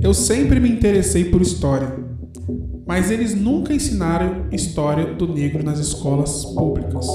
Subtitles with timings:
[0.00, 1.98] Eu sempre me interessei por história,
[2.86, 7.06] mas eles nunca ensinaram história do negro nas escolas públicas.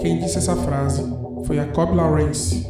[0.00, 1.04] Quem disse essa frase
[1.44, 2.66] foi Jacob Lawrence.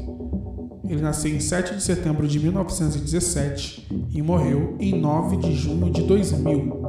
[0.87, 6.03] Ele nasceu em 7 de setembro de 1917 e morreu em 9 de junho de
[6.03, 6.83] 2000.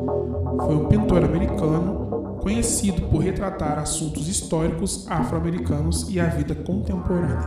[0.66, 2.02] Foi um pintor americano
[2.44, 7.40] conhecido por retratar assuntos históricos afro-americanos e a vida contemporânea.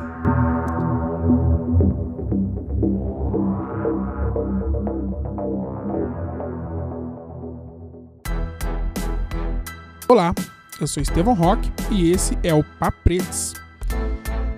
[10.09, 10.35] Olá,
[10.81, 13.53] eu sou Estevão Roque e esse é o Papretes.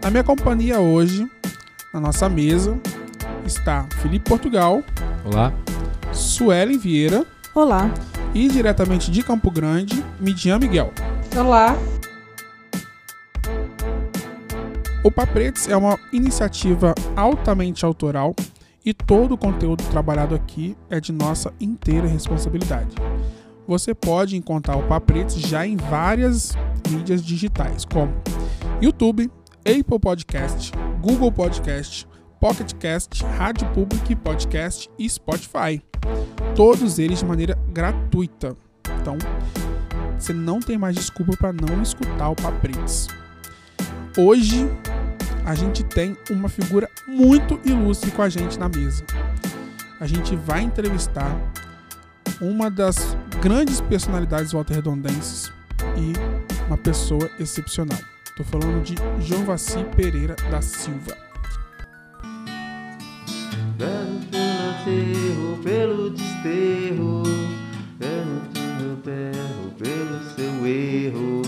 [0.01, 1.29] Na minha companhia hoje,
[1.93, 2.79] na nossa mesa,
[3.45, 4.85] está Felipe Portugal.
[5.25, 5.53] Olá.
[6.13, 7.27] Suelen Vieira.
[7.55, 7.91] Olá.
[8.35, 10.93] E diretamente de Campo Grande, Midian Miguel.
[11.37, 11.77] Olá.
[15.05, 18.35] O Papretes é uma iniciativa altamente autoral
[18.85, 22.95] e todo o conteúdo trabalhado aqui é de nossa inteira responsabilidade
[23.69, 26.57] você pode encontrar o Papretes já em várias
[26.89, 28.15] mídias digitais, como
[28.81, 29.31] YouTube,
[29.61, 32.09] Apple Podcast, Google Podcast,
[32.41, 35.83] Pocket Cast, Rádio Public Podcast e Spotify.
[36.55, 38.57] Todos eles de maneira gratuita.
[39.01, 39.19] Então,
[40.19, 43.09] você não tem mais desculpa para não escutar o Papretes.
[44.17, 44.67] Hoje,
[45.45, 49.05] a gente tem uma figura muito ilustre com a gente na mesa.
[50.01, 51.37] A gente vai entrevistar
[52.41, 55.53] uma das grandes personalidades volta-redondenses
[55.97, 56.13] e
[56.67, 57.99] uma pessoa excepcional.
[58.25, 58.95] Estou falando de
[59.27, 61.28] João Vassi Pereira da Silva.
[63.79, 67.23] Pelo pelo desterro,
[67.97, 71.43] pelo berro, pelo seu erro.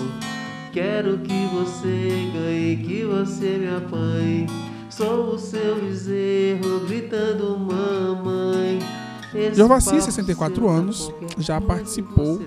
[0.73, 4.47] Quero que você ganhe, que você me apanhe.
[4.89, 8.79] Sou o seu bezerro, gritando mamãe.
[9.53, 12.41] Giovassi, 64 anos, já participou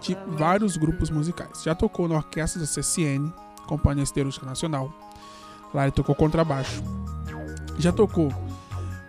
[0.00, 1.62] de vários grupos musicais.
[1.62, 3.32] Já tocou na orquestra da CCN,
[3.68, 4.92] Companhia Siderúrgica Nacional.
[5.72, 6.82] Lá ele tocou contrabaixo.
[7.78, 8.32] Já tocou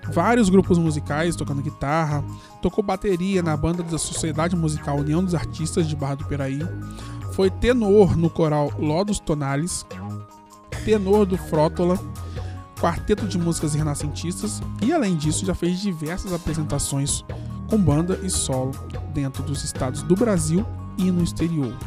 [0.09, 2.23] vários grupos musicais, tocando guitarra.
[2.61, 6.59] Tocou bateria na banda da Sociedade Musical União dos Artistas de Barra do Piraí.
[7.33, 9.85] Foi tenor no coral Lodos Tonales.
[10.83, 11.99] Tenor do Frótola
[12.81, 17.23] quarteto de músicas renascentistas e, além disso, já fez diversas apresentações
[17.69, 18.71] com banda e solo
[19.13, 20.65] dentro dos estados do Brasil
[20.97, 21.77] e no exterior.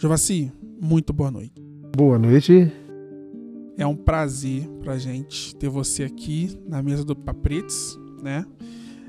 [0.00, 1.60] Jovassi, muito boa noite.
[1.96, 2.70] Boa noite.
[3.76, 8.46] É um prazer pra gente ter você aqui na mesa do Papretes, né?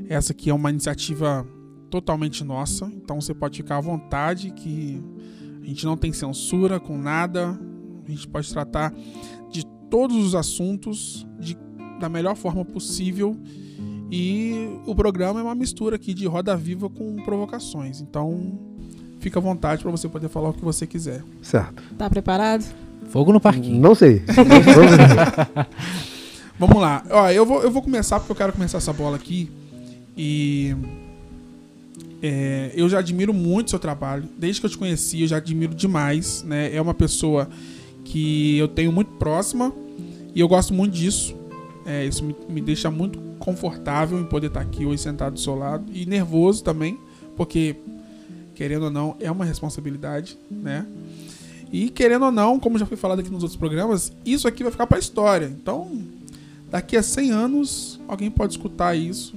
[0.08, 1.48] Essa aqui é uma iniciativa
[1.92, 5.00] totalmente nossa, então você pode ficar à vontade que
[5.62, 7.52] a gente não tem censura com nada,
[8.04, 8.92] a gente pode tratar
[9.52, 11.56] de todos os assuntos de,
[12.00, 13.38] da melhor forma possível
[14.10, 14.56] e
[14.88, 18.69] o programa é uma mistura aqui de roda viva com provocações, então
[19.20, 21.24] fica à vontade para você poder falar o que você quiser.
[21.42, 21.84] Certo.
[21.98, 22.64] Tá preparado?
[23.10, 23.80] Fogo no parquinho.
[23.80, 24.22] Não sei.
[26.60, 27.04] Vamos lá.
[27.10, 29.50] Ó, eu vou, eu vou começar porque eu quero começar essa bola aqui.
[30.18, 30.76] E
[32.22, 34.26] é, eu já admiro muito seu trabalho.
[34.38, 36.44] Desde que eu te conheci, eu já admiro demais.
[36.44, 36.76] Né?
[36.76, 37.50] É uma pessoa
[38.04, 39.74] que eu tenho muito próxima
[40.36, 41.36] e eu gosto muito disso.
[41.86, 45.56] É, isso me, me, deixa muito confortável em poder estar aqui hoje sentado do seu
[45.56, 47.00] lado e nervoso também,
[47.36, 47.78] porque
[48.60, 50.86] querendo ou não é uma responsabilidade, né?
[51.72, 54.72] E querendo ou não, como já foi falado aqui nos outros programas, isso aqui vai
[54.74, 55.46] ficar para a história.
[55.46, 55.90] Então,
[56.70, 59.34] daqui a 100 anos, alguém pode escutar isso.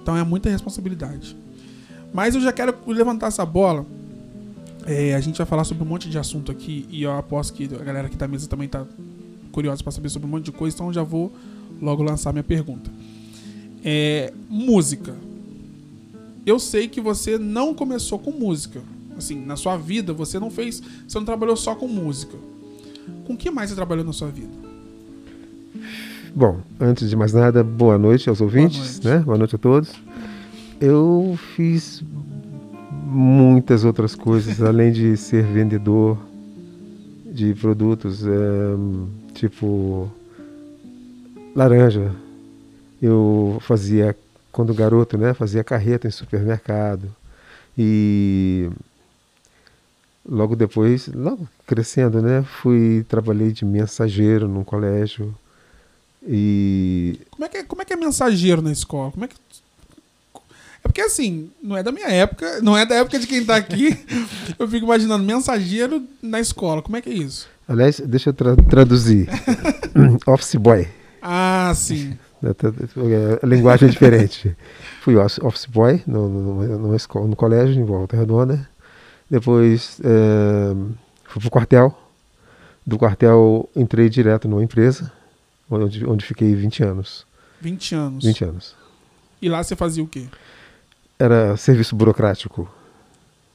[0.00, 1.36] Então é muita responsabilidade.
[2.10, 3.84] Mas eu já quero levantar essa bola.
[4.86, 7.64] É, a gente vai falar sobre um monte de assunto aqui e eu aposto que
[7.64, 8.86] a galera aqui da mesa também tá
[9.52, 11.30] curiosa para saber sobre um monte de coisa, então eu já vou
[11.82, 12.90] logo lançar minha pergunta.
[13.84, 15.27] É, música.
[16.48, 18.80] Eu sei que você não começou com música.
[19.16, 22.36] Assim, na sua vida você não fez, você não trabalhou só com música.
[23.26, 24.52] Com que mais você trabalhou na sua vida?
[26.34, 29.06] Bom, antes de mais nada, boa noite aos ouvintes, boa noite.
[29.06, 29.18] né?
[29.18, 29.90] Boa noite a todos
[30.80, 32.02] eu fiz
[33.04, 36.18] muitas outras coisas, além de ser vendedor
[37.26, 38.30] de produtos, é,
[39.34, 40.10] tipo
[41.54, 42.12] laranja.
[43.00, 44.16] Eu fazia,
[44.52, 47.14] quando garoto, né, fazia carreta em supermercado.
[47.76, 48.68] E
[50.28, 55.34] logo depois, logo crescendo, né, fui trabalhei de mensageiro num colégio
[56.26, 59.12] E Como é, que é, como é que é mensageiro na escola?
[59.12, 59.36] Como é que.
[60.84, 63.56] É porque assim, não é da minha época, não é da época de quem tá
[63.56, 63.96] aqui.
[64.58, 66.82] Eu fico imaginando mensageiro na escola.
[66.82, 67.48] Como é que é isso?
[67.68, 69.28] aliás, deixa eu tra- traduzir.
[70.26, 70.88] office boy.
[71.20, 72.16] Ah, sim.
[73.42, 74.56] A linguagem é diferente.
[75.02, 78.68] Fui office boy no, no, numa escola, no colégio em Volta Redonda.
[79.30, 80.74] Depois eh,
[81.24, 81.96] fui pro quartel.
[82.86, 85.12] Do quartel entrei direto numa empresa,
[85.70, 87.26] onde, onde fiquei 20 anos.
[87.60, 88.24] 20 anos.
[88.24, 88.76] 20 anos.
[89.42, 90.26] E lá você fazia o quê?
[91.18, 92.70] Era serviço burocrático.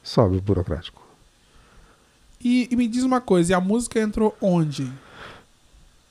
[0.02, 1.02] Sóbrio burocrático.
[2.40, 4.92] E, e me diz uma coisa, e a música entrou onde?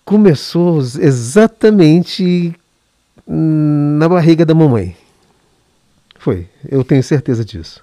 [0.03, 2.55] Começou exatamente
[3.27, 4.95] na barriga da mamãe.
[6.19, 7.81] Foi, eu tenho certeza disso.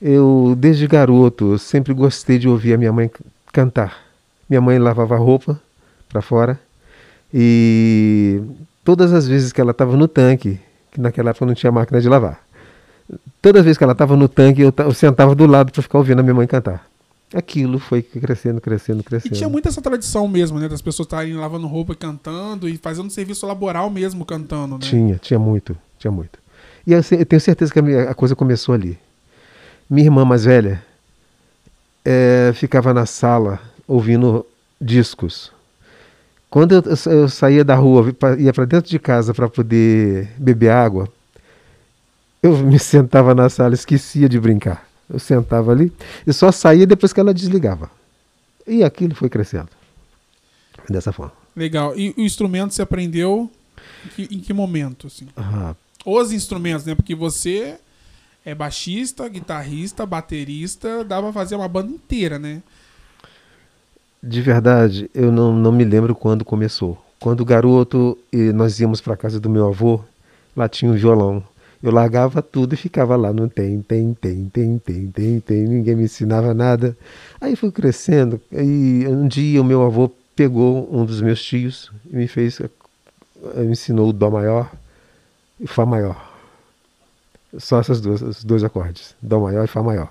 [0.00, 3.10] Eu, desde garoto, sempre gostei de ouvir a minha mãe
[3.52, 3.98] cantar.
[4.48, 5.58] Minha mãe lavava roupa
[6.08, 6.60] para fora
[7.32, 8.40] e
[8.84, 10.60] todas as vezes que ela estava no tanque,
[10.92, 12.40] que naquela época não tinha máquina de lavar,
[13.42, 16.20] toda vez que ela estava no tanque, eu, eu sentava do lado para ficar ouvindo
[16.20, 16.86] a minha mãe cantar.
[17.34, 19.34] Aquilo foi crescendo, crescendo, E crescendo.
[19.34, 20.68] tinha muito essa tradição mesmo, né?
[20.68, 24.80] Das pessoas estarem lavando roupa e cantando e fazendo serviço laboral mesmo cantando, né?
[24.80, 26.38] Tinha, tinha muito, tinha muito.
[26.86, 28.96] E eu, eu tenho certeza que a, minha- a coisa começou ali.
[29.90, 30.80] Minha irmã mais velha
[32.04, 34.46] eh, ficava na sala ouvindo
[34.80, 35.52] discos.
[36.48, 40.70] Quando eu, eu eu saía da rua, ia para dentro de casa para poder beber
[40.70, 41.08] água,
[42.42, 44.86] eu me sentava na sala, esquecia de brincar.
[45.08, 45.92] Eu sentava ali
[46.26, 47.90] e só saía depois que ela desligava.
[48.66, 49.68] E aquilo foi crescendo.
[50.88, 51.32] Dessa forma.
[51.54, 51.96] Legal.
[51.96, 53.50] E o instrumento você aprendeu
[54.04, 55.28] em que, em que momento, assim?
[55.36, 55.74] Ah,
[56.04, 56.94] Os instrumentos, né?
[56.94, 57.76] Porque você
[58.44, 62.62] é baixista, guitarrista, baterista, dá pra fazer uma banda inteira, né?
[64.22, 67.02] De verdade, eu não, não me lembro quando começou.
[67.20, 70.00] Quando garoto, e nós íamos para casa do meu avô,
[70.56, 71.42] lá tinha um violão.
[71.84, 75.94] Eu largava tudo e ficava lá, não tem, tem, tem, tem, tem, tem, tem, ninguém
[75.94, 76.96] me ensinava nada.
[77.38, 82.16] Aí fui crescendo, e um dia o meu avô pegou um dos meus tios e
[82.16, 82.70] me fez, eh,
[83.60, 84.72] me ensinou o Dó maior
[85.60, 86.32] e Fá maior.
[87.58, 90.08] Só essas duas, esses dois acordes, Dó maior e Fá maior.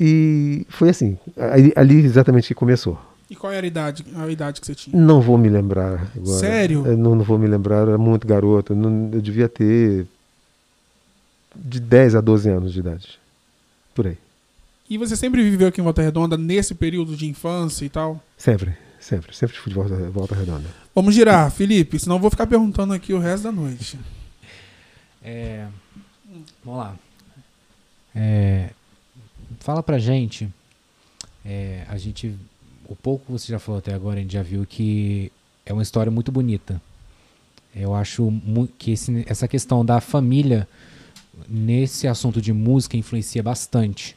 [0.00, 2.98] E foi assim, ali, ali exatamente que começou.
[3.30, 5.00] E qual era a idade, a idade que você tinha?
[5.00, 6.38] Não vou me lembrar agora.
[6.40, 6.84] Sério?
[6.84, 8.74] Eu não, não vou me lembrar, era muito garoto.
[8.74, 10.04] não- eu devia ter
[11.56, 13.18] de 10 a 12 anos de idade.
[13.94, 14.18] Por aí.
[14.88, 18.22] E você sempre viveu aqui em Volta Redonda nesse período de infância e tal?
[18.36, 19.34] Sempre, sempre.
[19.34, 20.68] Sempre fui de volta, volta redonda.
[20.94, 23.98] Vamos girar, Felipe, senão eu vou ficar perguntando aqui o resto da noite.
[25.22, 25.66] É,
[26.64, 26.96] vamos lá.
[28.14, 28.70] É,
[29.60, 30.48] fala pra gente.
[31.44, 32.34] é, a gente.
[32.86, 35.32] O pouco que você já falou até agora, a gente já viu que
[35.64, 36.80] é uma história muito bonita.
[37.74, 38.30] Eu acho
[38.78, 40.68] que esse- essa questão da família
[41.48, 44.16] nesse assunto de música influencia bastante.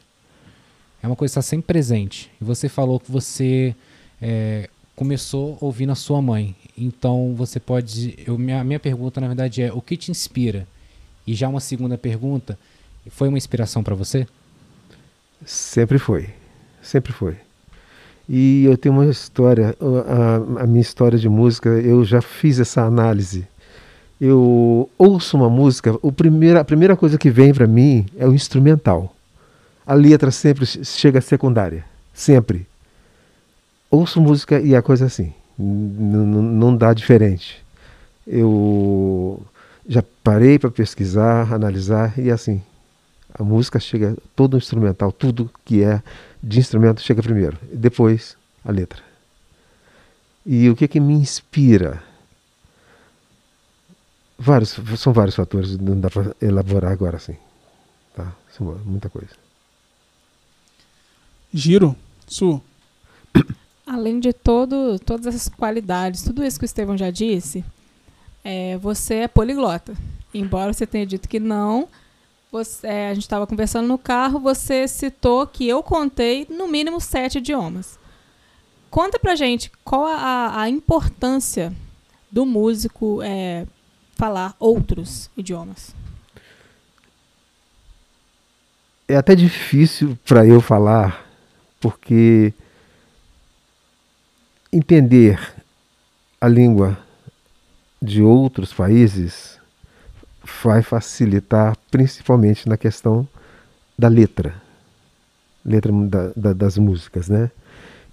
[1.02, 2.30] É uma coisa que está sempre presente.
[2.40, 3.74] E você falou que você
[4.20, 6.56] é, começou ouvindo a sua mãe.
[6.76, 8.18] Então você pode.
[8.26, 10.66] Eu, minha, minha pergunta, na verdade, é: o que te inspira?
[11.26, 12.58] E já uma segunda pergunta:
[13.08, 14.26] foi uma inspiração para você?
[15.44, 16.30] Sempre foi.
[16.82, 17.36] Sempre foi.
[18.28, 22.82] E eu tenho uma história, a, a minha história de música, eu já fiz essa
[22.82, 23.46] análise.
[24.20, 28.34] Eu ouço uma música, o primeiro, a primeira coisa que vem para mim é o
[28.34, 29.14] instrumental.
[29.86, 31.84] A letra sempre che- chega secundária.
[32.12, 32.66] Sempre.
[33.90, 35.32] Ouço música e a coisa é assim.
[35.58, 37.64] N- n- Não dá diferente.
[38.26, 39.40] Eu
[39.88, 42.60] já parei para pesquisar, analisar e assim.
[43.38, 46.02] A música chega, todo o instrumental, tudo que é
[46.42, 49.00] de instrumento chega primeiro, depois a letra.
[50.44, 52.02] E o que que me inspira?
[54.38, 57.36] Vários, são vários fatores, não dá para elaborar agora assim.
[58.14, 58.32] Tá?
[58.56, 59.30] São muita coisa.
[61.52, 62.60] Giro, Su.
[63.86, 67.64] Além de todo, todas essas qualidades, tudo isso que o Estevão já disse,
[68.44, 69.94] é, você é poliglota.
[70.32, 71.88] Embora você tenha dito que não,
[72.52, 77.00] você- é, a gente estava conversando no carro, você citou que eu contei no mínimo
[77.00, 77.98] sete idiomas.
[78.90, 81.72] Conta pra gente qual a, a importância
[82.30, 83.66] do músico é,
[84.18, 85.94] falar outros idiomas.
[89.06, 91.24] É até difícil para eu falar,
[91.80, 92.52] porque
[94.72, 95.40] entender
[96.40, 96.98] a língua
[98.02, 99.58] de outros países
[100.62, 103.26] vai facilitar, principalmente na questão
[103.98, 104.54] da letra,
[105.64, 107.50] letra da- da- das músicas, né?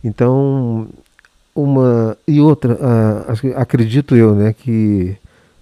[0.03, 0.87] Então,
[1.53, 2.77] uma e outra,
[3.41, 5.17] que- acredito eu, né, que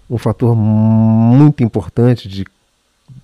[0.08, 2.44] um fator muito importante de,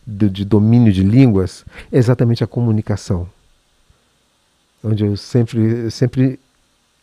[0.06, 3.28] de, de domínio de línguas é exatamente a comunicação,
[4.82, 6.38] onde eu sempre sempre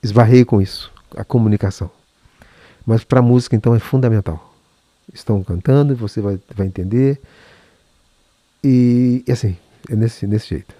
[0.01, 1.89] esbarrei com isso, a comunicação.
[2.85, 4.53] Mas para a música então é fundamental.
[5.13, 7.19] Estão cantando, você vai, vai entender
[8.63, 9.55] e, e assim
[9.89, 10.75] é nesse nesse jeito.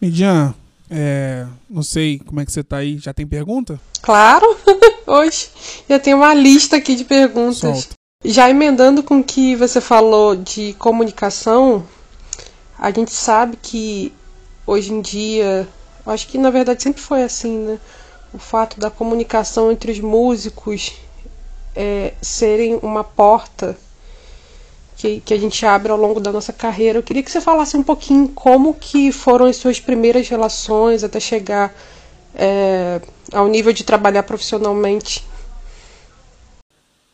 [0.00, 0.54] Midian,
[0.90, 2.98] é, não sei como é que você tá aí.
[2.98, 3.80] Já tem pergunta?
[4.02, 4.44] Claro,
[5.06, 5.48] hoje
[5.88, 7.58] já tem uma lista aqui de perguntas.
[7.58, 7.94] Solta.
[8.24, 11.86] Já emendando com o que você falou de comunicação,
[12.76, 14.12] a gente sabe que
[14.66, 15.66] hoje em dia,
[16.04, 17.78] acho que na verdade sempre foi assim, né?
[18.32, 20.92] O fato da comunicação entre os músicos
[21.74, 23.76] é, serem uma porta
[25.00, 26.98] que, que a gente abre ao longo da nossa carreira.
[26.98, 31.18] Eu queria que você falasse um pouquinho como que foram as suas primeiras relações até
[31.18, 31.74] chegar
[32.34, 33.00] é,
[33.32, 35.24] ao nível de trabalhar profissionalmente.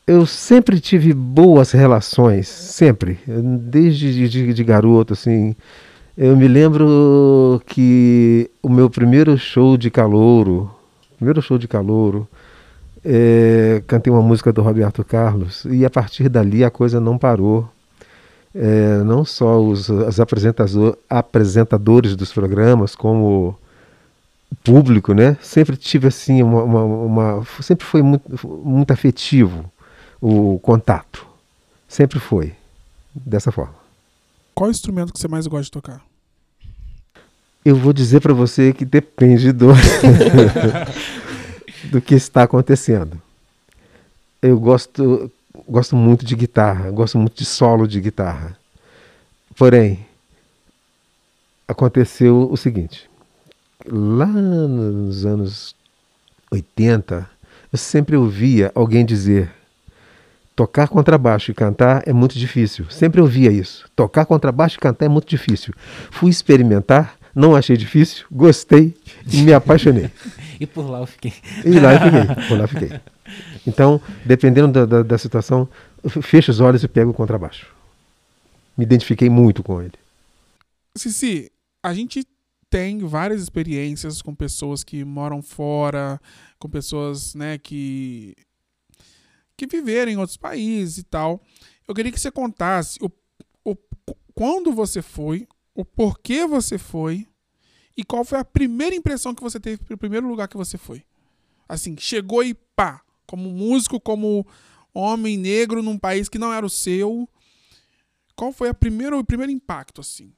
[0.05, 5.55] Eu sempre tive boas relações, sempre, desde de, de, garoto, assim.
[6.19, 10.71] Eu me lembro que o meu primeiro show de calouro,
[11.17, 12.27] primeiro show de calouro,
[13.05, 17.69] é, cantei uma música do Roberto Carlos e a partir dali a coisa não parou.
[18.59, 23.59] É, não só os, apresentador, apresentadores dos programas, como
[24.51, 25.37] o público, né?
[25.43, 29.71] Sempre tive assim uma, uma, uma sempre foi muito, muito afetivo
[30.21, 31.27] o contato.
[31.87, 32.55] Sempre foi
[33.15, 33.75] dessa forma.
[34.55, 36.03] Qual instrumento que você mais gosta de tocar?
[37.63, 39.69] Eu vou dizer para você que depende do
[41.91, 43.21] do que está acontecendo.
[44.41, 45.31] Eu gosto
[45.69, 48.57] gosto muito de guitarra, gosto muito de solo de guitarra.
[49.57, 50.07] Porém,
[51.67, 53.09] aconteceu o seguinte:
[53.87, 55.75] lá nos anos
[56.51, 57.29] 80,
[57.73, 59.51] eu sempre ouvia alguém dizer
[60.55, 62.87] tocar contrabaixo e cantar é muito difícil.
[62.89, 63.87] Sempre ouvia isso.
[63.95, 65.75] Tocar contrabaixo e cantar é muito difícil.
[66.11, 68.97] Fui experimentar, não achei difícil, gostei
[69.31, 70.11] e me apaixonei.
[70.59, 71.35] E por lá eu fiquei.
[71.67, 73.01] E lá eu fiquei, por lá eu fiquei.
[73.67, 75.69] Então, dependendo da, da, da situação,
[76.23, 77.75] fecho os olhos e pego o contrabaixo.
[78.77, 79.95] Me identifiquei muito com ele.
[80.95, 81.51] Cici,
[81.83, 82.27] a gente
[82.69, 86.21] tem várias experiências com pessoas que moram fora,
[86.59, 88.35] com pessoas, né, que
[89.57, 91.41] que viveram em outros países e tal.
[91.89, 93.11] Eu queria que você contasse o,
[93.65, 93.75] o
[94.35, 97.27] quando você foi, o porquê você foi
[97.97, 101.03] e qual foi a primeira impressão que você teve pro primeiro lugar que você foi.
[101.67, 104.47] Assim, chegou e pá, como músico, como
[104.95, 107.29] homem negro num país que não era o seu.
[108.35, 110.31] Qual foi a primeira, o primeiro impacto assim?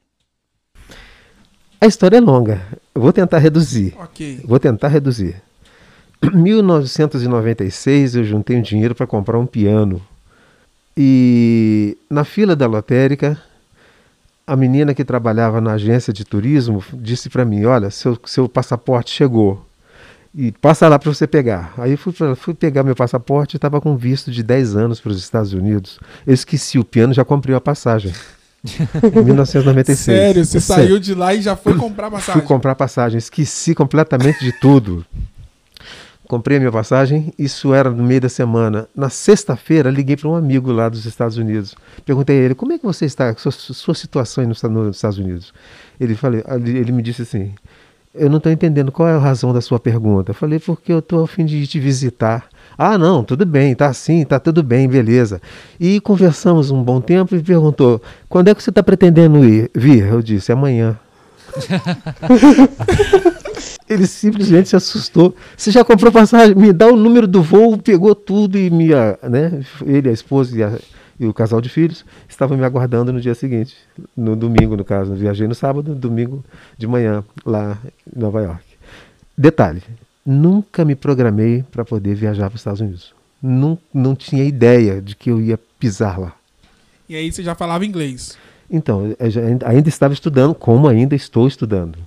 [1.81, 2.65] A história é longa.
[2.93, 3.95] Eu vou tentar reduzir.
[3.97, 4.41] OK.
[4.43, 5.41] Vou tentar reduzir.
[6.21, 10.01] Em 1996 eu juntei um dinheiro para comprar um piano.
[10.97, 13.41] E na fila da lotérica,
[14.45, 19.11] a menina que trabalhava na agência de turismo disse para mim: Olha, seu, seu passaporte
[19.11, 19.65] chegou.
[20.33, 21.73] E passa lá para você pegar.
[21.77, 25.17] Aí fui, fui pegar meu passaporte e estava com visto de 10 anos para os
[25.17, 25.99] Estados Unidos.
[26.25, 28.13] Eu esqueci o piano já comprei a passagem.
[28.63, 29.97] em 1996.
[29.97, 30.83] Sério, você Sério.
[30.83, 32.41] saiu de lá e já foi comprar passagem.
[32.41, 35.05] Fui comprar passagem, esqueci completamente de tudo.
[36.27, 38.87] Comprei a minha passagem, isso era no meio da semana.
[38.95, 41.73] Na sexta-feira, liguei para um amigo lá dos Estados Unidos.
[42.05, 45.17] Perguntei a ele, como é que você está, sua, sua situação aí nos, nos Estados
[45.17, 45.51] Unidos?
[45.99, 47.51] Ele, falei, ele me disse assim,
[48.13, 50.31] eu não estou entendendo qual é a razão da sua pergunta.
[50.31, 52.45] Eu falei, porque eu estou a fim de te visitar.
[52.77, 55.41] Ah, não, tudo bem, tá assim, tá tudo bem, beleza.
[55.79, 60.05] E conversamos um bom tempo e perguntou, quando é que você está pretendendo ir, vir?
[60.07, 60.97] Eu disse, amanhã.
[63.89, 65.35] Ele simplesmente se assustou.
[65.57, 66.55] Você já comprou passagem?
[66.55, 68.89] Me dá o número do voo, pegou tudo e me,
[69.27, 69.61] né?
[69.85, 70.71] Ele, a esposa e, a-
[71.19, 73.75] e o casal de filhos estavam me aguardando no dia seguinte,
[74.15, 75.11] no domingo, no caso.
[75.11, 76.43] Eu viajei no sábado, domingo
[76.77, 77.77] de manhã, lá
[78.15, 78.63] em Nova York.
[79.37, 79.81] Detalhe:
[80.25, 83.13] nunca me programei para poder viajar para os Estados Unidos.
[83.41, 86.33] Não, não tinha ideia de que eu ia pisar lá.
[87.07, 88.37] E aí você já falava inglês.
[88.69, 91.97] Então, já- ainda estava estudando, como ainda estou estudando.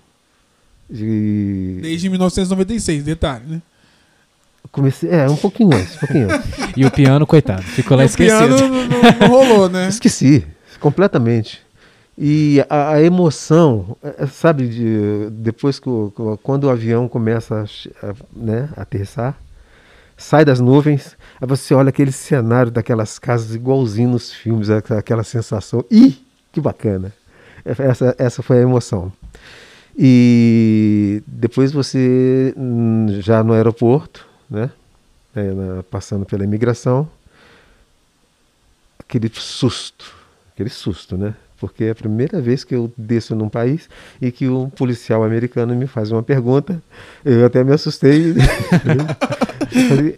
[0.91, 3.63] E Desde 1996, detalhe, né?
[4.71, 6.51] Comecei, é, um pouquinho antes, um pouquinho antes.
[6.77, 8.57] E o piano, coitado, ficou lá o esquecido.
[8.57, 9.89] piano não, não- rolou, né?
[9.89, 10.47] Esqueci,
[10.81, 11.61] completamente.
[12.17, 17.65] E a, a emoção, é, sabe, de, depois que o, quando o avião começa
[18.03, 19.35] a, a, né, a aterrissar,
[20.17, 25.25] sai das nuvens, aí você olha aquele cenário daquelas casas igualzinho nos filmes, aquela, aquela
[25.25, 25.85] sensação.
[25.91, 26.17] Ih,
[26.53, 27.13] que bacana!
[27.65, 29.13] Essa, essa foi a emoção.
[29.97, 34.71] E depois você, hum, já no aeroporto, né,
[35.35, 37.09] é, passando pela imigração,
[38.99, 40.15] aquele susto,
[40.53, 41.35] aquele susto, né?
[41.59, 43.89] Porque é a primeira vez que eu desço num país
[44.21, 46.83] e que um policial americano me faz uma pergunta,
[47.25, 48.35] eu até me assustei.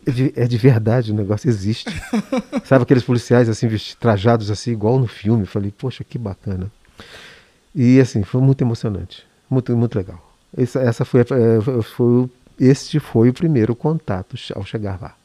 [0.06, 1.88] É de, é de verdade, o negócio existe.
[2.64, 3.68] Sabe aqueles policiais assim,
[4.00, 5.42] trajados assim, igual no filme?
[5.44, 6.68] Eu falei, poxa, que bacana.
[7.72, 10.34] E assim, foi muito emocionante, muito, muito legal.
[10.56, 15.16] Essa, essa foi, eh, foi, o- este foi o primeiro contato ao chegar lá.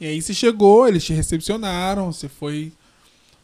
[0.00, 2.72] E aí você chegou, eles te recepcionaram, você foi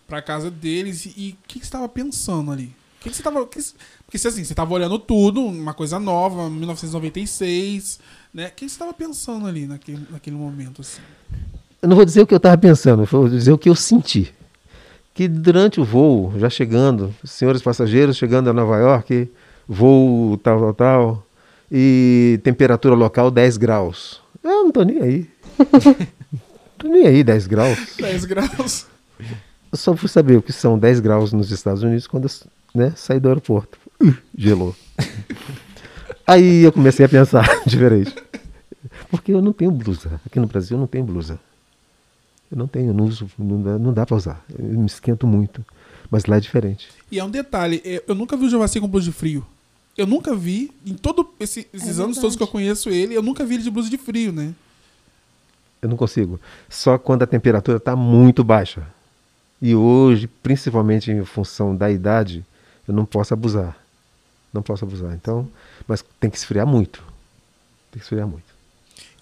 [0.07, 2.65] pra casa deles e o que, que você tava pensando ali?
[3.01, 3.47] O que, que você tava.
[3.47, 3.73] que que-
[4.07, 7.99] porque assim, você tava olhando tudo, uma coisa nova, 1996,
[8.33, 8.47] né?
[8.47, 11.01] O que, que você tava pensando ali naquele, naquele momento, assim?
[11.81, 13.75] Eu não vou dizer o que eu estava pensando, eu vou dizer o que eu
[13.75, 14.33] senti.
[15.15, 19.31] Que durante o voo, já chegando, senhores passageiros chegando a Nova York,
[19.67, 21.27] voo tal, tal, tal,
[21.75, 24.21] e temperatura local 10 graus.
[24.45, 25.31] Eu não tô nem aí.
[26.77, 27.97] tô nem aí, 10 graus.
[27.99, 28.87] 10 graus.
[29.19, 32.31] Eu só fui saber o que são 10 graus nos Estados Unidos quando eu
[32.75, 33.79] né, saí do aeroporto.
[34.03, 34.77] Uh, gelou.
[36.27, 38.15] Aí eu comecei a pensar diferente.
[39.11, 40.21] Porque eu não tenho blusa.
[40.27, 41.41] Aqui no Brasil eu não tenho blusa.
[42.51, 44.45] Eu não tenho, eu não uso, não dá, não dá pra usar.
[44.59, 45.65] Eu me esquento muito.
[46.11, 46.91] Mas lá é diferente.
[47.11, 49.47] E é um detalhe, é, eu nunca vi o Giovacir com blusa de frio.
[49.97, 53.23] Eu nunca vi, em todos esse, esses É anos todos que eu conheço ele, eu
[53.23, 54.55] nunca vi ele de blusa de frio, né?
[55.83, 56.41] Eu não consigo.
[56.69, 58.87] Só quando a temperatura está muito baixa.
[59.61, 62.45] E hoje, principalmente em função da idade,
[62.87, 63.77] eu não posso abusar.
[64.53, 65.13] Não posso abusar.
[65.15, 65.49] Então,
[65.87, 67.03] mas tem que esfriar muito.
[67.91, 68.53] Tem que esfriar muito.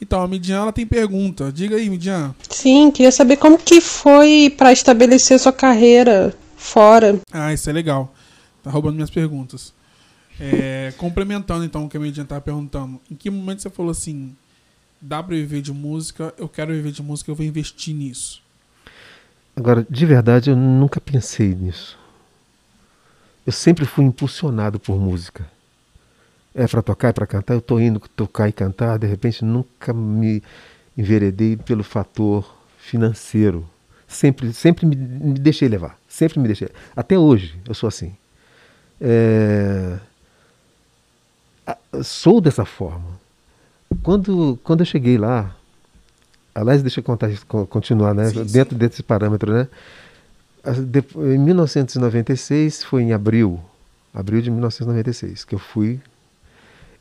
[0.01, 1.53] Então, a Midian, ela tem pergunta.
[1.53, 2.35] Diga aí, Midian.
[2.49, 7.21] Sim, queria saber como que foi para estabelecer sua carreira fora.
[7.33, 8.13] Ah, isso é legal.
[8.63, 9.75] Tá roubando minhas perguntas.
[10.41, 12.99] É, complementando, então, o que a Midian tava perguntando.
[13.11, 14.35] Em que momento você falou assim,
[15.01, 18.43] dá pra viver de música, eu quero viver de música, eu vou investir nisso?
[19.55, 21.99] Agora, de verdade, eu nunca pensei nisso.
[23.47, 25.47] Eu sempre fui impulsionado por música.
[26.55, 29.93] É para tocar, é para cantar, eu tô indo tocar e cantar, de repente nunca
[29.93, 30.43] me
[30.97, 33.69] enveredei pelo fator financeiro.
[34.09, 36.69] Sempre, sempre me, me deixei levar, sempre me deixei.
[36.97, 38.17] Até hoje eu sou assim.
[39.01, 39.99] É,
[42.03, 43.19] sou dessa forma.
[44.03, 45.55] Quando, quando eu cheguei lá,
[46.55, 47.31] aliás, deixa eu contar,
[47.69, 48.31] continuar, né?
[48.31, 48.53] Sim, sim.
[48.53, 49.69] Dentro desse parâmetro, né?
[51.17, 53.61] Em 1996, foi em abril,
[54.13, 56.01] abril de 1996, que eu fui.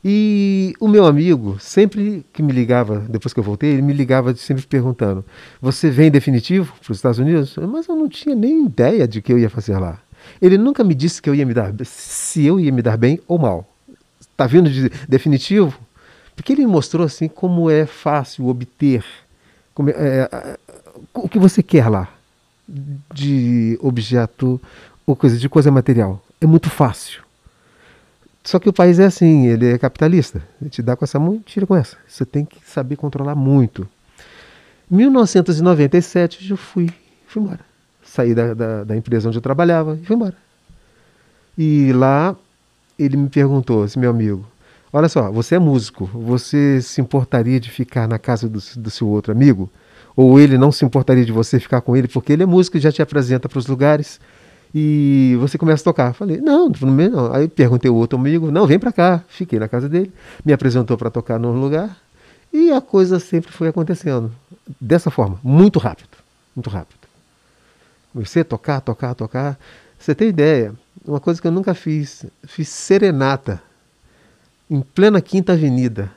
[0.02, 4.34] E o meu amigo, sempre que me ligava, depois que eu voltei, ele me ligava
[4.34, 5.22] sempre perguntando:
[5.60, 7.54] Você vem definitivo para os Estados Unidos?
[7.56, 9.98] Mas eu não tinha nem ideia de que eu ia fazer lá.
[10.40, 13.20] Ele nunca me disse que eu ia me dar, se eu ia me dar bem
[13.28, 13.69] ou mal.
[14.40, 15.78] Tá vindo de definitivo?
[16.34, 19.04] Porque ele mostrou assim como é fácil obter
[19.74, 19.94] como é-
[20.32, 20.58] é,
[21.12, 22.08] o que você quer lá
[23.12, 24.58] de objeto
[25.06, 26.24] ou coisa de coisa material.
[26.40, 27.22] É muito fácil.
[28.42, 30.42] Só que o país é assim, ele é capitalista.
[30.58, 31.98] Ele te dá com essa mão tira com essa.
[32.08, 33.86] Você tem que saber controlar muito.
[34.90, 36.88] 1997 eu fui,
[37.26, 37.60] fui embora.
[38.02, 40.34] Saí da, da, da empresa onde eu trabalhava e fui embora.
[41.58, 42.34] E lá
[43.02, 44.46] ele me perguntou, esse meu amigo,
[44.92, 49.08] olha só, você é músico, você se importaria de ficar na casa do, do seu
[49.08, 49.70] outro amigo?
[50.16, 52.80] Ou ele não se importaria de você ficar com ele porque ele é músico e
[52.80, 54.20] já te apresenta para os lugares
[54.74, 56.12] e você começa a tocar?
[56.12, 57.32] Falei, não, não.
[57.32, 59.24] Aí perguntei ao outro amigo, não, vem para cá.
[59.28, 60.12] Fiquei na casa dele,
[60.44, 61.96] me apresentou para tocar no lugar
[62.52, 64.30] e a coisa sempre foi acontecendo
[64.80, 66.10] dessa forma, muito rápido,
[66.54, 66.98] muito rápido.
[68.12, 69.58] Comecei a tocar, tocar, tocar.
[69.98, 70.74] Você tem ideia?
[71.04, 73.62] Uma coisa que eu nunca fiz, fiz serenata
[74.70, 76.10] em plena Quinta Avenida.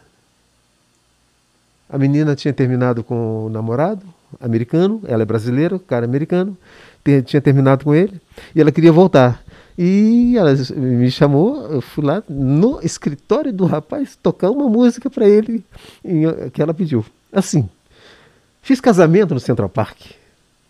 [1.90, 4.06] A menina tinha terminado com o namorado
[4.42, 6.58] americano, ela é brasileira, o cara é americano,
[7.26, 8.20] tinha terminado com ele
[8.56, 9.44] e ela queria voltar.
[9.78, 15.28] E ela me chamou, eu fui lá no escritório do rapaz tocar uma música para
[15.28, 15.64] ele
[16.52, 17.06] que ela pediu.
[17.32, 17.68] Assim,
[18.62, 20.12] fiz casamento no Central Park.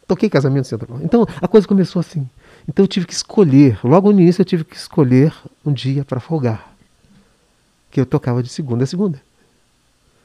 [0.07, 1.03] Toquei casamento no Central Park.
[1.03, 2.29] Então a coisa começou assim.
[2.67, 5.33] Então eu tive que escolher, logo no início eu tive que escolher
[5.65, 6.73] um dia para folgar.
[7.91, 9.21] Que eu tocava de segunda a segunda.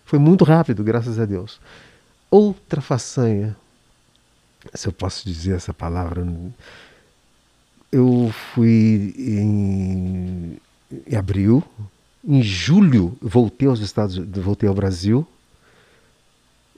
[0.05, 1.61] Foi muito rápido, graças a Deus.
[2.31, 3.57] Outra façanha,
[4.73, 6.27] se eu posso dizer essa palavra,
[7.91, 10.59] eu fui em,
[11.07, 11.63] em abril,
[12.25, 15.27] em julho voltei aos Estados, voltei ao Brasil.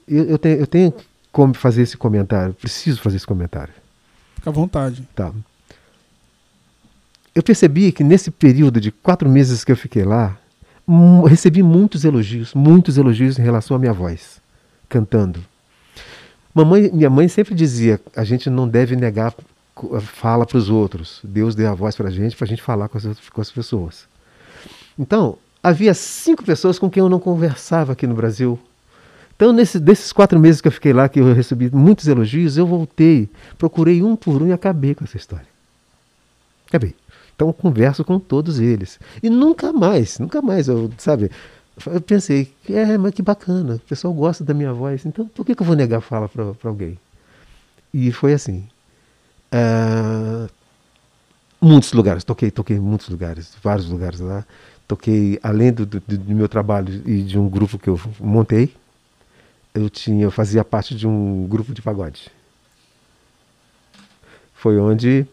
[0.07, 0.93] Eu, eu tenho, eu tenho
[1.31, 3.73] como fazer esse comentário, preciso fazer esse comentário.
[4.35, 5.07] Fica à vontade.
[5.15, 5.31] Tá.
[7.33, 10.37] Eu percebi que nesse período de quatro meses que eu fiquei lá,
[11.27, 14.41] recebi muitos elogios, muitos elogios em relação à minha voz,
[14.89, 15.39] cantando.
[16.53, 19.33] Mamãe, minha mãe sempre dizia: a gente não deve negar
[20.01, 21.19] fala para os outros.
[21.23, 23.51] Deus deu a voz para a gente, para a gente falar com as, com as
[23.51, 24.05] pessoas.
[24.97, 28.59] Então, havia cinco pessoas com quem eu não conversava aqui no Brasil.
[29.35, 32.67] Então, nesse, desses quatro meses que eu fiquei lá, que eu recebi muitos elogios, eu
[32.67, 35.47] voltei, procurei um por um e acabei com essa história.
[36.67, 36.93] Acabei.
[37.41, 38.99] Então, eu converso com todos eles.
[39.23, 41.31] E nunca mais, nunca mais, eu, sabe?
[41.87, 45.55] Eu pensei, é, mas que bacana, o pessoal gosta da minha voz, então por que,
[45.55, 46.99] que eu vou negar fala para alguém?
[47.91, 48.67] E foi assim.
[49.51, 50.47] Ah,
[51.59, 54.45] muitos lugares, toquei, toquei em muitos lugares, vários lugares lá.
[54.87, 58.71] Toquei, além do, do, do meu trabalho e de um grupo que eu montei,
[59.73, 62.29] eu tinha, eu fazia parte de um grupo de pagode.
[64.53, 65.25] Foi onde,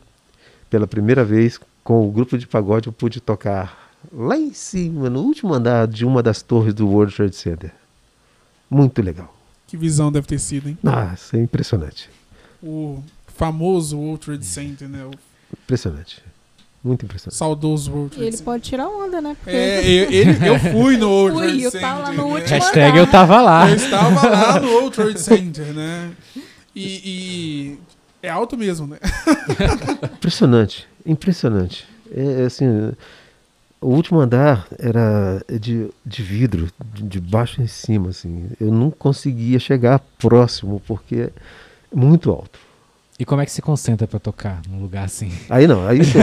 [0.71, 5.21] pela primeira vez, com o grupo de pagode, eu pude tocar lá em cima, no
[5.23, 7.73] último andar de uma das torres do World Trade Center.
[8.69, 9.35] Muito legal.
[9.67, 10.77] Que visão deve ter sido, hein?
[10.83, 12.11] Nossa, é impressionante.
[12.63, 15.03] O famoso World Trade Center, né?
[15.07, 15.13] O
[15.65, 16.23] Impressionante.
[16.85, 17.39] Muito impressionante.
[17.39, 18.45] saudoso World Trade ele Center.
[18.45, 19.35] pode tirar onda, né?
[19.43, 21.89] Porque É, eu, ele- eu fui no World Fui, Trade eu Center.
[21.89, 23.71] tava lá no último Hashtag eu tava lá.
[23.71, 26.11] Eu estava lá no World Trade Center, né?
[26.77, 27.79] E, e
[28.23, 28.99] é alto mesmo, né?
[30.13, 31.87] Impressionante, impressionante.
[32.15, 32.93] É, é assim,
[33.81, 38.51] o último andar era de, de vidro, de, de baixo em cima, assim.
[38.61, 41.31] Eu não conseguia chegar próximo porque é
[41.95, 42.59] muito alto.
[43.19, 45.33] E como é que se concentra pra tocar num lugar assim?
[45.51, 46.21] Aí não, aí você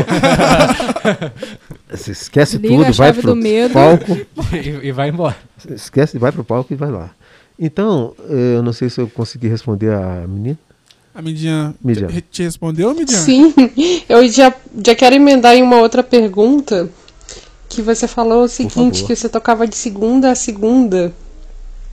[2.12, 3.36] esquece Liga tudo, vai pro
[3.74, 4.18] palco,
[4.54, 5.36] e, e vai embora.
[5.70, 7.10] esquece, vai pro palco e vai lá.
[7.60, 10.58] Então, eu não sei se eu consegui responder a menina.
[11.16, 12.08] A Midian Midian.
[12.08, 13.18] te, te respondeu, Midian?
[13.18, 13.54] Sim,
[14.10, 14.54] eu já,
[14.86, 16.90] já quero emendar em uma outra pergunta.
[17.70, 21.12] Que você falou o seguinte, que você tocava de segunda a segunda,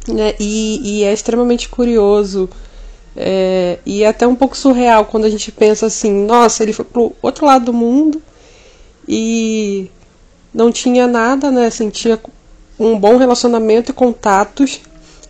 [0.07, 0.35] né?
[0.39, 2.49] E, e é extremamente curioso.
[3.17, 6.85] é, e é até um pouco surreal quando a gente pensa assim, nossa, ele foi
[6.85, 8.23] pro outro lado do mundo
[9.09, 9.91] e
[10.53, 11.67] não tinha nada, né?
[11.67, 12.19] Assim, tinha
[12.79, 14.81] um bom relacionamento e contatos.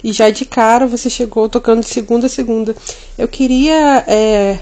[0.02, 2.74] E já de cara você chegou tocando de segunda a segunda.
[3.16, 4.58] Eu queria é,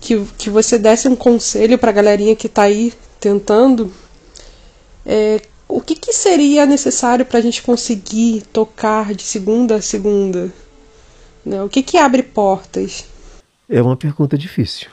[0.00, 3.92] que, que você desse um conselho para a galerinha que está aí tentando.
[5.04, 10.52] É, o que, que seria necessário para a gente conseguir tocar de segunda a segunda?
[11.44, 11.62] Né?
[11.62, 13.04] O que, que abre portas?
[13.68, 14.88] É uma pergunta difícil.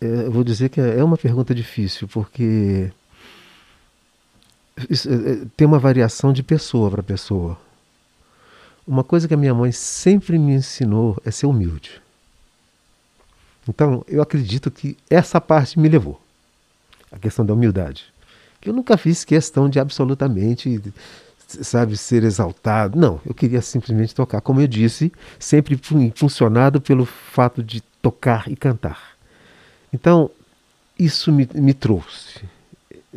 [0.00, 2.90] É, eu vou dizer que é uma pergunta difícil, porque
[4.90, 7.58] isso, é, é, tem uma variação de pessoa para pessoa.
[8.86, 12.00] Uma coisa que a minha mãe sempre me ensinou é ser humilde.
[13.68, 16.20] Então, eu acredito que essa parte me levou.
[17.10, 18.04] A questão da humildade.
[18.60, 20.80] Que eu nunca fiz questão de absolutamente,
[21.48, 22.98] sabe, ser exaltado.
[22.98, 24.40] Não, eu queria simplesmente tocar.
[24.40, 29.16] Como eu disse, sempre fu- impulsionado pelo fato de tocar e cantar.
[29.92, 30.30] Então,
[30.98, 32.40] isso me, me trouxe,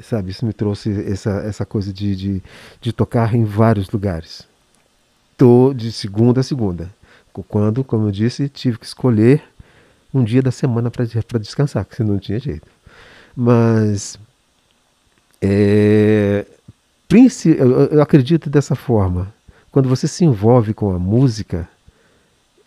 [0.02, 2.44] sabe, isso me trouxe essa, essa coisa de, de,
[2.82, 4.49] de tocar em vários lugares.
[5.40, 6.94] Tô de segunda a segunda.
[7.48, 9.42] Quando, como eu disse, tive que escolher
[10.14, 12.68] um dia da semana para descansar, porque senão não tinha jeito.
[13.34, 14.20] Mas
[15.42, 16.46] é,
[17.94, 19.34] eu acredito dessa forma.
[19.72, 21.70] Quando você se envolve com a música,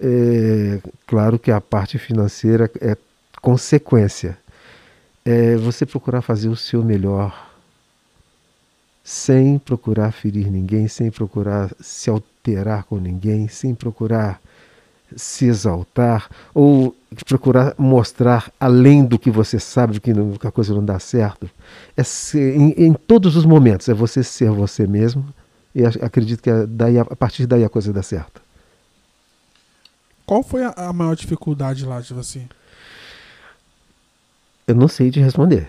[0.01, 2.97] é claro que a parte financeira é
[3.43, 4.39] consequência.
[5.27, 7.53] É você procurar fazer o seu melhor
[9.05, 12.09] sem procurar ferir ninguém, sem procurar se
[12.43, 14.41] alterar com ninguém, sem procurar
[15.15, 20.75] se exaltar ou procurar mostrar além do que você sabe que, não- que a coisa
[20.75, 21.49] não dá certo.
[21.97, 25.25] É ser, em, em todos os momentos, é você ser você mesmo
[25.75, 28.43] e ac- acredito que é daí, a partir daí a coisa dá certo.
[30.27, 32.43] Qual foi a, a maior dificuldade lá de você?
[34.67, 35.69] Eu não sei te responder.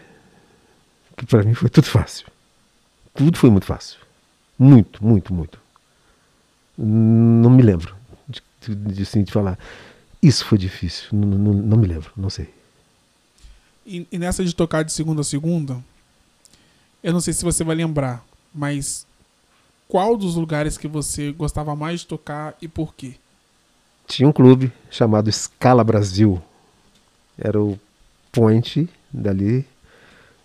[1.17, 2.25] Que para mim foi tudo fácil.
[3.13, 3.99] Tudo foi muito fácil.
[4.57, 5.62] Muito, muito, muito.
[6.77, 7.95] Não me lembro
[8.27, 8.41] de,
[8.75, 9.57] de, assim, de falar.
[10.21, 11.07] Isso foi difícil.
[11.11, 12.49] Não, não, não me lembro, não sei.
[13.85, 15.83] E, e nessa de tocar de segunda a segunda,
[17.03, 19.05] eu não sei se você vai lembrar, mas
[19.87, 23.15] qual dos lugares que você gostava mais de tocar e por quê?
[24.07, 26.41] Tinha um clube chamado Scala Brasil.
[27.37, 27.79] Era o
[28.31, 29.65] point dali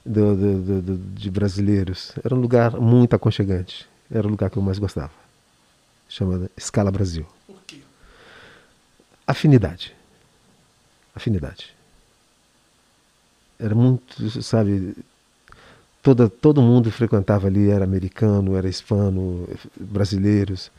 [0.04, 2.12] do, do- do- de brasileiros.
[2.24, 3.86] Era um lugar muito aconchegante.
[4.10, 5.12] Era o lugar que eu mais gostava.
[6.08, 7.26] Chamado Scala Brasil.
[7.46, 7.78] Por quê?
[9.26, 9.94] Afinidade.
[11.14, 11.74] Afinidade.
[13.58, 14.94] Era muito, sabe,
[16.02, 20.70] toda, todo mundo frequentava ali, era americano, era hispano, brasileiros.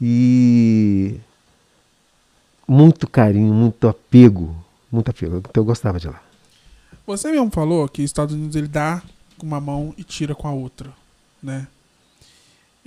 [0.00, 1.18] E
[2.66, 4.54] muito carinho, muito apego,
[4.92, 5.38] muito apego.
[5.38, 6.22] Então eu gostava de lá.
[7.06, 9.02] Você mesmo falou que os Estados Unidos ele dá
[9.38, 10.92] com uma mão e tira com a outra,
[11.42, 11.66] né?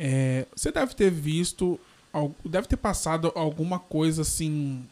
[0.03, 1.79] É, você deve ter visto,
[2.43, 4.83] deve ter passado alguma coisa assim,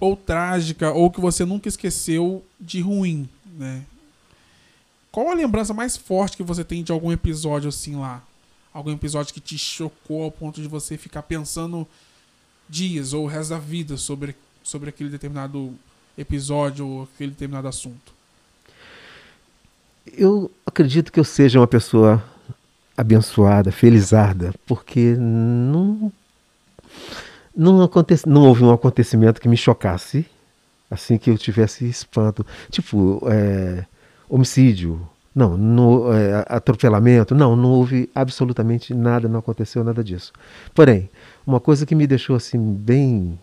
[0.00, 3.84] ou trágica, ou que você nunca esqueceu de ruim, né?
[5.12, 8.20] Qual a lembrança mais forte que você tem de algum episódio assim lá?
[8.74, 11.86] Algum episódio que te chocou ao ponto de você ficar pensando
[12.68, 15.72] dias ou o resto da vida sobre, sobre aquele determinado
[16.18, 18.12] episódio ou aquele determinado assunto?
[20.04, 22.34] Eu acredito que eu seja uma pessoa
[22.96, 26.12] abençoada, felizarda, porque não
[27.54, 30.26] não, acontece, não houve um acontecimento que me chocasse,
[30.90, 32.44] assim que eu tivesse espanto.
[32.70, 33.84] Tipo, é,
[34.28, 40.32] homicídio, não, no, é, atropelamento, não, não houve absolutamente nada, não aconteceu nada disso.
[40.74, 41.08] Porém,
[41.46, 43.38] uma coisa que me deixou assim bem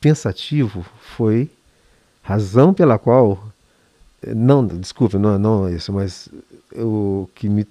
[0.00, 0.84] pensativo
[1.16, 1.50] foi
[2.22, 3.42] razão pela qual
[4.34, 6.28] não, desculpa, não, não é isso, mas
[6.74, 7.66] o que me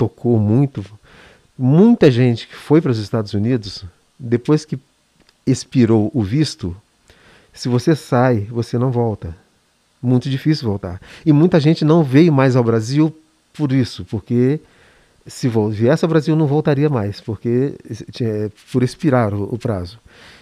[0.00, 0.82] tocou muito,
[1.58, 3.84] muita gente que foi para os Estados Unidos,
[4.18, 4.78] depois que
[5.46, 6.74] expirou o visto,
[7.52, 9.36] se você sai, você não volta.
[10.02, 10.98] Muito difícil voltar.
[11.26, 13.14] E muita gente não veio mais ao Brasil
[13.52, 14.58] por isso, porque
[15.26, 17.74] se viesse ao Brasil não voltaria mais, porque
[18.10, 19.98] tinha, por expirar o, o prazo.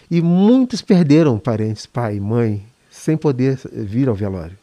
[0.08, 4.56] E muitos perderam parentes, pai, mãe, sem poder vir ao velório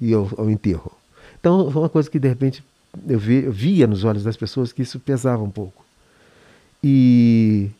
[0.00, 0.92] e ao, ao enterro.
[1.40, 2.62] Então, foi uma coisa que de repente
[3.08, 5.84] eu, vi, eu via nos olhos das pessoas que isso pesava um pouco.
[6.82, 7.70] E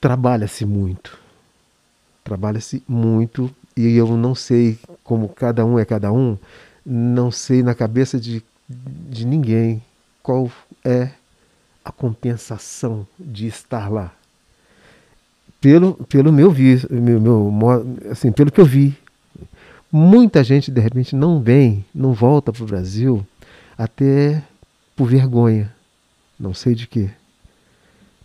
[0.00, 1.18] trabalha-se muito.
[2.22, 6.36] Trabalha-se muito e eu não sei como cada um é cada um,
[6.84, 9.82] não sei na cabeça de, de ninguém
[10.22, 10.50] qual
[10.84, 11.10] é
[11.84, 14.12] a compensação de estar lá.
[15.60, 17.52] Pelo, pelo meu vi, meu, meu,
[18.10, 18.96] assim, pelo que eu vi,
[19.90, 23.26] muita gente de repente não vem, não volta para o Brasil
[23.78, 24.42] até
[24.96, 25.72] por vergonha,
[26.38, 27.10] não sei de quê.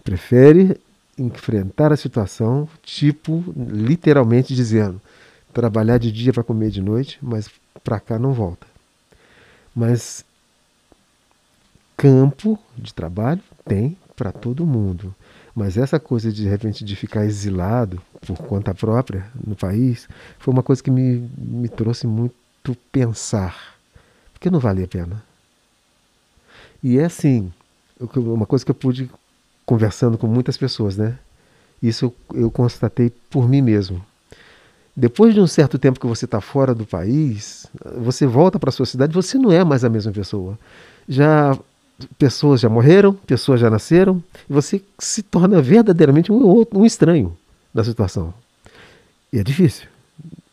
[0.04, 0.82] Prefere
[1.18, 5.00] enfrentar a situação, tipo, literalmente dizendo,
[5.54, 7.50] trabalhar de dia para comer de noite, mas
[7.84, 8.66] para cá não volta.
[9.76, 10.26] Mas
[11.96, 15.14] campo de trabalho tem para todo mundo.
[15.56, 20.08] Mas essa coisa de, de repente de ficar exilado por conta própria no país
[20.40, 23.76] foi uma coisa que me, me trouxe muito pensar.
[24.34, 25.33] Porque não valia a pena.
[26.84, 27.52] E é assim,
[28.16, 29.10] uma coisa que eu pude
[29.66, 31.18] conversando com muitas pessoas, né?
[31.82, 34.04] Isso eu, constatei por mim mesmo.
[34.96, 37.66] Depois de um certo tempo que você está fora do país,
[37.98, 40.58] você volta para sua cidade, você não é mais a mesma pessoa.
[41.08, 41.58] Já
[42.18, 47.36] pessoas já morreram, pessoas já nasceram, e você se torna verdadeiramente um, outro- um estranho
[47.74, 48.34] da situação.
[49.32, 49.88] E é difícil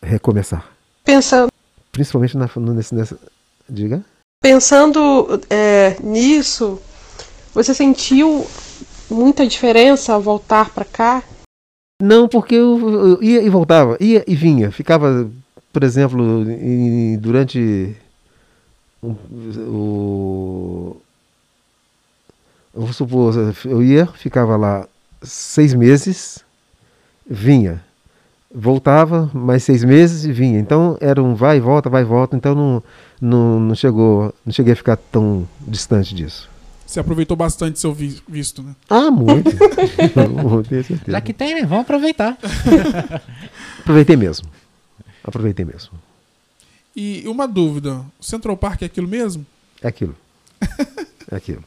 [0.03, 0.67] recomeçar,
[1.05, 1.51] Pensando,
[1.93, 3.19] principalmente na, nesse, nessa.
[3.69, 4.03] Diga.
[4.41, 6.81] Pensando é, nisso,
[7.55, 8.47] você sentiu
[9.11, 11.23] muita diferença ao voltar para cá?
[12.03, 14.73] Não, porque eu, eu ia e voltava, ia e vinha.
[14.73, 15.31] Ficava,
[15.71, 17.95] por exemplo, em- durante
[19.03, 20.97] o.
[22.93, 23.35] Supor,
[23.67, 24.89] eu ia, ficava lá
[25.23, 26.43] seis meses,
[27.29, 27.85] vinha.
[28.53, 30.59] Voltava mais seis meses e vinha.
[30.59, 32.37] Então era um vai e volta, vai e volta.
[32.37, 32.83] Então não,
[33.21, 36.49] não, não chegou, não cheguei a ficar tão distante disso.
[36.85, 38.75] Você aproveitou bastante seu vi- visto, né?
[38.89, 39.49] Ah, muito.
[40.43, 41.13] Muito, tenho certeza.
[41.13, 41.63] Já que tem, né?
[41.65, 42.37] Vamos aproveitar.
[43.81, 44.49] Aproveitei mesmo.
[45.23, 45.93] Aproveitei mesmo.
[46.97, 49.47] E uma dúvida: o Central Park é aquilo mesmo?
[49.81, 50.17] É aquilo.
[51.33, 51.63] É aquilo.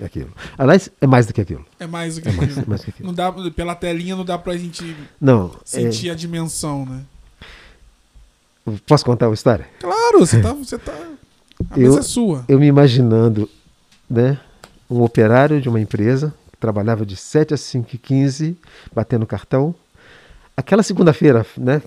[0.00, 0.32] É aquilo.
[0.58, 1.64] Aliás, é mais do que aquilo.
[1.78, 2.64] É mais do que É mais, aquilo.
[2.66, 3.06] é mais do que aquilo.
[3.06, 7.02] Não dá, pela telinha não dá pra gente Não, é, sentir a dimensão, né?
[8.86, 9.66] posso contar uma história?
[9.80, 10.52] Claro, você tá.
[10.52, 12.44] Você tá a Eu- mesa é sua.
[12.48, 13.48] Eu me imaginando,
[14.08, 14.38] né,
[14.90, 18.56] um operário de uma empresa que trabalhava de 7 às 5 e 15,
[18.94, 19.74] batendo cartão.
[20.56, 21.82] Aquela segunda-feira, né,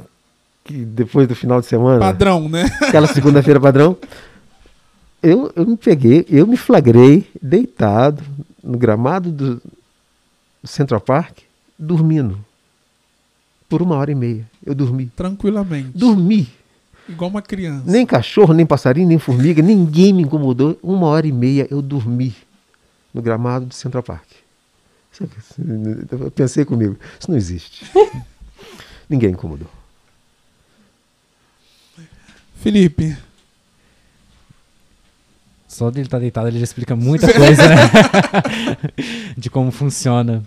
[0.64, 2.66] que depois do final de semana, Padrão, né?
[2.82, 3.98] aquela segunda-feira padrão,
[5.22, 8.24] eu, eu me peguei, eu me flagrei deitado
[8.64, 9.62] no gramado do,
[10.64, 11.40] Central Park,
[11.80, 12.38] dormindo.
[13.70, 14.50] Por uma hora e meia.
[14.66, 15.12] Eu dormi.
[15.16, 15.90] Tranquilamente.
[15.98, 16.48] Dormi.
[17.08, 17.90] Igual uma criança.
[17.90, 20.78] Nem cachorro, nem passarinho, nem formiga, ninguém me incomodou.
[20.84, 22.36] Uma hora e meia eu dormi
[23.14, 24.26] no gramado do Central Park.
[25.12, 25.24] Isso-
[26.12, 27.86] Eu pensei comigo, isso não existe.
[29.10, 29.68] ninguém incomodou.
[32.62, 33.18] Felipe.
[35.68, 37.76] Só dele estar deitado, ele já explica muita coisa, né?
[39.38, 40.44] de como funciona.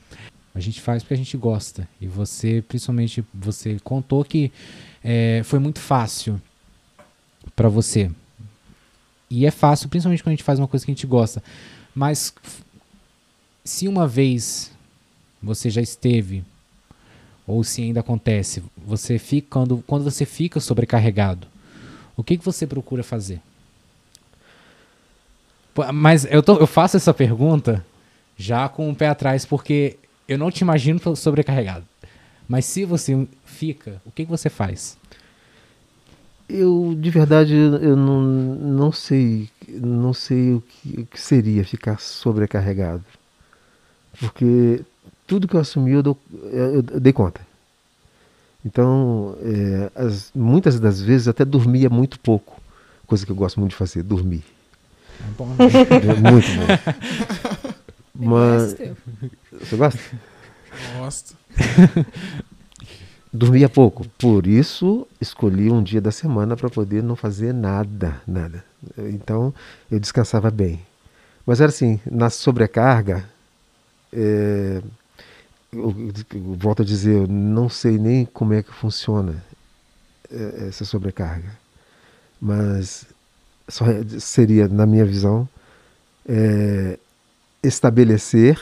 [0.54, 1.86] A gente faz porque a gente gosta.
[2.00, 4.50] E você, principalmente, você contou que
[5.04, 6.40] é, foi muito fácil
[7.54, 8.10] para você.
[9.28, 11.42] E é fácil, principalmente quando a gente faz uma coisa que a gente gosta.
[11.94, 12.34] Mas
[13.64, 14.72] se uma vez
[15.42, 16.44] você já esteve,
[17.46, 21.46] ou se ainda acontece, você fica quando, quando você fica sobrecarregado,
[22.16, 23.40] o que, que você procura fazer?
[25.92, 27.84] Mas eu, tô, eu faço essa pergunta
[28.36, 31.84] já com o pé atrás, porque eu não te imagino sobrecarregado.
[32.48, 34.96] Mas se você fica, o que, que você faz?
[36.48, 42.00] Eu, de verdade, eu não, não sei, não sei o que, o que seria ficar
[42.00, 43.04] sobrecarregado.
[44.18, 44.84] Porque
[45.26, 46.18] tudo que eu assumi eu, dou,
[46.50, 47.40] eu, eu dei conta.
[48.64, 52.60] Então, é, as, muitas das vezes até dormia muito pouco.
[53.06, 54.42] Coisa que eu gosto muito de fazer, dormir.
[55.20, 55.56] É bom, né?
[55.58, 57.74] é muito bom.
[58.14, 58.76] Mas.
[59.60, 60.00] Você gosta?
[60.98, 61.36] Gosto.
[63.32, 64.06] Dormia pouco.
[64.18, 68.64] Por isso, escolhi um dia da semana para poder não fazer nada, nada.
[68.98, 69.54] Então,
[69.90, 70.84] eu descansava bem.
[71.46, 73.24] Mas era assim, na sobrecarga,
[74.12, 74.82] é,
[75.72, 75.94] eu,
[76.34, 79.42] eu, volto a dizer, eu não sei nem como é que funciona
[80.30, 81.56] é, essa sobrecarga.
[82.40, 83.06] Mas
[83.70, 83.84] só
[84.18, 85.48] seria, na minha visão,
[86.28, 86.98] é,
[87.62, 88.58] estabelecer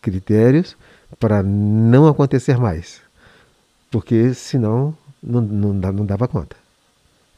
[0.00, 0.76] critérios
[1.18, 3.04] para não acontecer mais
[3.94, 6.56] porque senão não, não, não dava conta.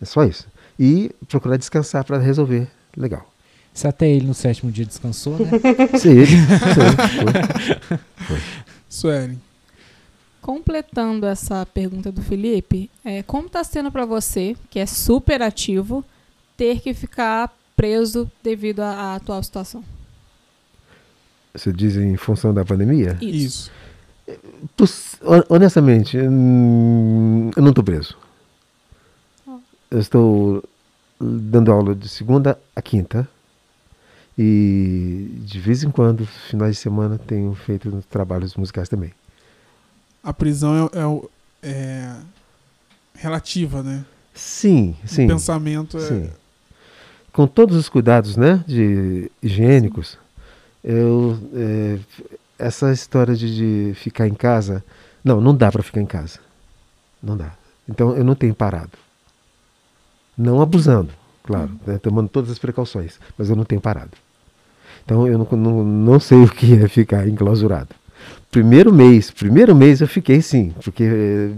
[0.01, 0.47] É só isso.
[0.81, 2.67] E procurar descansar para resolver.
[2.97, 3.31] Legal.
[3.75, 5.51] Se até ele no sétimo dia descansou, né?
[6.01, 6.33] Se ele.
[8.89, 9.39] Sueli.
[10.41, 16.03] Completando essa pergunta do Felipe, é, como está sendo para você, que é super ativo,
[16.57, 19.85] ter que ficar preso devido à, à atual situação?
[21.55, 23.19] Você diz em função da pandemia?
[23.21, 23.71] Isso.
[24.79, 25.21] Isso.
[25.49, 28.17] Honestamente, hum, eu não estou preso.
[29.91, 30.65] Eu estou
[31.21, 33.29] dando aula de segunda a quinta.
[34.39, 39.13] E de vez em quando, finais de semana, tenho feito trabalhos musicais também.
[40.23, 42.17] A prisão é, é, é
[43.15, 44.05] relativa, né?
[44.35, 45.25] Sim, sim.
[45.25, 46.01] O pensamento é.
[46.01, 46.31] Sim.
[47.37, 50.17] Com todos os cuidados né, de higiênicos,
[50.83, 51.99] eu é,
[52.59, 54.83] essa história de, de ficar em casa,
[55.23, 56.39] não, não dá para ficar em casa.
[57.23, 57.53] Não dá.
[57.87, 58.93] Então eu não tenho parado.
[60.35, 61.11] Não abusando,
[61.43, 64.13] claro, né, tomando todas as precauções, mas eu não tenho parado.
[65.05, 67.91] Então eu não, não, não sei o que é ficar enclausurado.
[68.51, 71.51] Primeiro mês, primeiro mês eu fiquei sim, porque é,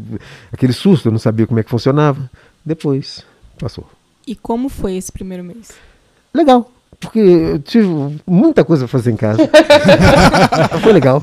[0.50, 2.28] aquele susto, eu não sabia como é que funcionava.
[2.66, 3.24] Depois
[3.60, 3.88] passou.
[4.28, 5.70] E como foi esse primeiro mês?
[6.34, 7.88] Legal, porque eu tive
[8.26, 9.38] muita coisa a fazer em casa.
[10.82, 11.22] Foi legal.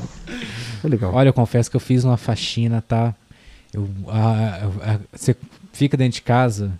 [0.82, 1.14] Foi legal.
[1.14, 3.14] Olha, eu confesso que eu fiz uma faxina, tá?
[3.72, 5.36] Eu, a, a, você
[5.72, 6.72] fica dentro de casa,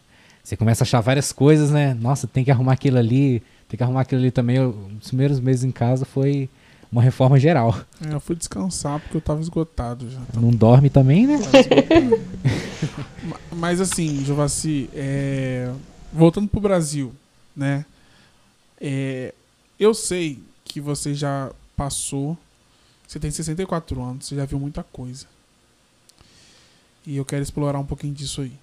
[0.44, 1.94] você começa a achar várias coisas, né?
[1.94, 4.56] Nossa, tem que arrumar aquilo ali, tem que arrumar aquilo ali também.
[4.56, 6.50] Eu, os primeiros meses em casa foi
[6.92, 7.76] uma reforma geral.
[8.04, 10.20] É, eu fui descansar porque eu tava esgotado já.
[10.34, 11.38] Não dorme também, né?
[13.56, 15.70] Mas assim, Jovassi, é...
[16.16, 17.14] voltando pro Brasil,
[17.56, 17.86] né?
[18.80, 19.34] É,
[19.80, 22.38] eu sei que você já passou.
[23.08, 25.28] Você tem 64 anos, você já viu muita coisa.
[27.06, 28.54] E eu quero explorar um pouquinho disso aí.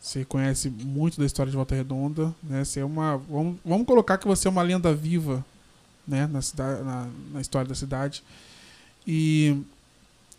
[0.00, 2.64] Você conhece muito da história de Volta Redonda, né?
[2.64, 5.44] Você é uma, vamos, vamos colocar que você é uma lenda viva,
[6.06, 6.26] né?
[6.26, 8.22] Na, cidade, na, na história da cidade.
[9.06, 9.60] E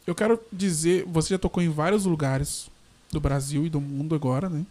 [0.08, 2.70] eu quero dizer, você já tocou em vários lugares
[3.12, 4.66] do Brasil e do mundo agora, né?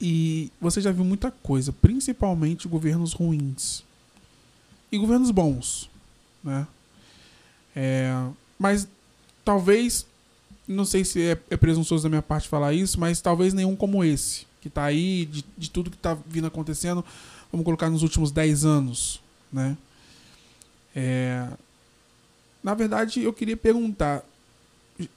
[0.00, 3.82] E você já viu muita coisa, principalmente governos ruins
[4.92, 5.88] e governos bons,
[6.44, 6.66] né?
[7.74, 8.12] É,
[8.58, 8.88] mas
[9.44, 10.06] talvez,
[10.66, 14.04] não sei se é, é presunçoso da minha parte falar isso, mas talvez nenhum como
[14.04, 17.04] esse, que está aí, de, de tudo que está vindo acontecendo,
[17.50, 19.20] vamos colocar nos últimos 10 anos,
[19.52, 19.76] né?
[20.94, 21.48] É,
[22.62, 24.24] na verdade, eu queria perguntar,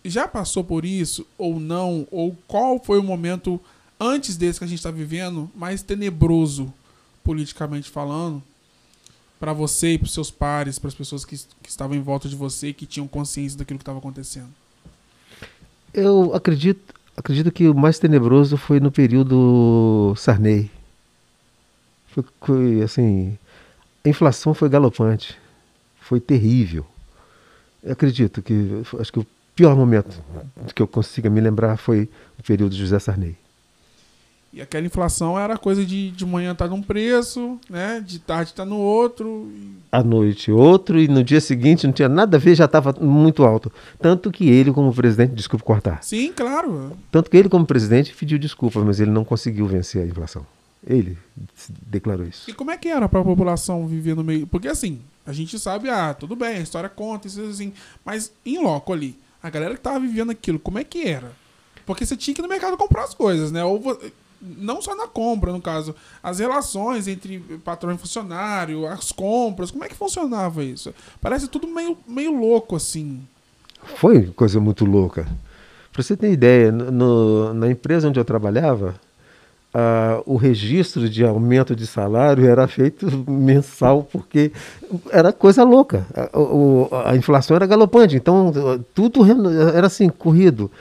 [0.03, 2.07] já passou por isso ou não?
[2.11, 3.59] Ou qual foi o momento
[3.99, 6.73] antes desse que a gente está vivendo, mais tenebroso,
[7.23, 8.41] politicamente falando,
[9.39, 12.35] para você e para seus pares, para as pessoas que, que estavam em volta de
[12.35, 14.49] você que tinham consciência daquilo que estava acontecendo?
[15.93, 20.69] Eu acredito, acredito que o mais tenebroso foi no período Sarney.
[22.07, 23.37] Foi, foi assim,
[24.03, 25.37] a inflação foi galopante,
[26.01, 26.85] foi terrível.
[27.81, 30.21] Eu acredito que acho que o pior momento
[30.75, 33.37] que eu consiga me lembrar foi o período de José Sarney.
[34.51, 38.03] E aquela inflação era coisa de, de manhã tá num preço, né?
[38.03, 39.47] De tarde tá no outro.
[39.55, 42.91] e- À noite outro e no dia seguinte não tinha nada a ver, já estava
[42.99, 43.71] muito alto.
[44.01, 46.97] Tanto que ele, como presidente, desculpe cortar, Sim, claro.
[47.11, 50.43] tanto que ele, como presidente, pediu desculpa, mas ele não conseguiu vencer a inflação.
[50.85, 51.15] Ele
[51.85, 52.49] declarou isso.
[52.49, 54.47] E como é que era pra população viver no meio?
[54.47, 57.71] Porque assim, a gente sabe, ah, tudo bem, a história conta, isso assim.
[58.03, 61.33] Mas em loco ali, a galera que tava vivendo aquilo, como é que era?
[61.85, 63.63] Porque você tinha que ir no mercado comprar as coisas, né?
[63.63, 63.99] Ou vo-
[64.41, 69.83] não só na compra, no caso, as relações entre patrão e funcionário, as compras, como
[69.83, 70.93] é que funcionava isso?
[71.21, 73.21] Parece tudo meio, meio louco, assim.
[73.97, 75.27] Foi coisa muito louca.
[75.91, 78.95] Para você ter ideia, no- na empresa onde eu trabalhava,
[79.73, 84.51] ah, o registro de aumento de salário era feito mensal, porque
[85.11, 86.05] era coisa louca.
[86.13, 88.51] A, a inflação era galopante, então
[88.93, 89.21] tudo
[89.75, 90.71] era assim, corrido.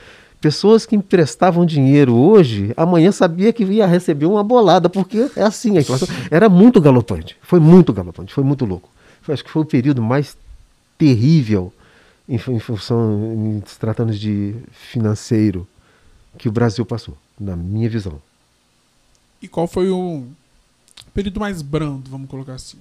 [0.41, 5.77] Pessoas que emprestavam dinheiro hoje, amanhã sabia que ia receber uma bolada, porque é assim,
[5.77, 7.35] a inflação era muito galopante.
[7.41, 8.89] Foi muito galopante, foi muito louco.
[9.21, 10.37] Foi- acho que foi o período mais
[10.97, 11.73] terrível
[12.27, 15.67] em, em função, em se tratando de financeiro,
[16.37, 18.21] que o Brasil passou, na minha visão.
[19.41, 20.23] E qual foi o
[21.13, 22.77] período mais brando, vamos colocar assim?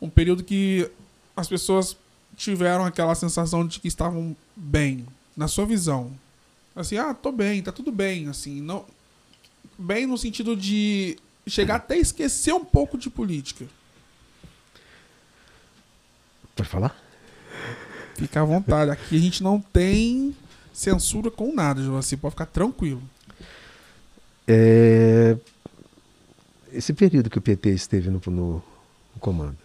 [0.00, 0.90] Um período que
[1.34, 1.96] as pessoas
[2.36, 6.10] tiveram aquela sensação de que estavam bem, na sua visão.
[6.74, 8.84] Assim, ah, tô bem, tá tudo bem, assim, não
[9.78, 11.16] bem no sentido de
[11.46, 13.66] chegar até esquecer um pouco de política.
[16.56, 16.96] Pode falar?
[18.16, 20.34] Fica à vontade, aqui a gente não tem
[20.72, 23.02] censura com nada, você pode ficar tranquilo.
[24.46, 25.36] É,
[26.72, 28.54] Esse período que o PT esteve no, no-
[29.14, 29.56] no comando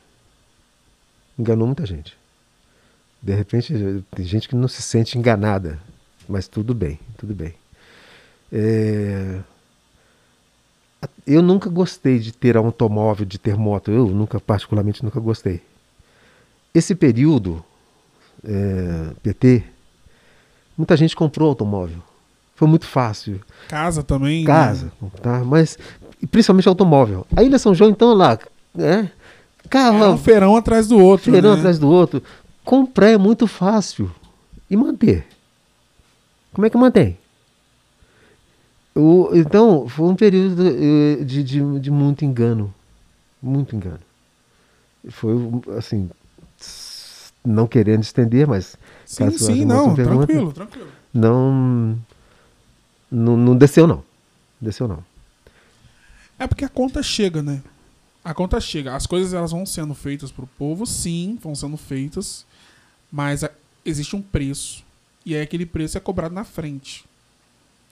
[1.38, 2.18] enganou muita gente.
[3.22, 3.74] De repente,
[4.16, 5.80] tem gente que não se sente enganada,
[6.30, 7.54] mas tudo bem, tudo bem.
[8.52, 9.40] É,
[11.26, 13.92] Eu nunca gostei de ter automóvel, de ter moto.
[13.92, 15.62] Eu nunca, particularmente, nunca gostei.
[16.74, 17.64] Esse período,
[18.44, 19.64] é, PT,
[20.78, 21.98] muita gente comprou automóvel.
[22.56, 24.42] Foi muito fácil Casa também.
[24.42, 24.46] né?
[24.46, 25.40] casa, tá?
[25.46, 25.78] Mas
[26.30, 27.26] principalmente automóvel.
[27.36, 28.38] A Ilha São João, então, lá,
[28.76, 29.12] né?
[29.70, 31.32] Carro, Era um feirão atrás do outro.
[31.32, 31.60] feirão né?
[31.60, 32.22] atrás do outro.
[32.66, 34.12] Comprar é muito fácil.
[34.70, 35.26] E manter?
[36.54, 37.18] Como é que mantém?
[38.96, 42.74] O- então, foi um período eh, de, de, de muito engano.
[43.42, 44.00] Muito engano.
[45.10, 45.34] Foi,
[45.78, 46.10] assim,
[47.46, 48.76] não querendo estender, mas
[49.06, 50.28] Sim, sim, não, pergunta.
[50.28, 50.88] tranquilo, tranquilo.
[51.14, 51.98] não,
[53.10, 54.04] não, não desceu, não.
[54.60, 55.04] Desceu, não.
[56.38, 57.62] É porque a conta chega, né?
[58.24, 58.94] A conta chega.
[58.96, 62.46] As coisas elas vão sendo feitas pro povo, sim, vão sendo feitas,
[63.10, 63.52] mas a-
[63.86, 64.84] existe um preço.
[65.26, 67.06] E aí aquele preço é cobrado na frente,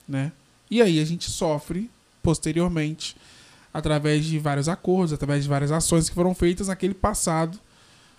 [0.08, 0.32] né?
[0.70, 1.90] E aí a gente sofre
[2.22, 3.16] posteriormente
[3.72, 7.58] através de vários acordos, através de várias ações que foram feitas naquele passado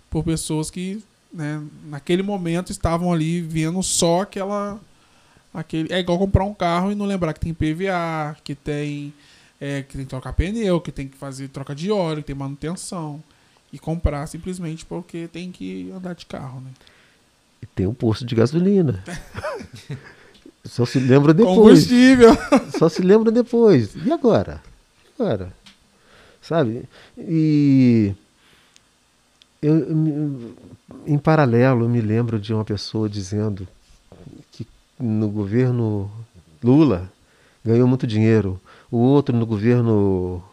[0.10, 4.80] por pessoas que, né, naquele momento estavam ali vendo só aquela
[5.54, 9.14] aquele é igual comprar um carro e não lembrar que tem PVA, que tem
[9.60, 12.36] é, que tem que trocar pneu, que tem que fazer troca de óleo, que tem
[12.36, 13.22] manutenção.
[13.72, 16.72] E comprar simplesmente porque tem que andar de carro, né?
[17.62, 19.04] E tem um posto de gasolina.
[20.66, 21.58] Só se lembra depois.
[21.58, 22.38] Combustível.
[22.78, 23.96] Só se lembra depois.
[23.96, 24.62] E agora?
[25.04, 25.52] E agora?
[26.42, 26.84] Sabe?
[27.18, 28.14] E
[29.62, 30.56] eu,
[31.06, 33.68] em paralelo, eu me lembro de uma pessoa dizendo
[34.52, 34.68] que
[35.00, 36.10] no governo
[36.64, 37.12] Lula
[37.64, 38.60] ganhou muito dinheiro,
[38.92, 40.44] o outro no governo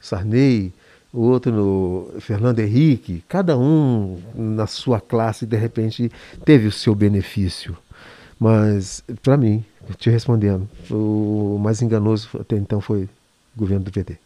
[0.00, 0.72] Sarney,
[1.12, 6.10] o outro no Fernando Henrique, cada um na sua classe, de repente,
[6.44, 7.76] teve o seu benefício.
[8.38, 9.64] Mas, para mim,
[9.98, 13.08] te respondendo, o mais enganoso até então foi o
[13.56, 14.18] governo do PT.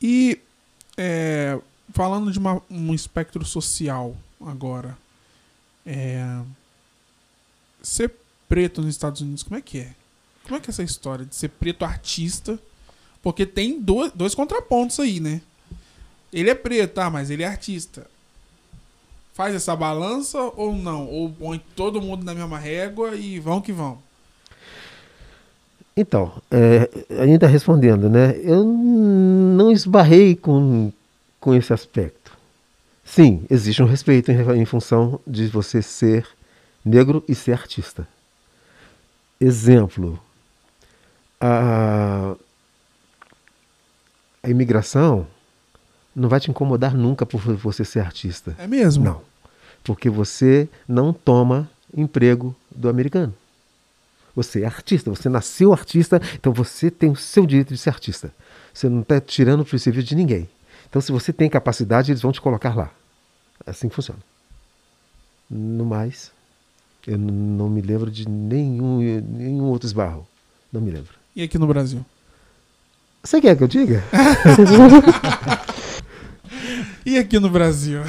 [0.00, 0.40] E
[0.96, 1.58] é,
[1.92, 4.96] falando de uma- um espectro social agora,
[5.86, 6.40] é,
[7.82, 8.12] ser
[8.48, 9.92] preto nos Estados Unidos, como é que é?
[10.44, 12.58] Como é que é essa história de ser preto artista?
[13.22, 15.40] Porque tem dois, dois contrapontos aí, né?
[16.32, 17.10] Ele é preto, tá?
[17.10, 18.06] Mas ele é artista.
[19.34, 21.06] Faz essa balança ou não?
[21.06, 23.98] Ou põe todo mundo na mesma régua e vão que vão?
[25.96, 26.88] Então, é,
[27.20, 28.38] ainda respondendo, né?
[28.42, 30.92] Eu não esbarrei com,
[31.38, 32.32] com esse aspecto.
[33.04, 36.26] Sim, existe um respeito em, em função de você ser
[36.84, 38.06] negro e ser artista.
[39.40, 40.18] Exemplo,
[41.40, 42.36] a,
[44.42, 45.26] a imigração
[46.14, 48.54] não vai te incomodar nunca por você ser artista.
[48.58, 49.04] É mesmo?
[49.04, 49.22] Não,
[49.84, 53.34] porque você não toma emprego do americano.
[54.34, 58.32] Você é artista, você nasceu artista, então você tem o seu direito de ser artista.
[58.72, 60.48] Você não está tirando o serviço de ninguém.
[60.88, 62.90] Então, se você tem capacidade, eles vão te colocar lá.
[63.66, 64.20] É assim que funciona.
[65.48, 66.32] No mais,
[67.06, 70.26] eu não me lembro de nenhum, nenhum outro esbarro.
[70.72, 71.12] Não me lembro.
[71.34, 72.04] E aqui no Brasil?
[73.22, 74.02] Você quer que eu diga?
[77.04, 78.02] E aqui no Brasil?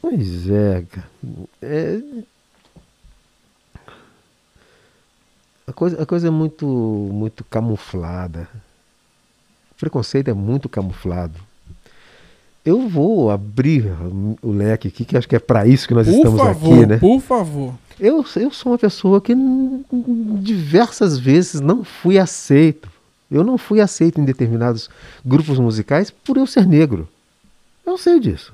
[0.00, 1.08] Pois é, cara.
[1.62, 2.00] É...
[5.66, 8.46] A, coisa, a coisa é muito, muito camuflada.
[9.72, 11.40] O preconceito é muito camuflado.
[12.64, 13.90] Eu vou abrir
[14.42, 16.86] o leque aqui, que acho que é para isso que nós Por estamos favor, aqui,
[16.86, 16.98] né?
[16.98, 17.74] por favor.
[17.98, 19.34] Eu, eu sou uma pessoa que
[20.40, 22.91] diversas vezes não fui aceito.
[23.32, 24.90] Eu não fui aceito em determinados
[25.24, 27.08] grupos musicais por eu ser negro.
[27.86, 28.52] Eu sei disso.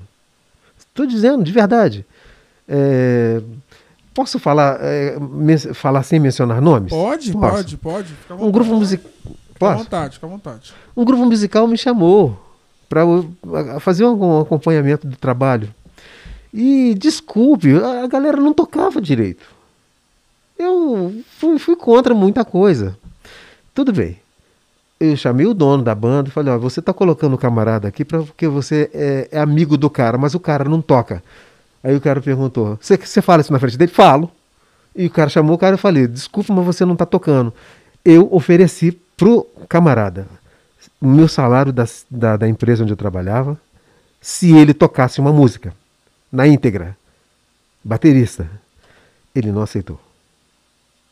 [0.77, 2.05] Estou dizendo, de verdade.
[2.67, 3.41] É,
[4.13, 5.17] posso falar, é,
[5.73, 6.89] falar sem mencionar nomes?
[6.89, 7.77] Pode, Posso.
[7.77, 8.13] pode, pode.
[8.41, 9.11] Um grupo musical.
[9.53, 10.73] Fica à vontade, fica à vontade.
[10.95, 12.39] Um grupo musical me chamou
[12.87, 13.01] para
[13.79, 15.73] fazer um acompanhamento do trabalho.
[16.53, 19.45] E desculpe, a a galera não tocava direito.
[20.57, 22.97] Eu fui, fui contra muita coisa.
[23.73, 24.19] Tudo bem.
[24.99, 28.03] Eu chamei o dono da banda e falei: ó, você está colocando o camarada aqui
[28.03, 31.23] porque você é, é amigo do cara, mas o cara não toca.
[31.83, 33.91] Aí o cara perguntou: você, fala isso na frente dele?
[33.91, 34.29] Falo.
[34.95, 37.53] E o cara chamou o cara e falei: desculpa, mas você não está tocando.
[38.03, 40.27] Eu ofereci pro camarada
[40.99, 43.59] o meu salário da, da, da empresa onde eu trabalhava
[44.21, 45.73] se ele tocasse uma música
[46.31, 46.97] na íntegra.
[47.83, 48.49] Baterista.
[49.33, 49.99] Ele não aceitou.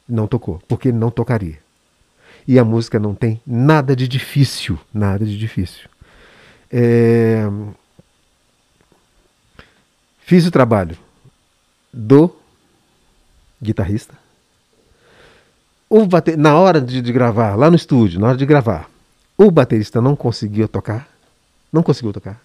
[0.08, 1.60] Não tocou, porque ele não tocaria.
[2.48, 5.90] E a música não tem nada de difícil, nada de difícil.
[6.72, 7.46] É,
[10.28, 10.98] Fiz o trabalho
[11.94, 12.36] do
[13.64, 14.14] guitarrista.
[15.90, 16.36] O bate...
[16.36, 18.90] Na hora de, de gravar, lá no estúdio, na hora de gravar,
[19.38, 21.08] o baterista não conseguiu tocar.
[21.72, 22.42] Não conseguiu tocar.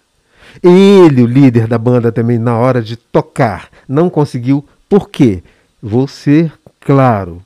[0.63, 4.65] Ele, o líder da banda, também, na hora de tocar, não conseguiu.
[4.87, 5.43] Por quê?
[5.81, 7.45] Vou ser claro.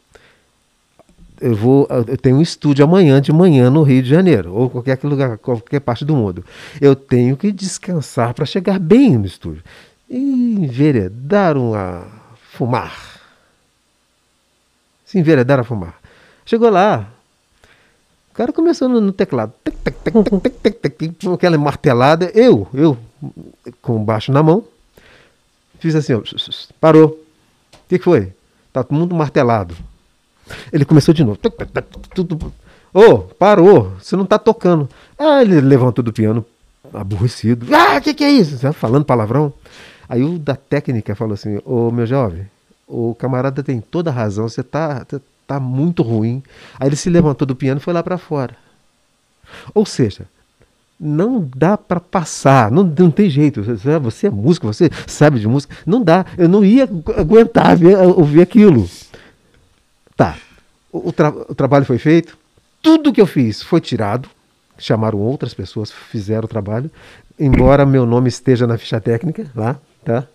[1.40, 5.00] Eu, vou, eu tenho um estúdio amanhã de manhã no Rio de Janeiro, ou qualquer
[5.04, 6.44] lugar, qualquer parte do mundo.
[6.82, 9.64] Eu tenho que descansar para chegar bem no estúdio.
[10.10, 12.06] E enveredar a
[12.52, 13.22] fumar.
[15.06, 15.96] Se enveredar a fumar.
[16.46, 17.08] Chegou lá,
[18.32, 19.54] o cara começou no, no teclado.
[19.64, 22.32] Tec, tec, tec, tec, tec, tec, tec, tec, com aquela martelada.
[22.34, 22.98] Eu, eu,
[23.82, 24.64] com baixo na mão,
[25.80, 26.22] fiz assim, ó,
[26.80, 27.10] parou.
[27.10, 28.34] O que, que foi?
[28.74, 29.76] Tá todo mundo martelado.
[30.72, 31.38] Ele começou de novo.
[32.14, 32.54] Tudo.
[32.94, 34.90] Ô, oh, parou, você não tá tocando.
[35.18, 36.46] Ah, ele levantou do piano,
[36.94, 37.68] aborrecido.
[37.74, 38.58] Ah, o que, que é isso?
[38.74, 39.54] Falando palavrão.
[40.10, 42.50] Aí o da técnica falou assim: Ô meu jovem,
[42.88, 46.42] o camarada tem toda a razão, você tá, tá, tá muito ruim.
[46.80, 48.56] Aí ele se levantou do piano e foi lá para fora.
[49.74, 50.26] Ou seja,
[51.00, 53.64] não dá para passar, não, não tem jeito.
[54.02, 56.26] Você é músico, você sabe de música, não dá.
[56.38, 58.90] Eu não ia aguentar ver, ouvir aquilo.
[60.92, 62.38] O, o, tra o trabalho foi feito,
[62.82, 64.30] tudo que eu fiz foi tirado.
[64.80, 66.92] Chamaram outras pessoas, fizeram o trabalho,
[67.40, 70.28] embora meu nome esteja na ficha técnica lá, tá?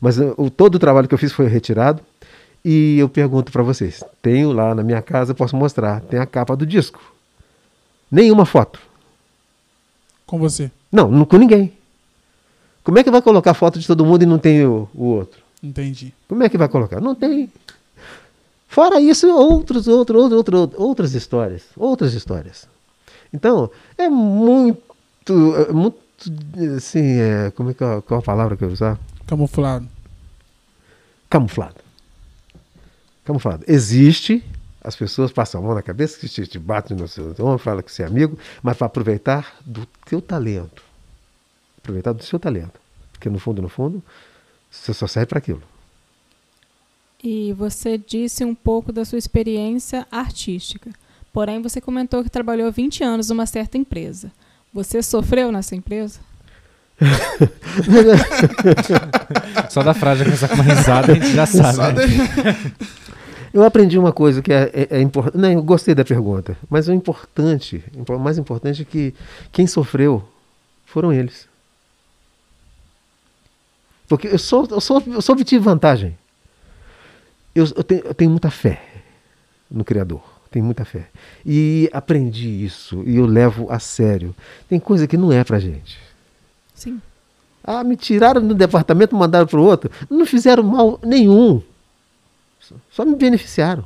[0.00, 2.02] Mas o, todo o trabalho que eu fiz foi retirado.
[2.64, 6.56] E eu pergunto para vocês: tenho lá na minha casa, posso mostrar, tem a capa
[6.56, 7.00] do disco.
[8.10, 8.80] Nenhuma foto.
[10.26, 10.70] Com você?
[10.90, 11.72] Não, não com ninguém.
[12.82, 15.40] Como é que vai colocar foto de todo mundo e não tem o, o outro?
[15.62, 16.12] Entendi.
[16.26, 17.00] Como é que vai colocar?
[17.00, 17.50] Não tem.
[18.70, 21.64] Fora isso, outros, outros, outros, outras histórias.
[21.76, 22.68] Outras histórias.
[23.32, 23.68] Então,
[23.98, 25.56] é muito.
[25.68, 25.98] É muito
[26.76, 28.96] assim, é, como é que é, qual a palavra que eu usar?
[29.26, 29.88] Camuflado.
[31.28, 31.80] Camuflado.
[33.24, 33.64] Camuflado.
[33.66, 34.44] Existe,
[34.84, 37.82] as pessoas passam a mão na cabeça, que te, te batem no seu ombro, falam
[37.82, 40.80] que você é amigo, mas para aproveitar do teu talento.
[41.78, 42.78] Aproveitar do seu talento.
[43.14, 44.00] Porque no fundo, no fundo,
[44.70, 45.62] você só serve para aquilo.
[47.22, 50.90] E você disse um pouco da sua experiência artística.
[51.32, 54.32] Porém, você comentou que trabalhou 20 anos numa certa empresa.
[54.72, 56.20] Você sofreu nessa empresa?
[59.70, 62.06] Só da frase começar com uma risada, a gente já sabe.
[62.06, 62.72] Né?
[63.52, 65.40] Eu aprendi uma coisa que é, é, é importante.
[65.40, 69.14] Não, eu gostei da pergunta, mas o importante, o mais importante é que
[69.50, 70.22] quem sofreu
[70.86, 71.48] foram eles.
[74.08, 76.16] Porque eu só, eu só, eu só obtive vantagem.
[77.54, 78.82] Eu, eu, tenho, eu tenho muita fé
[79.70, 80.22] no Criador.
[80.50, 81.06] Tenho muita fé.
[81.46, 84.34] E aprendi isso e eu levo a sério.
[84.68, 85.98] Tem coisa que não é pra gente.
[86.74, 87.00] Sim.
[87.62, 89.90] Ah, me tiraram do departamento, mandaram para o outro.
[90.08, 91.62] Não fizeram mal nenhum.
[92.90, 93.84] Só me beneficiaram.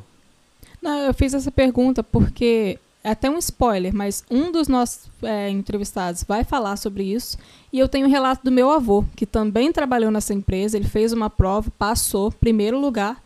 [0.81, 5.51] Não, eu fiz essa pergunta porque é até um spoiler, mas um dos nossos é,
[5.51, 7.37] entrevistados vai falar sobre isso.
[7.71, 10.79] E eu tenho um relato do meu avô, que também trabalhou nessa empresa.
[10.79, 13.23] Ele fez uma prova, passou, primeiro lugar,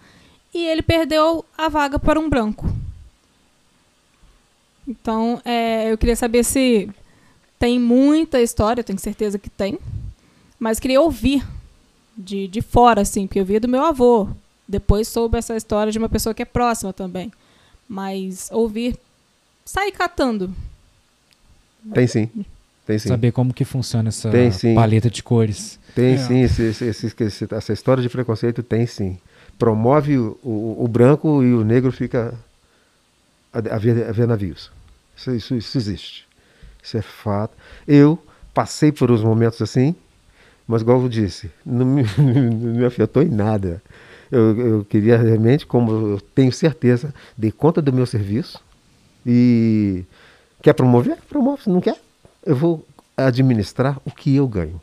[0.59, 2.69] e ele perdeu a vaga para um branco.
[4.87, 6.89] Então, é, eu queria saber se
[7.59, 9.79] tem muita história, tenho certeza que tem,
[10.59, 11.45] mas queria ouvir
[12.17, 14.29] de, de fora, assim, porque eu vi do meu avô.
[14.67, 17.33] Depois soube essa história de uma pessoa que é próxima também.
[17.89, 18.99] Mas ouvir,
[19.65, 20.55] sair catando.
[21.95, 22.29] Tem sim.
[22.87, 23.09] Tem sim.
[23.09, 25.79] Saber como que funciona essa Tem, paleta de cores.
[25.95, 26.19] Tem É.
[26.19, 29.19] sim, esse- esse- esse- essa história de preconceito tem sim.
[29.59, 32.35] Promove o, o- o branco e o negro fica
[33.53, 34.71] a, a ver, a ver navios.
[35.17, 36.27] Isso, isso- isso existe.
[36.83, 37.57] Isso é fato.
[37.87, 38.19] Eu
[38.55, 39.95] passei por uns momentos assim,
[40.67, 43.83] mas igual eu disse, não me, não me afetou em nada.
[44.31, 48.61] Eu, eu queria realmente, como eu tenho certeza, dei conta do meu serviço
[49.27, 50.05] e
[50.63, 51.19] quer promover?
[51.29, 51.63] Promove.
[51.67, 51.99] Não quer,
[52.45, 52.87] eu vou
[53.17, 54.81] administrar o que eu ganho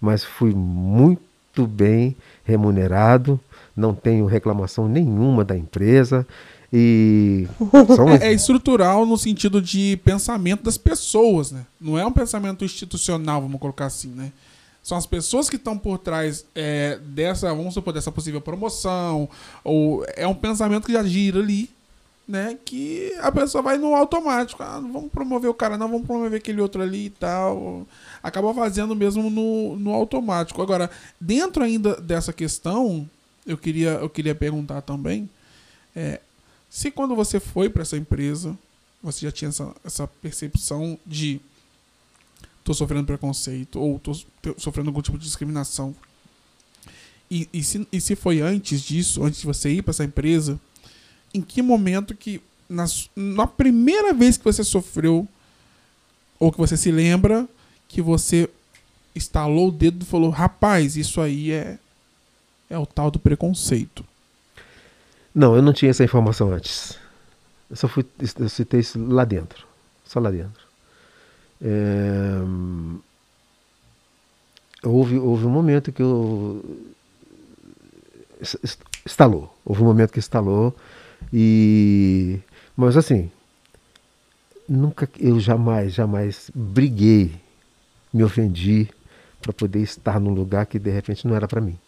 [0.00, 1.22] mas fui muito
[1.66, 3.38] bem remunerado,
[3.76, 6.26] não tenho reclamação nenhuma da empresa
[6.72, 7.46] e
[8.20, 11.64] É, é estrutural no sentido de pensamento das pessoas, né?
[11.80, 14.32] Não é um pensamento institucional, vamos colocar assim, né?
[14.82, 19.28] São as pessoas que estão por trás é, dessa, vamos supor, dessa possível promoção,
[19.62, 21.68] ou é um pensamento que já gira ali,
[22.28, 22.58] né?
[22.62, 24.62] Que a pessoa vai no automático.
[24.62, 27.86] Ah, não vamos promover o cara, não, vamos promover aquele outro ali e tal.
[28.22, 30.60] Acaba fazendo mesmo no, no automático.
[30.60, 33.08] Agora, dentro ainda dessa questão,
[33.46, 35.28] eu queria, eu queria perguntar também.
[35.96, 36.20] É,
[36.68, 38.56] se quando você foi para essa empresa,
[39.02, 41.40] você já tinha essa, essa percepção de
[42.62, 44.12] tô sofrendo preconceito ou tô
[44.58, 45.96] sofrendo algum tipo de discriminação.
[47.30, 50.60] E, e, se, e se foi antes disso, antes de você ir para essa empresa,
[51.34, 52.84] em que momento que na,
[53.16, 55.26] na primeira vez que você sofreu
[56.38, 57.48] ou que você se lembra
[57.88, 58.48] que você
[59.14, 61.78] estalou o dedo e falou, rapaz, isso aí é
[62.70, 64.04] é o tal do preconceito.
[65.34, 66.98] Não, eu não tinha essa informação antes.
[67.70, 68.04] Eu só fui,
[68.38, 69.66] eu citei isso lá dentro.
[70.04, 70.62] Só lá dentro.
[71.62, 72.40] É,
[74.84, 76.62] houve, houve um momento que eu.
[78.40, 79.56] es- est- Estalou.
[79.64, 80.76] Houve um momento que estalou.
[81.32, 82.40] E.
[82.76, 83.30] Mas assim.
[84.68, 85.08] Nunca.
[85.18, 87.34] Eu jamais, jamais briguei,
[88.12, 88.88] me ofendi
[89.40, 91.78] para poder estar num lugar que de repente não era para mim.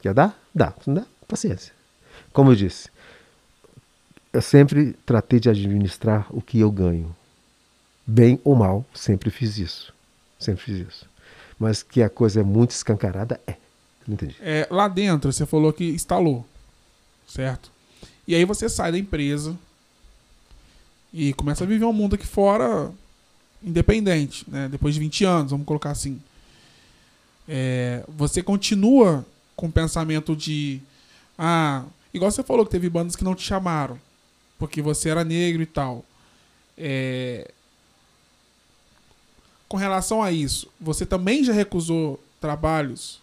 [0.00, 0.38] Quer dar?
[0.54, 0.72] Dá.
[0.86, 1.72] Não dá, paciência.
[2.32, 2.88] Como eu disse,
[4.32, 7.14] eu sempre tratei de administrar o que eu ganho.
[8.06, 9.92] Bem ou mal, sempre fiz isso.
[10.38, 11.06] Sempre fiz isso.
[11.58, 13.56] Mas que a coisa é muito escancarada, é.
[14.08, 14.36] Entendi.
[14.40, 16.46] É, lá dentro, você falou que instalou,
[17.26, 17.70] certo?
[18.28, 19.58] E aí você sai da empresa
[21.12, 22.92] e começa a viver um mundo aqui fora
[23.62, 24.68] independente, né?
[24.68, 26.20] Depois de 20 anos, vamos colocar assim.
[27.48, 29.26] É, você continua
[29.56, 30.80] com o pensamento de...
[31.38, 33.98] Ah, igual você falou que teve bandas que não te chamaram
[34.58, 36.04] porque você era negro e tal.
[36.76, 37.50] É,
[39.68, 43.20] com relação a isso, você também já recusou trabalhos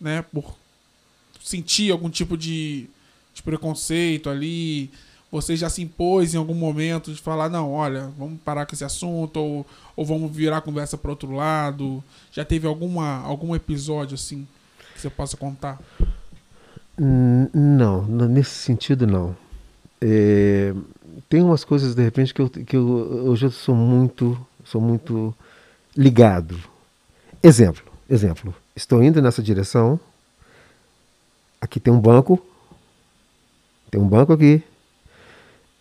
[0.00, 0.56] né, por
[1.40, 2.88] sentir algum tipo de,
[3.38, 4.90] de preconceito ali,
[5.30, 8.84] você já se impôs em algum momento de falar, não, olha, vamos parar com esse
[8.84, 9.66] assunto, ou,
[9.96, 12.02] ou vamos virar a conversa para outro lado?
[12.32, 14.46] Já teve alguma, algum episódio assim
[14.94, 15.78] que você possa contar?
[16.98, 19.36] Não, nesse sentido não.
[20.00, 20.74] É,
[21.28, 22.86] tem umas coisas de repente que eu, que eu
[23.26, 25.34] hoje eu sou muito, sou muito
[25.96, 26.58] ligado.
[27.42, 28.54] Exemplo, exemplo.
[28.74, 29.98] Estou indo nessa direção.
[31.60, 32.40] Aqui tem um banco.
[33.90, 34.62] Tem um banco aqui.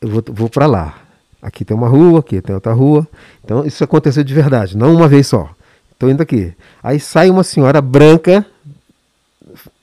[0.01, 0.97] Eu vou, vou para lá.
[1.41, 3.07] Aqui tem uma rua, aqui tem outra rua.
[3.43, 5.49] Então isso aconteceu de verdade, não uma vez só.
[5.91, 6.53] Estou indo aqui.
[6.83, 8.45] Aí sai uma senhora branca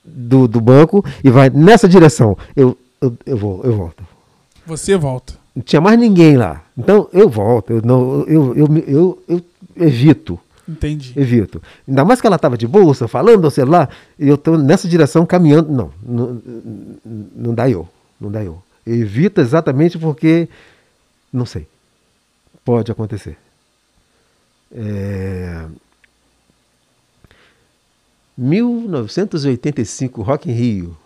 [0.03, 2.37] do, do banco e vai nessa direção.
[2.55, 4.03] Eu, eu, eu vou, eu volto.
[4.65, 5.33] Você volta.
[5.55, 6.61] Não tinha mais ninguém lá.
[6.77, 7.71] Então eu volto.
[7.71, 9.41] Eu, não, eu, eu, eu, eu
[9.75, 10.39] evito.
[10.67, 11.13] Entendi.
[11.15, 11.61] Evito.
[11.87, 15.25] Ainda mais que ela estava de bolsa, falando, sei lá, e eu estou nessa direção
[15.25, 15.71] caminhando.
[15.71, 16.41] Não, não,
[17.35, 17.87] não dá eu.
[18.19, 18.61] Não dá eu.
[18.85, 20.47] Evito exatamente porque,
[21.33, 21.67] não sei,
[22.63, 23.37] pode acontecer.
[24.71, 25.65] É...
[28.37, 30.97] 1985, Rock in Rio.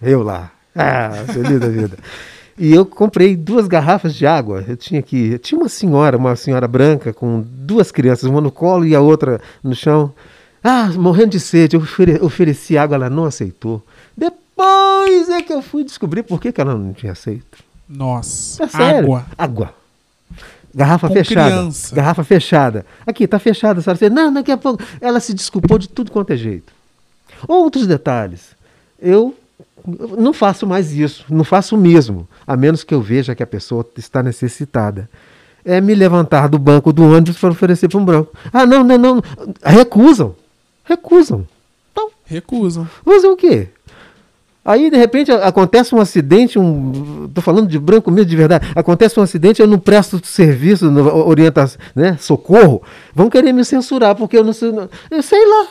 [0.00, 0.52] Eu lá.
[0.74, 1.98] Ah, feliz da vida.
[2.56, 4.64] E eu comprei duas garrafas de água.
[4.66, 5.38] Eu tinha que.
[5.38, 9.40] Tinha uma senhora, uma senhora branca, com duas crianças, uma no colo e a outra
[9.62, 10.12] no chão.
[10.62, 11.74] Ah, morrendo de sede.
[11.76, 13.84] Eu ofere- ofereci água, ela não aceitou.
[14.60, 17.58] Depois é que eu fui descobrir por que, que ela não tinha aceito.
[17.88, 18.64] Nossa.
[18.64, 18.98] É sério.
[18.98, 19.26] Água.
[19.38, 19.74] Água.
[20.74, 21.50] Garrafa Com fechada.
[21.50, 21.96] criança.
[21.96, 22.86] Garrafa fechada.
[23.06, 23.80] Aqui, tá fechada.
[23.80, 24.82] Disse, não, daqui a pouco.
[25.00, 26.72] Ela se desculpou de tudo quanto é jeito.
[27.48, 28.54] Outros detalhes.
[29.00, 29.34] Eu
[29.98, 31.24] eu não faço mais isso.
[31.30, 32.28] Não faço mesmo.
[32.46, 35.08] A menos que eu veja que a pessoa está necessitada.
[35.64, 38.32] É me levantar do banco do ônibus para oferecer para um branco.
[38.52, 39.22] Ah, não, não, não.
[39.64, 40.36] Recusam.
[40.84, 41.46] Recusam.
[41.92, 42.86] Então, Recusam.
[43.04, 43.68] Fazer o quê?
[44.64, 48.70] Aí, de repente, a- acontece um acidente, um, tô falando de branco mesmo, de verdade.
[48.74, 51.24] Acontece um acidente, eu não presto serviço, não,
[51.94, 52.82] né, socorro.
[53.14, 54.70] Vão querer me censurar, porque eu não sei.
[54.70, 55.62] não- eu sei lá.
[55.64, 55.68] O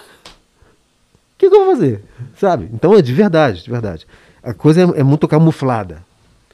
[1.38, 2.04] que, que eu vou fazer?
[2.38, 2.70] Sabe?
[2.74, 4.06] Então é de verdade, de verdade.
[4.44, 6.04] A coisa é, é muito camuflada.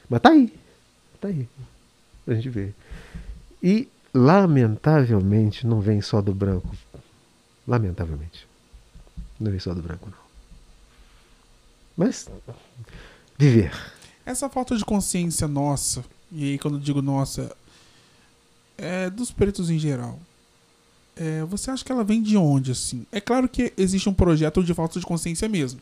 [0.08, 0.52] Mas tá aí.
[1.20, 1.48] Tá aí.
[2.24, 2.74] Pra gente ver.
[3.62, 6.68] E, lamentavelmente, não vem só do branco.
[7.66, 8.46] Lamentavelmente.
[9.40, 10.25] Não vem só do branco, não.
[11.96, 12.28] Mas
[13.38, 13.72] viver.
[14.24, 17.56] Essa falta de consciência nossa, e aí quando eu digo nossa,
[18.76, 20.18] é dos pretos em geral.
[21.14, 23.06] É, você acha que ela vem de onde, assim?
[23.10, 25.80] É claro que existe um projeto de falta de consciência mesmo.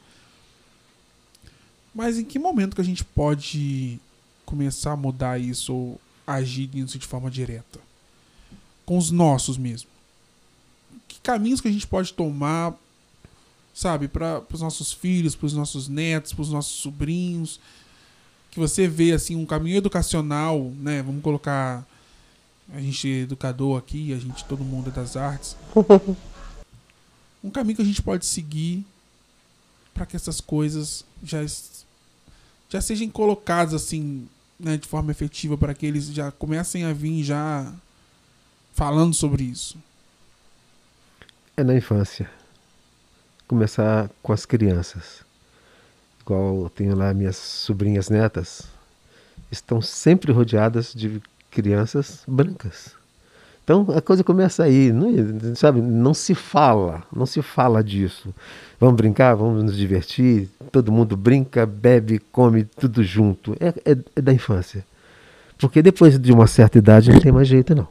[1.92, 3.98] Mas em que momento que a gente pode
[4.46, 7.80] começar a mudar isso ou agir nisso de forma direta?
[8.86, 9.88] Com os nossos mesmo.
[11.08, 12.74] Que caminhos que a gente pode tomar,
[13.74, 17.60] sabe, para os nossos filhos, para os nossos netos, para os nossos sobrinhos?
[18.54, 21.02] que você vê assim um caminho educacional, né?
[21.02, 21.84] Vamos colocar
[22.72, 25.56] a gente é educador aqui, a gente todo mundo é das artes.
[27.42, 28.86] um caminho que a gente pode seguir
[29.92, 31.44] para que essas coisas já
[32.68, 37.24] já sejam colocadas assim, né, de forma efetiva para que eles já comecem a vir
[37.24, 37.72] já
[38.72, 39.76] falando sobre isso.
[41.56, 42.30] É na infância.
[43.46, 45.22] Começar com as crianças.
[46.22, 48.62] Igual eu tenho lá minhas sobrinhas netas.
[49.50, 51.20] Estão sempre rodeadas de
[51.50, 52.92] crianças brancas.
[53.62, 55.08] Então a coisa começa aí, não,
[55.54, 55.80] sabe?
[55.80, 58.34] Não se fala, não se fala disso.
[58.78, 60.50] Vamos brincar, vamos nos divertir.
[60.70, 63.54] Todo mundo brinca, bebe, come, tudo junto.
[63.60, 64.84] É, é- é da infância.
[65.58, 67.88] Porque depois de uma certa idade não tem mais jeito, não.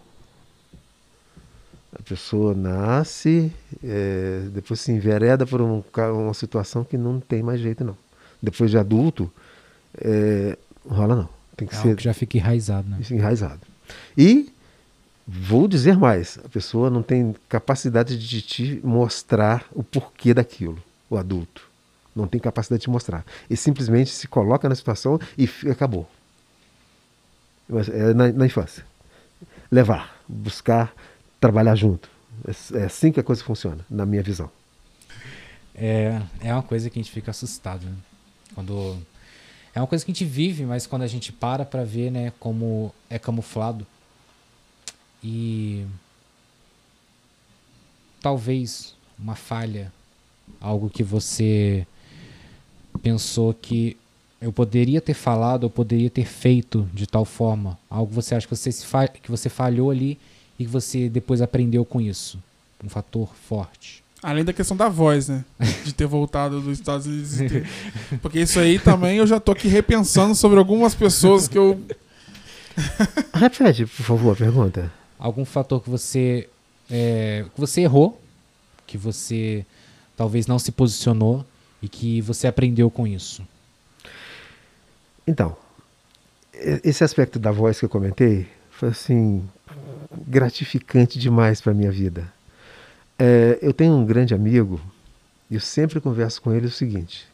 [2.04, 3.50] A pessoa nasce,
[3.82, 5.82] é, depois se envereda por um
[6.14, 7.96] uma situação que não tem mais jeito, não.
[8.42, 9.32] Depois de adulto,
[9.98, 11.30] é, não rola não.
[11.56, 13.00] Tem que É ser que já fica enraizado, né?
[13.10, 13.62] enraizado.
[14.18, 14.52] E
[15.26, 21.16] vou dizer mais: a pessoa não tem capacidade de te mostrar o porquê daquilo, o
[21.18, 21.70] adulto.
[22.14, 23.26] Não tem capacidade de te mostrar.
[23.50, 26.10] E simplesmente se coloca na situação e acabou.
[27.70, 28.84] Mas É na, na infância.
[29.72, 30.94] Levar, buscar,
[31.44, 32.10] trabalhar junto.
[32.48, 34.50] É, é assim que a coisa funciona, na minha visão.
[35.76, 37.96] É, é uma coisa que a gente fica assustado, né?
[38.56, 38.98] Quando
[39.76, 42.32] é uma coisa que a gente vive, mas quando a gente para pra ver, né,
[42.40, 43.86] como é camuflado
[45.22, 45.86] e
[48.22, 49.92] talvez uma falha,
[50.62, 51.86] algo que você
[53.02, 53.98] pensou que
[54.40, 58.48] eu poderia ter falado, eu poderia ter feito de tal forma, algo que você acha
[58.48, 58.70] que você
[59.22, 60.20] que você falhou ali
[60.60, 62.38] e que você depois aprendeu com isso,
[62.84, 64.04] um fator forte.
[64.22, 65.44] Além da questão da voz, né?
[65.84, 67.36] De ter voltado dos Estados Unidos.
[67.38, 67.68] ter-
[68.22, 71.80] Porque isso aí também eu já tô aqui repensando sobre algumas pessoas que eu.
[73.34, 74.92] Repete, por favor, a pergunta.
[75.20, 76.48] algum fator que você
[76.90, 78.20] é, que você errou,
[78.88, 79.66] que você
[80.16, 81.46] talvez não se posicionou
[81.82, 83.44] e que você aprendeu com isso.
[85.28, 85.56] Então,
[86.84, 89.44] esse aspecto da voz que eu comentei foi assim
[90.34, 92.28] gratificante demais para minha vida.
[93.20, 94.82] É, eu tenho um grande amigo
[95.50, 97.28] e eu sempre converso com ele o seguinte: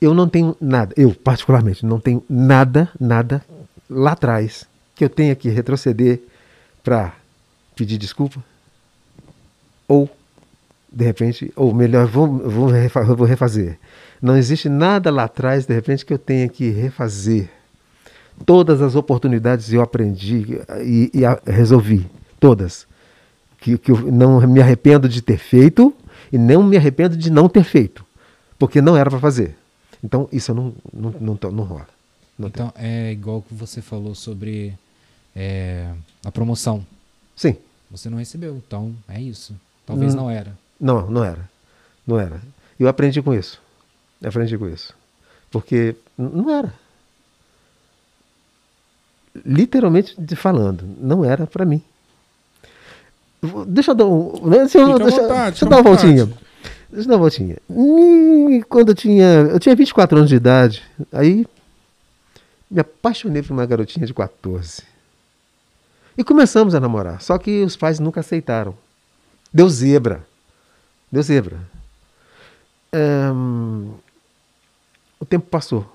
[0.00, 3.42] eu não tenho nada, eu particularmente não tenho nada, nada
[3.88, 6.20] lá atrás que eu tenha que retroceder
[6.84, 7.14] para
[7.74, 8.44] pedir desculpa
[9.88, 10.08] ou
[10.92, 12.68] de repente, ou melhor, vou, vou,
[13.16, 13.78] vou refazer.
[14.20, 17.48] Não existe nada lá atrás, de repente, que eu tenha que refazer.
[18.46, 22.06] Todas as oportunidades eu aprendi e, e a- resolvi.
[22.38, 22.86] Todas.
[23.60, 25.94] Que, que eu não me arrependo de ter feito
[26.32, 28.04] e não me arrependo de não ter feito.
[28.58, 29.56] Porque não era para fazer.
[30.02, 31.86] Então, isso não, não, não, tô- não rola.
[32.38, 32.64] Não tem.
[32.64, 34.72] Então é igual que você falou sobre
[35.36, 35.90] é,
[36.24, 36.84] a promoção.
[37.36, 37.56] Sim.
[37.90, 39.54] Você não recebeu, então é isso.
[39.84, 40.18] Talvez Hum.
[40.18, 40.56] não era.
[40.80, 41.48] Não, não era.
[42.06, 42.40] Não era.
[42.78, 43.60] Eu aprendi com isso.
[44.22, 44.94] Eu aprendi com isso.
[45.50, 46.72] Porque não era.
[49.44, 51.82] Literalmente falando, não era para mim.
[53.66, 54.32] Deixa eu dar um.
[54.48, 56.06] né, Deixa, eu- deixa, vontade, deixa eu dar uma vontade.
[56.06, 56.26] voltinha.
[56.90, 57.56] Deixa eu dar uma voltinha.
[58.68, 59.24] Quando eu tinha.
[59.50, 60.82] Eu tinha 24 anos de idade.
[61.12, 61.46] Aí
[62.70, 64.82] me apaixonei por uma garotinha de 14.
[66.18, 67.22] E começamos a namorar.
[67.22, 68.74] Só que os pais nunca aceitaram.
[69.54, 70.26] Deu zebra.
[71.10, 71.58] Deu zebra.
[72.92, 73.92] Ahn,
[75.18, 75.86] o tempo passou.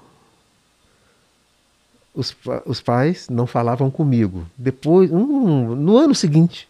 [2.15, 2.35] Os,
[2.65, 4.45] os pais não falavam comigo.
[4.57, 6.67] Depois, hum, no ano seguinte,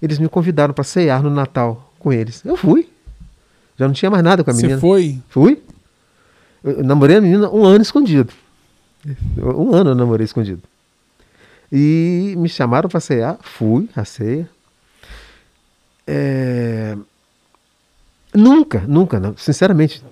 [0.00, 2.44] eles me convidaram para cear no Natal com eles.
[2.44, 2.88] Eu fui.
[3.76, 4.76] Já não tinha mais nada com a menina.
[4.76, 5.18] Você foi?
[5.28, 5.62] Fui.
[6.62, 8.32] Eu eu namorei a menina um ano escondido.
[9.36, 10.62] Um ano eu namorei escondido.
[11.72, 14.48] E me chamaram para cear, fui à ceia.
[16.06, 16.96] É,
[18.34, 19.36] Nunca, nunca, não.
[19.36, 20.02] sinceramente,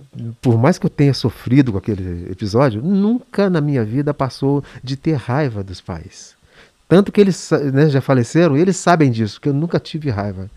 [0.41, 4.97] por mais que eu tenha sofrido com aquele episódio, nunca na minha vida passou de
[4.97, 6.35] ter raiva dos pais.
[6.89, 10.51] Tanto que eles né, já faleceram, eles sabem disso, que eu nunca tive raiva.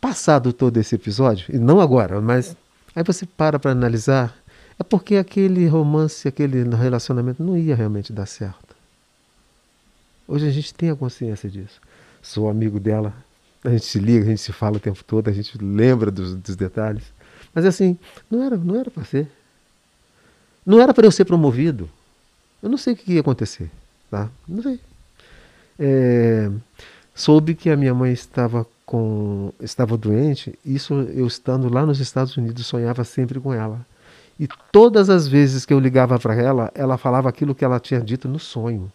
[0.00, 2.56] Passado todo esse episódio, e não agora, mas
[2.94, 4.34] aí você para para analisar,
[4.78, 8.76] é porque aquele romance, aquele relacionamento não ia realmente dar certo.
[10.28, 11.80] Hoje a gente tem a consciência disso.
[12.22, 13.12] Sou amigo dela,
[13.64, 16.34] a gente se liga, a gente se fala o tempo todo, a gente lembra dos,
[16.34, 17.04] dos detalhes.
[17.54, 17.98] Mas assim,
[18.30, 19.28] não era, não era para ser.
[20.64, 21.88] Não era para eu ser promovido.
[22.62, 23.70] Eu não sei o que ia acontecer,
[24.10, 24.28] tá?
[24.46, 24.78] Não sei.
[25.78, 26.50] É,
[27.14, 30.58] soube que a minha mãe estava com estava doente.
[30.64, 33.84] Isso eu estando lá nos Estados Unidos sonhava sempre com ela.
[34.38, 38.00] E todas as vezes que eu ligava para ela, ela falava aquilo que ela tinha
[38.00, 38.90] dito no sonho.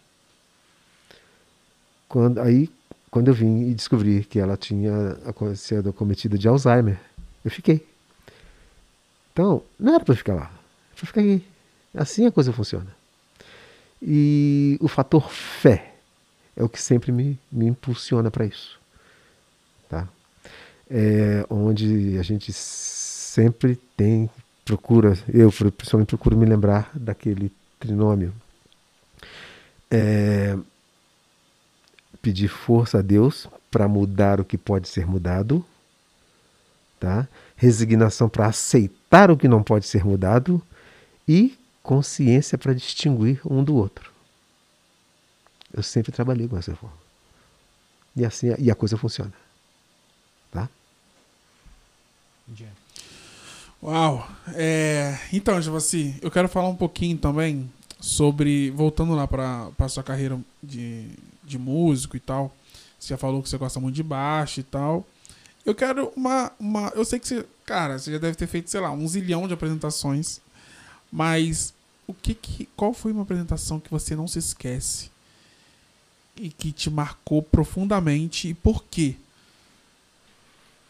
[2.08, 2.68] Quando, aí,
[3.10, 5.16] quando eu vim e descobri que ela tinha
[5.54, 6.98] sido acometida de Alzheimer,
[7.44, 7.86] eu fiquei.
[9.36, 11.44] Então, não era para ficar lá, era para ficar aqui.
[11.94, 12.86] Assim a coisa funciona.
[14.00, 15.92] E o fator fé
[16.56, 18.80] é o que sempre me, me impulsiona para isso.
[19.90, 20.08] Tá?
[20.88, 24.30] É onde a gente sempre tem,
[24.64, 28.32] procura, eu principalmente procuro me lembrar daquele trinômio.
[29.90, 30.56] É,
[32.22, 35.62] pedir força a Deus para mudar o que pode ser mudado,
[36.98, 37.28] tá?
[37.56, 40.62] Resignação para aceitar o que não pode ser mudado
[41.26, 44.10] e consciência para distinguir um do outro.
[45.72, 46.96] Eu sempre trabalhei com essa forma.
[48.16, 49.32] E assim e a coisa funciona.
[50.50, 50.68] Tá?
[53.82, 54.26] Uau!
[54.54, 57.70] É, então, Javassi, eu quero falar um pouquinho também
[58.00, 58.70] sobre.
[58.70, 61.08] Voltando lá para a sua carreira de,
[61.44, 62.54] de músico e tal.
[62.98, 65.06] Você já falou que você gosta muito de baixo e tal.
[65.66, 66.92] Eu quero uma, uma.
[66.94, 67.44] Eu sei que você.
[67.64, 70.40] Cara, você já deve ter feito, sei lá, um zilhão de apresentações.
[71.10, 71.74] Mas
[72.06, 72.68] o que que.
[72.76, 75.10] Qual foi uma apresentação que você não se esquece?
[76.36, 78.48] E que te marcou profundamente?
[78.48, 79.16] E por quê?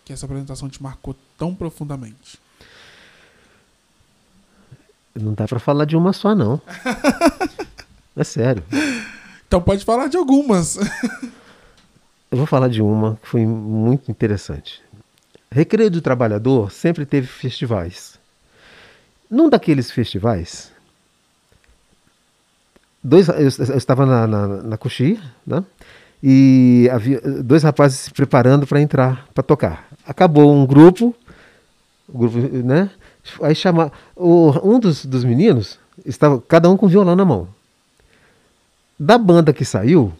[0.05, 2.39] Que essa apresentação te marcou tão profundamente?
[5.15, 6.61] Não dá para falar de uma só, não.
[8.19, 8.65] É sério.
[9.47, 10.79] Então pode falar de algumas.
[12.37, 14.83] Eu vou falar de uma que foi muito interessante.
[15.51, 18.19] Recreio do Trabalhador sempre teve festivais.
[19.31, 20.71] Num daqueles festivais,
[23.03, 25.65] dois, eu, eu estava na, na, na Coxia, né?
[26.23, 29.89] E havia dois rapazes se preparando para entrar, para tocar.
[30.07, 31.15] Acabou um grupo,
[32.07, 32.91] o grupo, né?
[33.41, 37.49] Aí chama o, um dos, dos meninos estava cada um com violão na mão.
[39.01, 40.13] Da banda que saiu,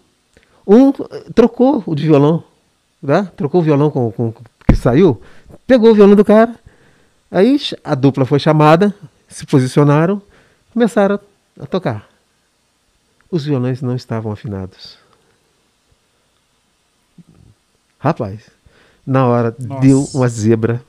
[0.67, 2.43] um eh, trocou o de violão,
[3.03, 3.31] né?
[3.37, 4.33] trocou o violão com, com
[4.67, 5.21] que saiu,
[5.67, 6.55] pegou o violão do cara.
[7.31, 8.95] Aí a dupla foi chamada,
[9.29, 10.21] se posicionaram,
[10.73, 11.19] começaram
[11.61, 12.09] a tocar.
[13.31, 14.97] Os violões não estavam afinados.
[17.99, 18.43] Rapaz,
[19.07, 19.81] na hora Nossa.
[19.81, 20.83] deu uma zebra.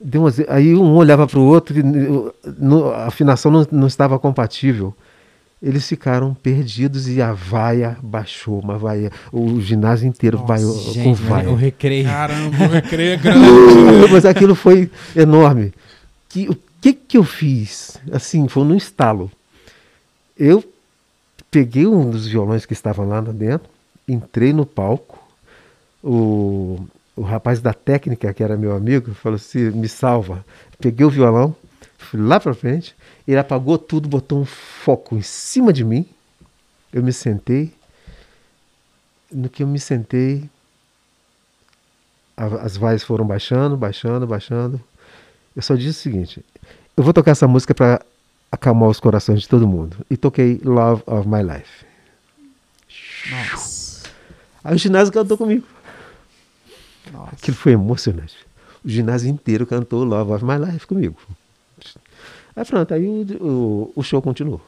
[0.00, 1.82] Deu uma ze- Aí um olhava para o outro e
[2.94, 4.94] a afinação não, não estava compatível.
[5.60, 10.92] Eles ficaram perdidos e a vaia baixou, uma vaia, o ginásio inteiro Nossa, vaiou com
[10.92, 11.50] Gente, vaia.
[11.50, 12.04] o recreio.
[12.04, 14.12] Caramba, o recreio é grande.
[14.12, 15.72] Mas aquilo foi enorme.
[16.28, 17.98] Que, o que, que eu fiz?
[18.12, 19.30] Assim, foi no estalo.
[20.38, 20.62] Eu
[21.50, 23.68] peguei um dos violões que estavam lá dentro,
[24.06, 25.18] entrei no palco.
[26.02, 26.78] O,
[27.16, 30.44] o rapaz da técnica, que era meu amigo, falou assim: me salva.
[30.78, 31.54] Peguei o violão,
[31.98, 32.94] fui lá para frente,
[33.32, 36.06] ele apagou tudo, botou um foco em cima de mim.
[36.92, 37.74] Eu me sentei.
[39.30, 40.48] No que eu me sentei,
[42.34, 44.80] as vaias foram baixando, baixando, baixando.
[45.54, 46.44] Eu só disse o seguinte:
[46.96, 48.00] eu vou tocar essa música para
[48.50, 49.98] acalmar os corações de todo mundo.
[50.10, 51.84] E toquei Love of My Life.
[53.30, 54.08] Nossa.
[54.64, 55.66] Aí o ginásio cantou comigo.
[57.12, 57.34] Nossa.
[57.34, 58.36] Aquilo foi emocionante.
[58.82, 61.16] o ginásio inteiro cantou Love of My Life comigo.
[62.58, 64.60] Aí pronto, aí o, o, o show continuou.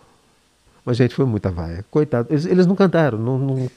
[0.85, 1.85] Mas, gente, foi muita vaia.
[1.91, 3.71] Coitado, eles, eles não cantaram, não, não,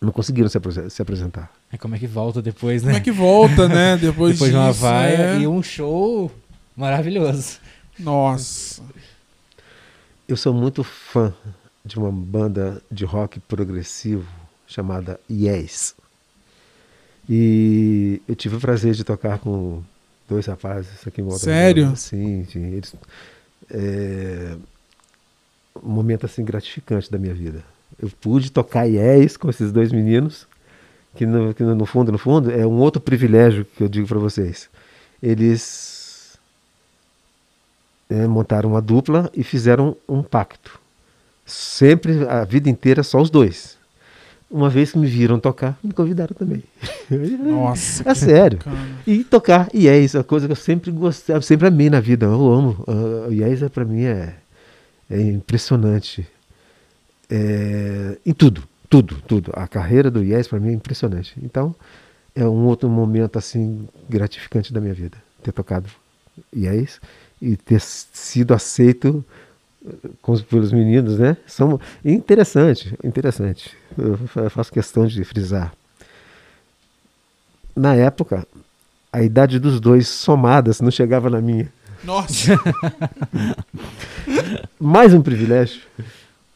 [0.00, 0.58] não conseguiram se,
[0.88, 1.52] se apresentar.
[1.70, 2.92] É como é que volta depois, né?
[2.92, 3.96] Como é que volta, né?
[4.00, 5.40] Depois, depois de uma vaia é.
[5.40, 6.32] e um show
[6.74, 7.58] maravilhoso.
[7.98, 8.82] Nossa.
[10.26, 11.34] Eu sou muito fã
[11.84, 14.26] de uma banda de rock progressivo
[14.66, 15.94] chamada Yes.
[17.28, 19.82] E eu tive o prazer de tocar com
[20.28, 21.96] dois rapazes aqui em Volta Sério?
[21.96, 22.64] Sim, sim.
[22.72, 22.94] Eles,
[23.70, 24.56] é,
[25.82, 27.62] um momento assim gratificante da minha vida.
[28.00, 30.46] Eu pude tocar Yes com esses dois meninos,
[31.14, 34.18] que no, que no fundo, no fundo, é um outro privilégio que eu digo para
[34.18, 34.68] vocês.
[35.22, 36.38] Eles
[38.10, 40.78] é, montaram uma dupla e fizeram um pacto.
[41.44, 43.78] Sempre, a vida inteira, só os dois.
[44.48, 46.62] Uma vez que me viram tocar, me convidaram também.
[47.10, 48.08] Nossa.
[48.08, 48.58] É sério.
[48.58, 48.98] bacana.
[49.06, 52.26] E tocar Yes, a coisa que eu sempre gostei, eu sempre amei na vida.
[52.26, 52.84] Eu amo.
[52.86, 54.34] Uh, Yes é, para mim é,
[55.10, 56.26] é impressionante.
[57.28, 59.50] É, em tudo, tudo, tudo.
[59.54, 61.34] A carreira do Yes para mim é impressionante.
[61.42, 61.74] Então,
[62.34, 65.16] é um outro momento assim gratificante da minha vida.
[65.42, 65.90] Ter tocado
[66.54, 67.00] Yes
[67.42, 69.24] e ter sido aceito
[70.22, 71.36] com, pelos meninos, né?
[71.46, 73.70] São interessante, interessante.
[73.96, 75.72] Eu fa- faço questão de frisar.
[77.74, 78.46] Na época,
[79.12, 81.72] a idade dos dois somadas não chegava na minha.
[82.04, 82.52] Nossa.
[84.78, 85.82] Mais um privilégio.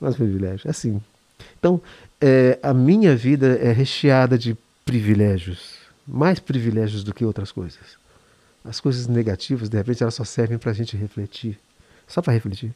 [0.00, 0.68] Mais um privilégio.
[0.70, 1.00] Assim.
[1.58, 1.80] Então,
[2.20, 5.74] é, a minha vida é recheada de privilégios.
[6.06, 7.98] Mais privilégios do que outras coisas.
[8.64, 11.58] As coisas negativas, de repente, elas só servem para a gente refletir.
[12.06, 12.72] Só para refletir.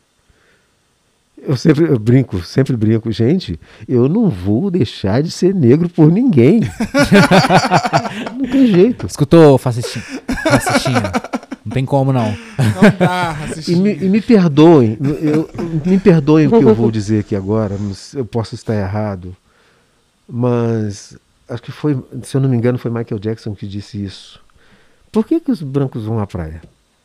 [1.37, 3.12] Eu sempre eu brinco, sempre brinco.
[3.12, 6.61] Gente, eu não vou deixar de ser negro por ninguém.
[8.37, 9.07] não tem jeito.
[9.07, 10.05] Escutou, fascistinha?
[10.43, 11.12] Fascistinha.
[11.64, 12.30] Não tem como, não.
[12.30, 15.49] Não dá, E me, e me perdoem, eu,
[15.85, 19.35] me perdoem o que eu vou dizer aqui agora, mas eu posso estar errado,
[20.28, 21.16] mas
[21.49, 24.41] acho que foi, se eu não me engano, foi Michael Jackson que disse isso.
[25.11, 26.61] Por que, que os brancos vão à praia?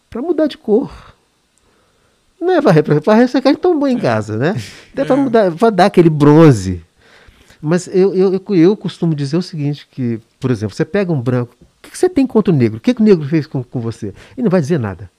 [0.10, 0.92] Para mudar de cor.
[2.40, 4.56] Não é para ressecar tão bom em casa, né?
[4.94, 5.20] Até para É.
[5.20, 6.82] mudar, para dar aquele bronze.
[7.62, 11.20] Mas eu, eu, eu, eu costumo dizer o seguinte, que, por exemplo, você pega um
[11.20, 12.78] branco, o que, você tem contra o negro?
[12.78, 14.08] O que, que o negro fez com, com você?
[14.38, 15.10] Ele não vai dizer nada.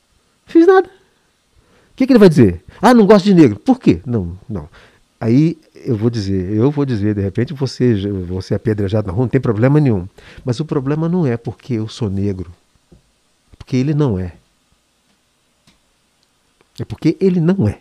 [0.46, 0.88] Fiz nada.
[0.88, 2.64] O que, que ele vai dizer?
[2.80, 3.58] Ah, não gosto de negro.
[3.58, 4.00] Por quê?
[4.06, 4.68] Não, não.
[5.20, 7.94] Aí eu vou dizer, eu vou dizer, de repente você,
[8.26, 10.08] você é apedrejado na rua, não tem problema nenhum.
[10.42, 12.50] Mas o problema não é porque eu sou negro.
[13.58, 14.32] Porque ele não é.
[16.80, 17.78] É porque ele não é.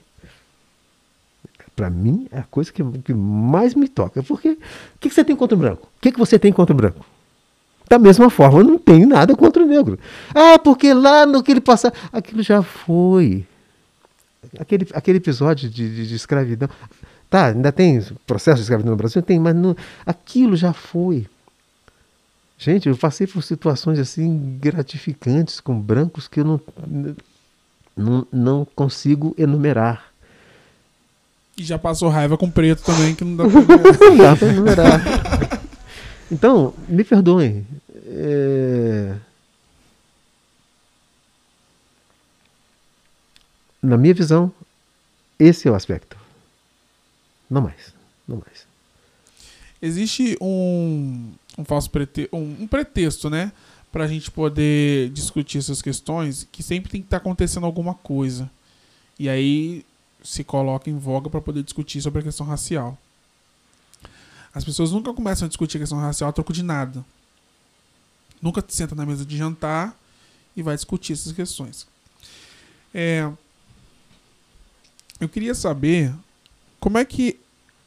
[1.75, 4.21] Para mim, é a coisa que, que mais me toca.
[4.21, 4.57] Porque o
[4.99, 5.87] que, que você tem contra o branco?
[5.97, 7.05] O que, que você tem contra o branco?
[7.89, 9.97] Da mesma forma, eu não tenho nada contra o negro.
[10.35, 11.93] Ah, porque lá no que ele passar.
[12.11, 13.47] Aquilo já foi.
[14.59, 16.69] Aquele, aquele episódio de, de, de escravidão.
[17.29, 19.21] Tá, ainda tem processo de escravidão no Brasil?
[19.21, 19.75] Tem, mas não,
[20.05, 21.25] aquilo já foi.
[22.57, 26.61] Gente, eu passei por situações assim gratificantes com brancos que eu não,
[27.99, 30.11] não, não consigo enumerar.
[31.57, 34.09] E já passou raiva com preto também, que não dá pra.
[34.09, 35.01] Não dá para enumerar.
[36.31, 37.67] Então, me perdoem.
[38.05, 39.15] É...
[43.81, 44.51] Na minha visão,
[45.37, 46.17] esse é o aspecto.
[47.49, 47.93] Não mais.
[48.27, 48.67] Não mais.
[49.81, 53.51] Existe um, um falso prete um, um pretexto, né?
[53.91, 58.49] Pra gente poder discutir essas questões, que sempre tem que estar acontecendo alguma coisa.
[59.17, 59.85] E aí
[60.23, 62.97] se coloca em voga para poder discutir sobre a questão racial.
[64.53, 67.03] As pessoas nunca começam a discutir a questão racial a troco de nada.
[68.41, 69.97] Nunca senta na mesa de jantar
[70.55, 71.87] e vai discutir essas questões.
[72.93, 73.31] É,
[75.19, 76.13] eu queria saber
[76.79, 77.39] como é que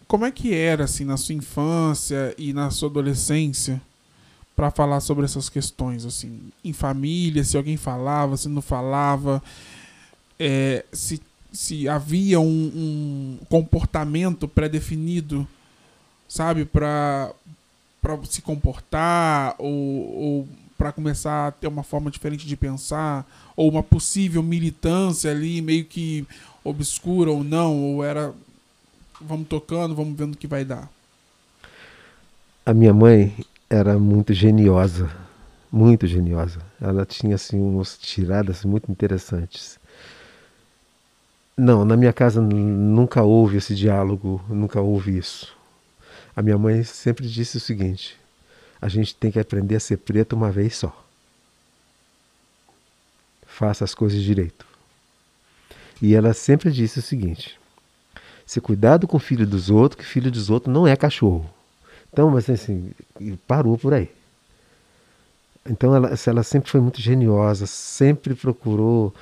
[0.06, 3.80] como é que era assim na sua infância e na sua adolescência
[4.54, 9.42] para falar sobre essas questões assim em família se alguém falava se não falava
[10.38, 11.20] é, se
[11.52, 15.46] se havia um, um comportamento pré-definido
[16.26, 17.32] sabe para
[18.24, 20.48] se comportar ou, ou
[20.78, 25.84] para começar a ter uma forma diferente de pensar ou uma possível militância ali meio
[25.84, 26.26] que
[26.64, 28.34] obscura ou não ou era
[29.20, 30.90] vamos tocando, vamos vendo o que vai dar.
[32.64, 33.34] A minha mãe
[33.72, 35.10] era muito geniosa,
[35.70, 36.60] muito geniosa.
[36.78, 39.80] Ela tinha assim umas tiradas muito interessantes.
[41.56, 45.56] Não, na minha casa nunca houve esse diálogo, nunca houve isso.
[46.36, 48.20] A minha mãe sempre disse o seguinte:
[48.78, 50.94] a gente tem que aprender a ser preto uma vez só.
[53.46, 54.66] faça as coisas direito.
[56.00, 57.58] E ela sempre disse o seguinte:
[58.44, 61.61] se cuidado com o filho dos outros, que filho dos outros não é cachorro.
[62.12, 62.92] Então, mas assim,
[63.46, 64.10] parou por aí.
[65.68, 69.14] Então ela, ela sempre foi muito geniosa, sempre procurou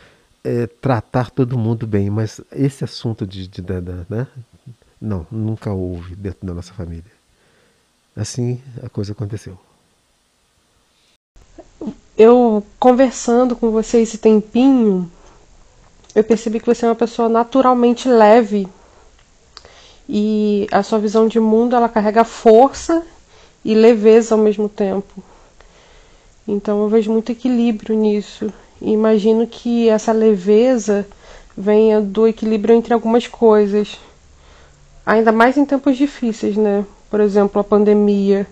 [0.43, 4.27] é, tratar todo mundo bem, mas esse assunto de, de, de, de né?
[5.01, 7.13] não, nunca houve dentro da nossa família.
[8.17, 9.59] Assim a coisa aconteceu.
[12.17, 15.11] Eu conversando com você esse tempinho,
[16.15, 18.69] eu percebi que você é uma pessoa naturalmente leve
[20.13, 23.01] e a sua visão de mundo ela carrega força
[23.65, 25.23] e leveza ao mesmo tempo.
[26.49, 28.53] Então eu vejo muito equilíbrio nisso.
[28.83, 31.07] E imagino que essa leveza
[31.57, 34.01] venha do equilíbrio entre algumas coisas.
[35.07, 36.85] Ainda mais em tempos difíceis, né?
[37.09, 38.49] Por exemplo, a pandemia.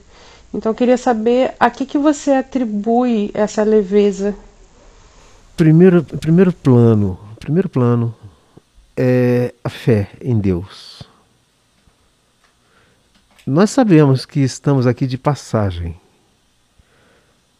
[0.54, 4.32] Então eu queria saber a que, que você atribui essa leveza.
[5.56, 8.14] Primeiro, primeiro plano, primeiro plano
[8.96, 10.97] é a fé em Deus.
[13.50, 15.96] Nós sabemos que estamos aqui de passagem.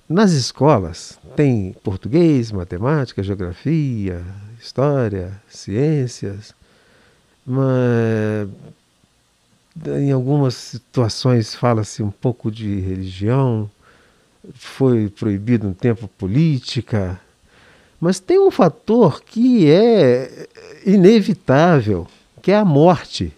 [0.07, 4.23] Nas escolas tem português, matemática, geografia,
[4.61, 6.55] história, ciências,
[7.47, 8.51] mas
[9.87, 13.71] em algumas situações fala-se um pouco de religião,
[14.53, 17.19] foi proibido um tempo política,
[17.99, 20.49] mas tem um fator que é
[20.85, 22.07] inevitável,
[22.43, 23.33] que é a morte.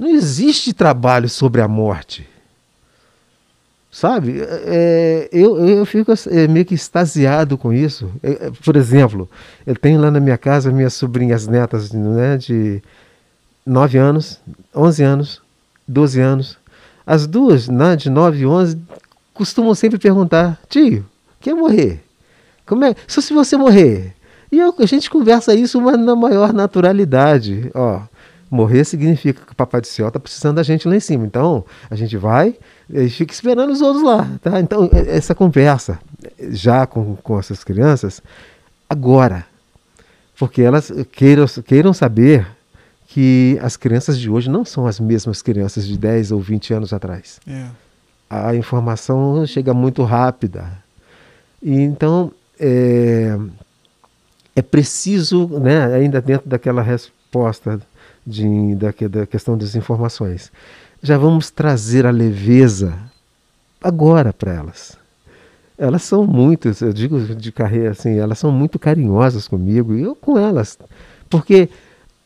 [0.00, 2.26] Não existe trabalho sobre a morte.
[3.92, 4.40] Sabe?
[4.40, 8.10] É, eu, eu fico é, meio que extasiado com isso.
[8.22, 9.28] É, é, por exemplo,
[9.66, 12.82] eu tenho lá na minha casa minhas sobrinhas netas né, de
[13.66, 14.40] 9 anos,
[14.74, 15.42] 11 anos,
[15.86, 16.58] 12 anos.
[17.06, 18.78] As duas, né, de 9 e 11,
[19.34, 21.04] costumam sempre perguntar: tio,
[21.38, 22.02] quer morrer?
[22.64, 22.94] Como é?
[23.06, 24.14] Só se você morrer.
[24.50, 27.70] E eu, a gente conversa isso, mas na maior naturalidade.
[27.74, 28.00] Ó,
[28.50, 31.24] morrer significa que o Papai do Céu está precisando da gente lá em cima.
[31.24, 32.56] Então, a gente vai
[32.88, 34.28] e fica esperando os outros lá.
[34.42, 34.60] Tá?
[34.60, 35.98] Então, essa conversa,
[36.50, 38.20] já com, com essas crianças,
[38.88, 39.46] agora.
[40.36, 42.46] Porque elas queiram, queiram saber
[43.06, 46.92] que as crianças de hoje não são as mesmas crianças de 10 ou 20 anos
[46.92, 47.38] atrás.
[47.46, 47.66] É.
[48.28, 50.72] A informação chega muito rápida.
[51.62, 53.36] E então é,
[54.56, 57.80] é preciso, né, ainda dentro daquela resposta
[58.26, 60.50] de, da, da questão das informações,
[61.02, 62.94] já vamos trazer a leveza
[63.82, 64.98] agora para elas.
[65.78, 70.14] Elas são muito, eu digo de carreira assim, elas são muito carinhosas comigo e eu
[70.14, 70.78] com elas.
[71.30, 71.70] Porque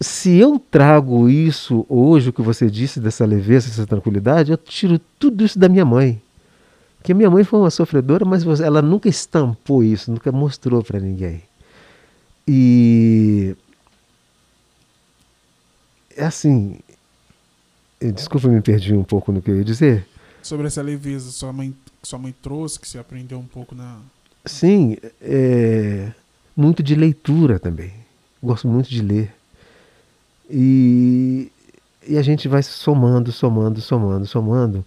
[0.01, 5.01] se eu trago isso hoje, o que você disse dessa leveza, dessa tranquilidade, eu tiro
[5.19, 6.21] tudo isso da minha mãe.
[7.03, 11.43] Que minha mãe foi uma sofredora, mas ela nunca estampou isso, nunca mostrou para ninguém.
[12.49, 13.55] E
[16.19, 16.79] assim,
[18.01, 20.07] desculpa, me perdi um pouco no que eu ia dizer.
[20.43, 23.99] Sobre essa leveza, sua mãe, sua mãe trouxe, que você aprendeu um pouco na.
[24.45, 26.13] Sim, é,
[26.57, 27.93] muito de leitura também.
[28.43, 29.35] Gosto muito de ler.
[30.51, 31.51] E,
[32.07, 34.85] e a gente vai somando, somando, somando, somando.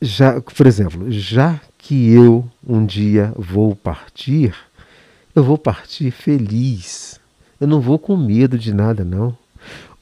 [0.00, 4.54] Já, por exemplo, já que eu um dia vou partir,
[5.34, 7.18] eu vou partir feliz.
[7.60, 9.36] Eu não vou com medo de nada, não.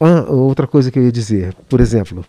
[0.00, 2.24] Ah, outra coisa que eu ia dizer, por exemplo,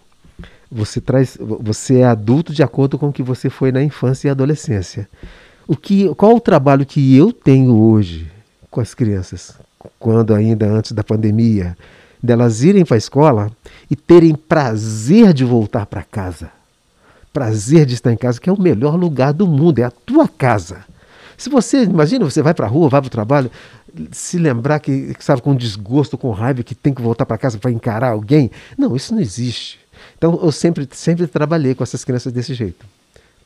[0.71, 4.31] você traz, você é adulto de acordo com o que você foi na infância e
[4.31, 5.07] adolescência.
[5.67, 8.31] O que, qual o trabalho que eu tenho hoje
[8.69, 9.55] com as crianças,
[9.97, 11.77] quando ainda antes da pandemia,
[12.21, 13.51] delas irem para a escola
[13.89, 16.51] e terem prazer de voltar para casa.
[17.31, 20.27] Prazer de estar em casa, que é o melhor lugar do mundo, é a tua
[20.27, 20.83] casa.
[21.37, 23.51] Se você, imagina, você vai para a rua, vai para o trabalho,
[24.11, 27.71] se lembrar que, sabe, com desgosto, com raiva, que tem que voltar para casa para
[27.71, 28.51] encarar alguém.
[28.77, 29.79] Não, isso não existe.
[30.17, 32.85] Então eu sempre, sempre trabalhei com essas crianças desse jeito.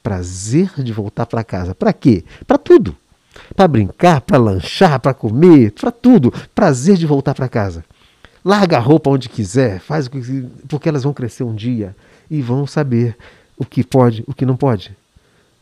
[0.01, 1.76] Prazer de voltar para casa.
[1.76, 2.23] Para quê?
[2.47, 2.95] Para tudo.
[3.55, 6.34] Para brincar, para lanchar, para comer, para tudo.
[6.53, 7.84] Prazer de voltar para casa.
[8.43, 11.95] Larga a roupa onde quiser, faz o que porque elas vão crescer um dia
[12.31, 13.17] e vão saber
[13.57, 14.95] o que pode, o que não pode,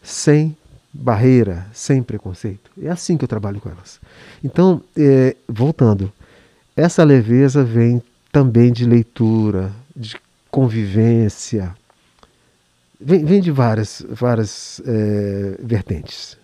[0.04, 0.56] sem
[0.98, 2.72] barreira, sem preconceito.
[2.82, 4.00] É assim que eu trabalho com elas.
[4.44, 6.12] Então, é, voltando,
[6.76, 8.02] essa leveza vem
[8.32, 10.20] também de leitura, de
[10.50, 11.76] convivência,
[13.00, 16.38] vem, vem de várias, várias é, vertentes.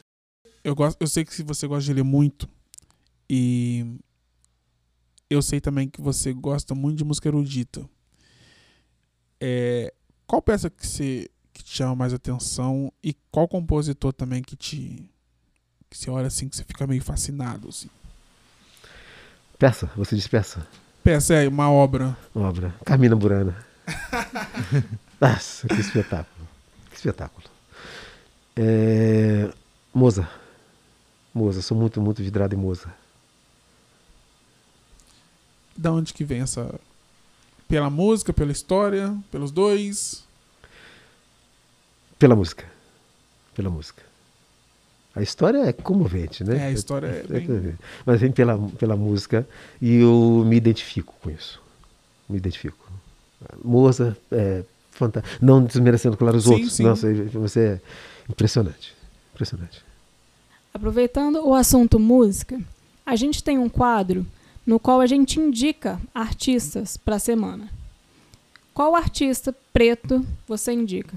[0.63, 2.47] Eu, gosto, eu sei que você gosta de ler muito
[3.29, 3.97] e
[5.29, 7.87] eu sei também que você gosta muito de música erudita.
[9.41, 9.93] É,
[10.25, 15.07] qual peça que, você, que te chama mais atenção e qual compositor também que te,
[15.89, 17.89] Que você olha assim, que você fica meio fascinado, assim.
[19.59, 20.67] Peça, você diz peça.
[21.03, 22.17] Peça é uma obra.
[22.33, 22.73] Uma obra.
[22.83, 23.65] Carmina Burana.
[25.21, 26.47] Nossa, que espetáculo.
[26.89, 27.47] Que espetáculo.
[28.55, 29.49] É...
[29.93, 30.27] Moza.
[31.33, 32.93] Moza, sou muito, muito vidrado em Moza.
[35.77, 36.79] Da onde que vem essa.
[37.67, 40.23] Pela música, pela história, pelos dois?
[42.23, 42.63] Pela música.
[43.53, 44.01] Pela música.
[45.13, 46.55] A história é comovente, né?
[46.57, 49.45] É, a história é bem- Mas vem pela, pela música
[49.81, 51.61] e eu me identifico com isso.
[52.29, 52.77] Me identifico.
[53.61, 55.37] Moza é fantástico.
[55.43, 56.71] Não desmerecendo, claro, os Sim, outros.
[56.71, 56.83] sim.
[56.83, 57.81] Nossa, você é
[58.31, 58.95] impressionante.
[59.33, 59.83] Impressionante.
[60.73, 62.57] Aproveitando o assunto música,
[63.05, 64.25] a gente tem um quadro
[64.65, 67.69] no qual a gente indica artistas para a semana.
[68.73, 71.13] Qual artista preto você indica?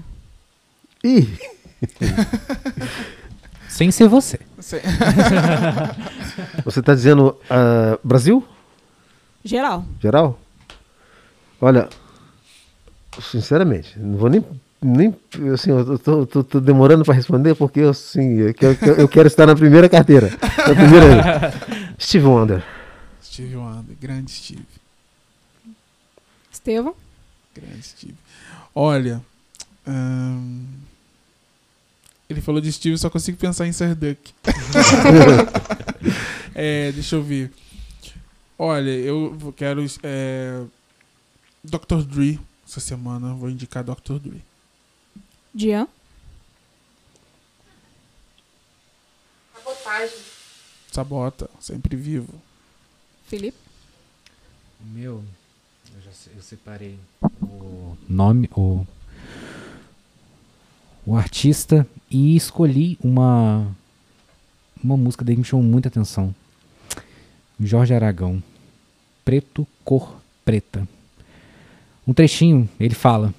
[1.03, 1.27] Ih,
[3.69, 4.39] Sem ser você.
[4.57, 4.81] Você-
[6.65, 8.43] você está dizendo ah, Brasil?
[9.45, 9.85] Geral.
[10.01, 10.39] Geral?
[11.61, 11.87] Olha,
[13.21, 14.43] sinceramente, não vou nem.
[14.81, 15.15] nem
[15.53, 19.27] assim, eu tô, tô- tô demorando para responder porque eu, assim, eu, quero, eu quero
[19.27, 20.29] estar na primeira carteira.
[20.31, 21.53] Na primeira.
[21.99, 22.63] Steve Wonder.
[23.23, 24.65] Steve Wonder, grande Steve.
[26.51, 26.95] Estevão?
[27.55, 28.15] Grande Steve.
[28.75, 29.21] Olha.
[29.87, 30.65] ahn,
[32.29, 34.33] ele falou de Steve, só consigo pensar em Serduck.
[36.53, 37.51] é, deixa eu ver.
[38.57, 39.85] Olha, eu quero.
[40.03, 40.61] É,
[41.63, 42.03] Dr.
[42.03, 42.39] Dre.
[42.67, 44.19] Essa semana eu vou indicar Dr.
[44.19, 44.43] Dre.
[45.53, 45.87] Dian?
[49.53, 50.17] Sabotagem.
[50.91, 52.41] Sabota, sempre vivo.
[53.27, 53.57] Felipe?
[54.81, 55.23] O meu,
[55.95, 56.99] eu já eu separei
[57.41, 58.85] o nome, o,
[61.07, 63.65] o artista e escolhi uma
[64.83, 66.35] uma música dele que me chamou muita atenção.
[67.59, 68.43] Jorge Aragão,
[69.23, 70.87] Preto Cor Preta.
[72.05, 73.33] Um trechinho, ele fala: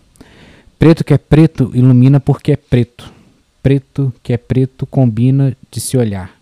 [0.78, 3.12] Preto que é preto ilumina porque é preto.
[3.62, 6.35] Preto que é preto combina de se olhar.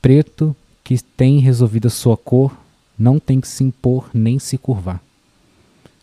[0.00, 0.54] Preto
[0.84, 2.56] que tem resolvida sua cor
[2.96, 5.02] não tem que se impor nem se curvar.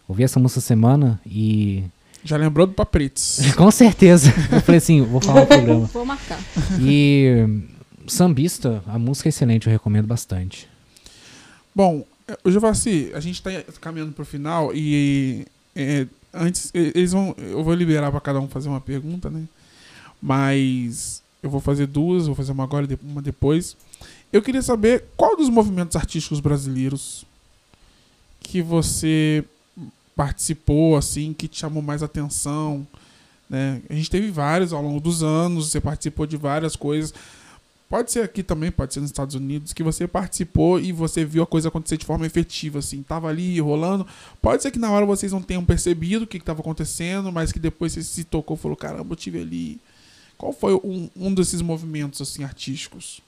[0.10, 1.86] Ouvi essa música semana e.
[2.23, 3.39] Já lembrou do Paprites?
[3.57, 4.34] Com certeza.
[4.52, 5.85] Eu falei assim, vou falar no programa.
[5.88, 6.39] Vou marcar.
[6.80, 7.61] E.
[8.07, 10.68] Sambista, a música é excelente, eu recomendo bastante.
[11.73, 12.06] Bom,
[12.43, 15.45] o Giovassi, a gente está caminhando para o final e
[15.76, 19.43] é, antes eles vão, eu vou liberar para cada um fazer uma pergunta, né?
[20.22, 23.76] Mas eu vou fazer duas, vou fazer uma agora e uma depois.
[24.31, 27.26] Eu queria saber qual dos movimentos artísticos brasileiros
[28.39, 29.43] que você
[30.22, 32.85] participou, assim, que te chamou mais atenção,
[33.49, 33.81] né?
[33.89, 37.11] A gente teve vários ao longo dos anos, você participou de várias coisas.
[37.89, 41.41] Pode ser aqui também, pode ser nos Estados Unidos, que você participou e você viu
[41.41, 44.06] a coisa acontecer de forma efetiva, assim, tava ali rolando.
[44.39, 47.57] Pode ser que na hora vocês não tenham percebido o que estava acontecendo, mas que
[47.57, 49.80] depois você se tocou e falou, caramba, eu tive ali.
[50.38, 53.22] Qual foi um, um desses movimentos, assim, artísticos?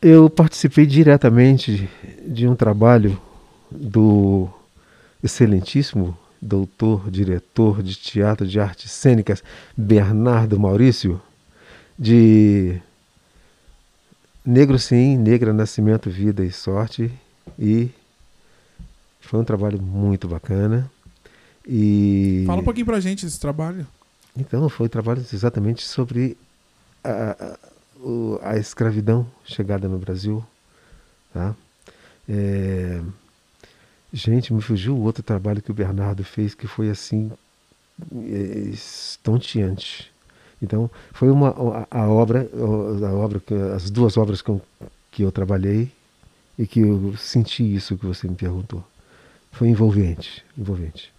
[0.00, 1.86] Eu participei diretamente
[2.26, 3.20] de um trabalho
[3.70, 4.48] do
[5.24, 9.42] excelentíssimo doutor, diretor de teatro de artes cênicas,
[9.74, 11.20] Bernardo Maurício,
[11.98, 12.78] de
[14.44, 17.10] Negro Sim, Negra Nascimento, Vida e Sorte.
[17.58, 17.88] E
[19.20, 20.90] foi um trabalho muito bacana.
[21.66, 23.86] E Fala um pouquinho pra gente desse trabalho.
[24.36, 26.36] então, foi trabalho exatamente sobre
[27.02, 27.56] a,
[28.42, 30.44] a, a escravidão chegada no Brasil.
[31.32, 31.54] Tá?
[32.28, 33.00] É,
[34.14, 37.30] gente, me fugiu o outro trabalho que o Bernardo fez que foi assim
[38.14, 40.10] é, estonteante.
[40.62, 41.50] Então, foi uma
[41.90, 43.42] a, a obra, a obra
[43.76, 44.62] as duas obras que eu,
[45.12, 45.90] que eu trabalhei
[46.58, 48.84] e que eu senti isso que você me perguntou.
[49.52, 51.12] Foi envolvente, envolvente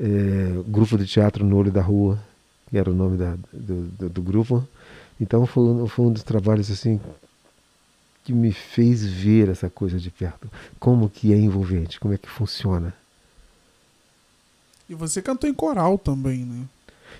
[0.00, 2.18] é, grupo de teatro no olho da rua,
[2.70, 4.66] que era o nome da- do, do- do grupo.
[5.20, 7.00] Então foi, foi um dos trabalhos assim
[8.26, 10.50] que me fez ver essa coisa de perto,
[10.80, 12.92] como que é envolvente, como é que funciona.
[14.88, 16.64] E você cantou em coral também, né?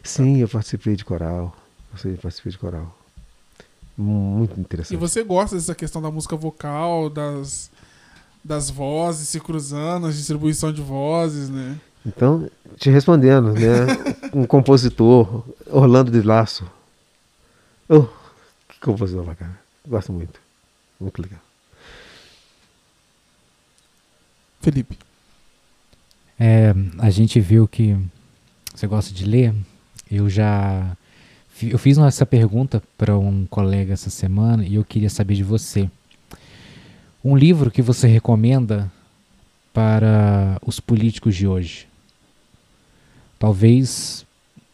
[0.03, 1.57] Sim, eu participei de coral,
[2.05, 2.99] eu participei de coral.
[3.97, 4.97] Muito E interessante.
[4.99, 7.71] você gosta dessa questão da música vocal, das,
[8.43, 11.79] das vozes se cruzando, a distribuição de vozes, né?
[12.05, 13.87] Então, te respondendo, né?
[14.35, 16.69] Um compositor, Orlando de Laço.
[17.89, 18.07] Oh,
[18.69, 19.57] que compositor bacana.
[19.87, 20.46] Gosto muito.
[21.01, 21.41] Muito legal.
[24.61, 24.99] Felipe.
[26.39, 27.97] É, a gente viu que
[28.75, 29.55] você gosta de ler.
[30.11, 30.97] Eu já
[31.63, 35.91] eu fiz essa pergunta para um colega essa semana e eu queria saber de você.
[37.25, 38.93] Um livro que você recomenda
[39.73, 41.89] para os políticos de hoje?
[43.39, 44.27] Talvez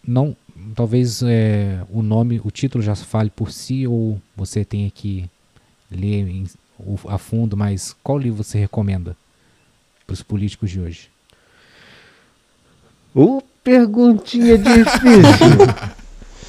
[0.06, 0.36] não,
[0.74, 5.30] talvez é, o nome, o título já fale por si ou você tenha que
[5.94, 6.46] ler em-
[6.78, 9.16] o- a fundo, mas qual livro você recomenda
[10.06, 11.08] para os políticos de hoje?
[13.14, 15.02] Ô, perguntinha difícil.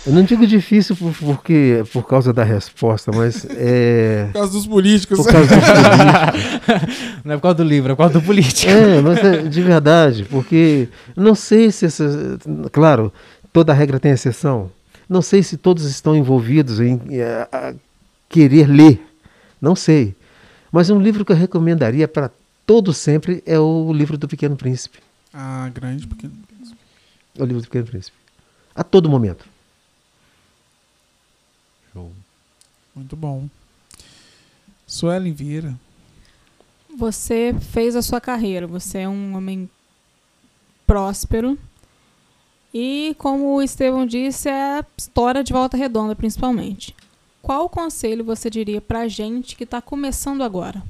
[0.05, 4.25] Eu não digo difícil por, porque, por causa da resposta, mas é.
[4.27, 5.17] Por causa dos políticos.
[5.17, 7.21] Por causa dos políticos.
[7.23, 8.69] Não é por causa do livro, é por causa do político.
[8.69, 12.37] É, mas é de verdade, porque não sei se essa.
[12.73, 13.13] Claro,
[13.53, 14.69] toda regra tem exceção.
[15.07, 17.73] Não sei se todos estão envolvidos em eh, a
[18.27, 19.01] querer ler.
[19.63, 20.13] Não sei.
[20.69, 22.29] Mas um livro que eu recomendaria para
[22.65, 24.99] todos sempre é o livro do Pequeno Príncipe.
[25.33, 26.33] Ah, grande, pequeno.
[27.39, 28.17] É o livro do Pequeno Príncipe.
[28.75, 29.45] A todo momento.
[31.93, 32.11] Show.
[32.93, 33.47] Muito bom.
[34.85, 35.73] Suelen Vieira.
[36.97, 39.69] Você fez a sua carreira, você é um homem
[40.85, 41.57] próspero.
[42.73, 46.93] E, como o Estevão disse, é a história de Volta Redonda, principalmente.
[47.43, 50.81] Qual conselho você diria pra gente que está começando agora?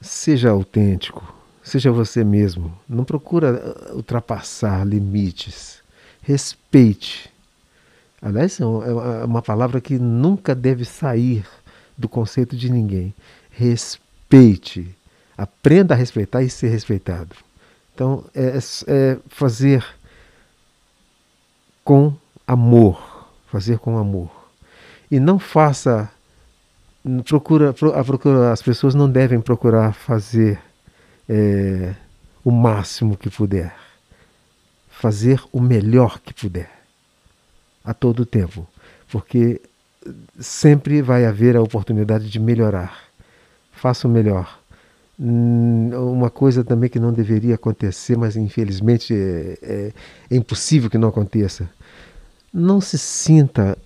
[0.00, 2.74] Seja autêntico, seja você mesmo.
[2.88, 5.82] Não procura uh, ultrapassar limites.
[6.22, 7.30] Respeite.
[8.22, 11.46] Aliás, é uma- é é uma palavra que nunca deve sair
[11.98, 13.12] do conceito de ninguém.
[13.50, 14.88] Respeite.
[15.36, 17.36] Aprenda a respeitar e ser respeitado.
[17.94, 19.84] Então, é, é fazer
[21.84, 22.14] com
[22.52, 23.28] amor.
[23.46, 24.30] Fazer com amor.
[25.10, 26.08] E não faça
[27.24, 30.60] procura, pro- a procura, as pessoas não devem procurar fazer
[31.28, 31.94] é,
[32.44, 33.74] o máximo que puder.
[34.88, 36.70] Fazer o melhor que puder.
[37.84, 38.66] A todo tempo.
[39.10, 39.60] Porque
[40.38, 42.98] sempre vai haver a oportunidade de melhorar.
[43.72, 44.58] Faça o melhor.
[45.18, 49.92] Hum, Uma coisa também que não deveria acontecer, mas infelizmente é, é-
[50.30, 51.68] é impossível que não aconteça.
[52.52, 53.76] Não se sinta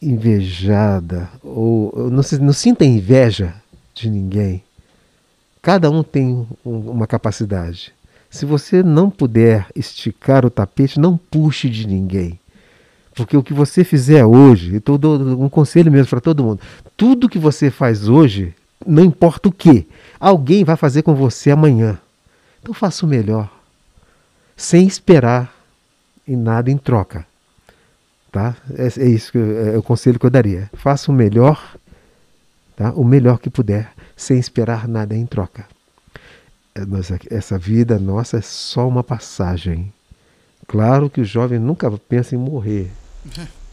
[0.00, 3.54] invejada ou não, se, não sinta inveja
[3.94, 4.62] de ninguém.
[5.60, 7.92] Cada um tem um- uma capacidade.
[8.30, 12.38] Se você não puder esticar o tapete, não puxe de ninguém.
[13.14, 16.60] Porque o que você fizer hoje, eu dou um conselho mesmo para todo mundo:
[16.96, 18.54] tudo que você faz hoje,
[18.86, 19.86] não importa o que,
[20.18, 21.98] alguém vai fazer com você amanhã.
[22.62, 23.50] Então faça o melhor,
[24.56, 25.54] sem esperar
[26.26, 27.26] em nada em troca.
[28.32, 28.56] Tá?
[28.76, 30.70] É, é isso que eu- é o conselho que eu daria.
[30.72, 31.76] Faça o melhor,
[32.74, 32.90] tá?
[32.94, 35.66] o melhor que puder, sem esperar nada em troca.
[36.74, 36.80] É,
[37.14, 39.92] aqui- Essa vida nossa é só uma passagem.
[40.66, 42.90] Claro que o jovem nunca pensa em morrer.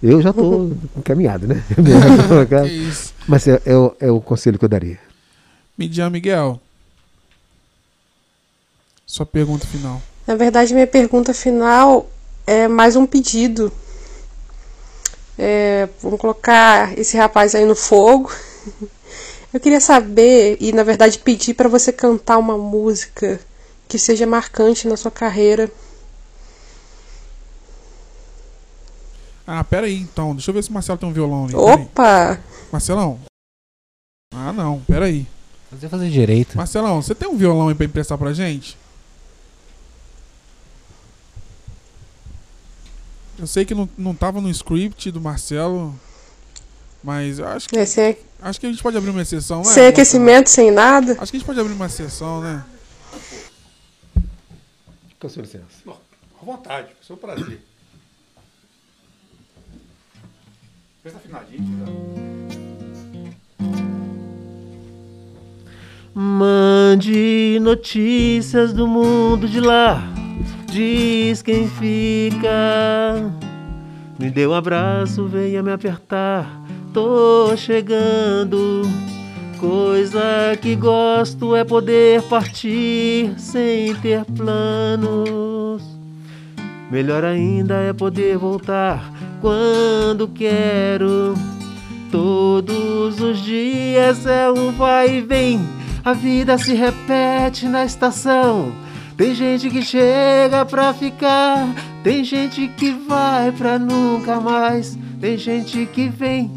[0.04, 1.64] Eu já estou encaminhado, né?
[3.26, 5.00] Mas é, é o, é o conselho que eu daria.
[5.78, 6.60] Midian Miguel.
[9.06, 10.02] Sua pergunta final.
[10.28, 12.10] Na verdade, minha pergunta final
[12.46, 13.72] é mais um pedido.
[15.42, 18.30] É, vamos colocar esse rapaz aí no fogo.
[19.54, 23.40] Eu queria saber e, na verdade, pedir para você cantar uma música
[23.88, 25.72] que seja marcante na sua carreira.
[29.48, 30.36] Ah, pera aí então.
[30.36, 31.56] Deixa eu ver se o Marcelo tem um violão ali.
[31.56, 32.40] Opa!
[32.72, 33.20] Marcelão.
[34.36, 34.82] Ah, não.
[34.82, 35.26] Pera aí.
[35.72, 36.58] Fazer fazer direito.
[36.58, 38.78] Marcelão, você tem um violão aí pra emprestar pra gente?
[43.40, 45.98] Eu sei que não, não tava no script do Marcelo,
[47.02, 49.64] mas eu acho que, É, sem, acho que a gente pode abrir uma exceção, né?
[49.72, 51.14] sem aquecimento, sem nada.
[51.14, 52.66] Acho que a gente pode abrir uma exceção, né?
[55.18, 55.66] Com sua licença.
[55.88, 57.62] À vontade, foi seu prazer.
[61.02, 62.20] Presta afinadinho,
[66.14, 70.04] Mande notícias do mundo de lá.
[70.72, 73.32] Diz quem fica.
[74.20, 76.62] Me dê um abraço, venha me apertar.
[76.94, 78.82] Tô chegando.
[79.60, 85.84] Coisa que gosto é poder partir sem ter planos.
[86.90, 89.12] Melhor ainda é poder voltar
[89.42, 91.36] quando quero.
[92.12, 95.60] Todos os dias é um vai e vem.
[96.04, 98.72] A vida se repete na estação.
[99.20, 101.68] Tem gente que chega pra ficar,
[102.02, 104.98] tem gente que vai pra nunca mais.
[105.20, 106.50] Tem gente que vem,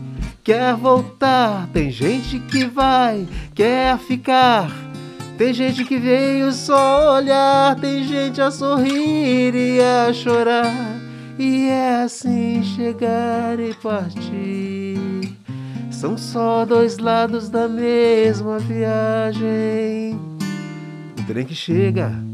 [0.44, 4.70] quer voltar, tem gente que vai, quer ficar.
[5.36, 10.72] Tem gente que veio só olhar, tem gente a sorrir e a chorar.
[11.36, 15.36] E é assim chegar e partir.
[15.90, 20.16] São só dois lados da mesma viagem.
[21.18, 22.30] O trem que chega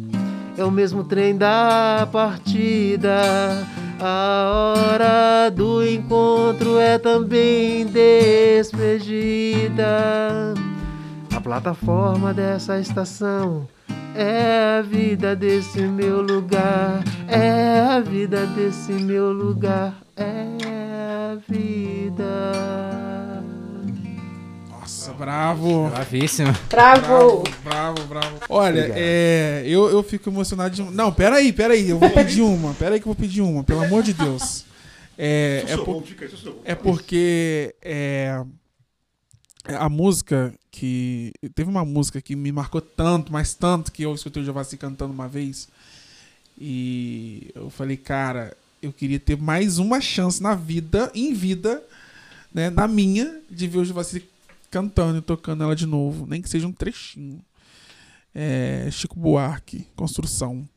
[0.59, 3.64] é o mesmo trem da partida.
[4.01, 9.85] A hora do encontro é também despedida.
[11.35, 13.68] A plataforma dessa estação
[14.16, 17.05] é a vida desse meu lugar.
[17.28, 19.94] É a vida desse meu lugar.
[20.16, 20.35] É
[21.32, 22.97] a vida.
[25.19, 25.90] Bravo.
[25.90, 26.53] Bravíssimo.
[26.70, 27.43] Bravo!
[27.65, 28.39] Bravo, bravo.
[28.49, 30.82] Olha, é, eu, eu fico emocionado de.
[30.82, 31.90] Não, peraí, peraí.
[31.90, 32.73] Eu vou pedir uma.
[32.74, 34.65] Peraí que eu vou pedir uma, pelo amor de Deus.
[35.19, 36.05] É, é, por-
[36.65, 38.40] é porque é,
[39.66, 41.32] a música que.
[41.55, 45.12] Teve uma música que me marcou tanto, mas tanto, que eu escutei o Giovassi cantando
[45.12, 45.69] uma vez.
[46.61, 51.82] E eu falei, cara, eu queria ter mais uma chance na vida, em vida,
[52.53, 54.24] né, na minha, de ver o Giovassi
[54.70, 57.40] cantando e tocando ela de novo, nem que seja um trechinho.
[58.35, 60.69] É, Chico Buarque, Construção.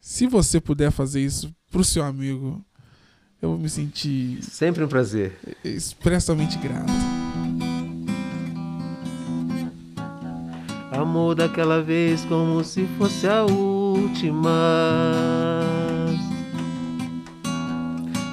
[0.00, 2.64] Se você puder fazer isso pro seu amigo,
[3.40, 5.38] eu vou me sentir Sempre um prazer.
[5.64, 6.92] expressamente grato.
[10.92, 14.50] Amor daquela vez como se fosse a última.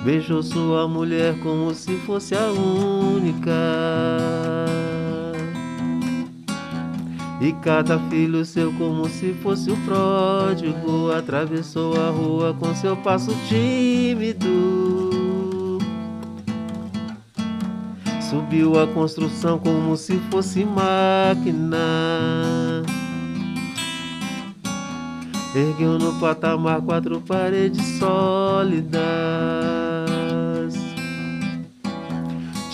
[0.07, 3.51] Beijou sua mulher como se fosse a única.
[7.41, 13.35] E cada filho seu como se fosse o pródigo atravessou a rua com seu passo
[13.49, 14.47] tímido.
[18.29, 21.77] Subiu a construção como se fosse máquina.
[25.53, 29.76] Ergueu no patamar quatro paredes sólidas.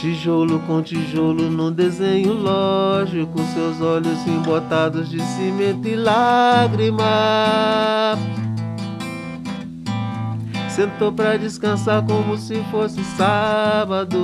[0.04, 7.06] Tijolo com tijolo num desenho lógico, seus olhos embotados de cimento e lágrima.
[10.68, 14.20] Sentou pra descansar como se fosse sábado.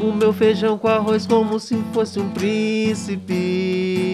[0.00, 4.09] Comeu feijão com arroz como se fosse um príncipe.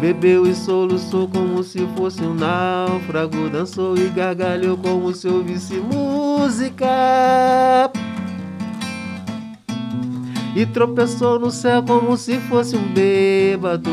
[0.00, 3.48] Bebeu e soluçou como se fosse um náufrago.
[3.50, 6.86] Dançou e gargalhou como se ouvisse música.
[10.54, 13.90] E tropeçou no céu como se fosse um bêbado.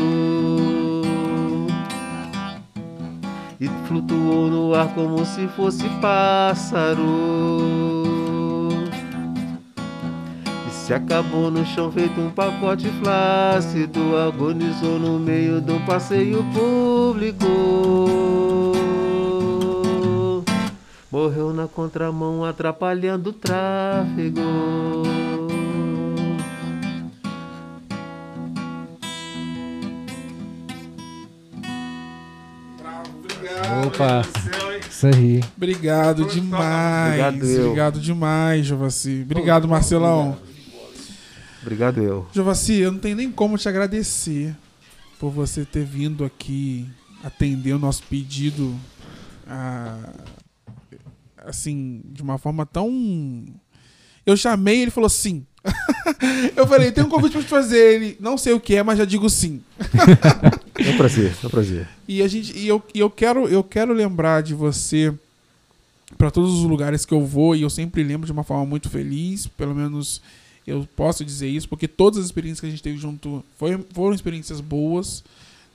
[3.60, 7.95] E flutuou no ar como se fosse pássaro.
[10.86, 14.16] Se acabou no chão feito um pacote flácido.
[14.16, 17.44] Agonizou no meio de um passeio público.
[21.10, 24.40] Morreu na contramão, atrapalhando o tráfego.
[33.24, 33.86] Obrigado.
[33.88, 34.22] Opa.
[34.88, 35.42] Isso aí.
[35.56, 37.20] Obrigado demais.
[37.20, 37.64] Obrigado, eu.
[37.64, 39.26] Obrigado demais, Jovassi.
[39.28, 40.36] Obrigado, Marcelão.
[41.66, 42.24] Obrigado, eu.
[42.32, 44.54] Jovassi, eu não tenho nem como te agradecer
[45.18, 46.86] por você ter vindo aqui
[47.24, 48.72] atender o nosso pedido
[49.48, 50.12] ah,
[51.38, 53.44] assim, de uma forma tão.
[54.24, 55.44] Eu chamei ele falou sim.
[56.54, 57.94] eu falei, tem um convite pra te fazer.
[57.94, 59.60] Ele, não sei o que é, mas já digo sim.
[60.78, 61.88] É um prazer, é um prazer.
[62.06, 65.12] E a gente, e eu, e eu quero, eu quero lembrar de você
[66.16, 68.88] para todos os lugares que eu vou e eu sempre lembro de uma forma muito
[68.88, 70.22] feliz, pelo menos
[70.66, 74.14] eu posso dizer isso, porque todas as experiências que a gente teve junto foi, foram
[74.14, 75.22] experiências boas,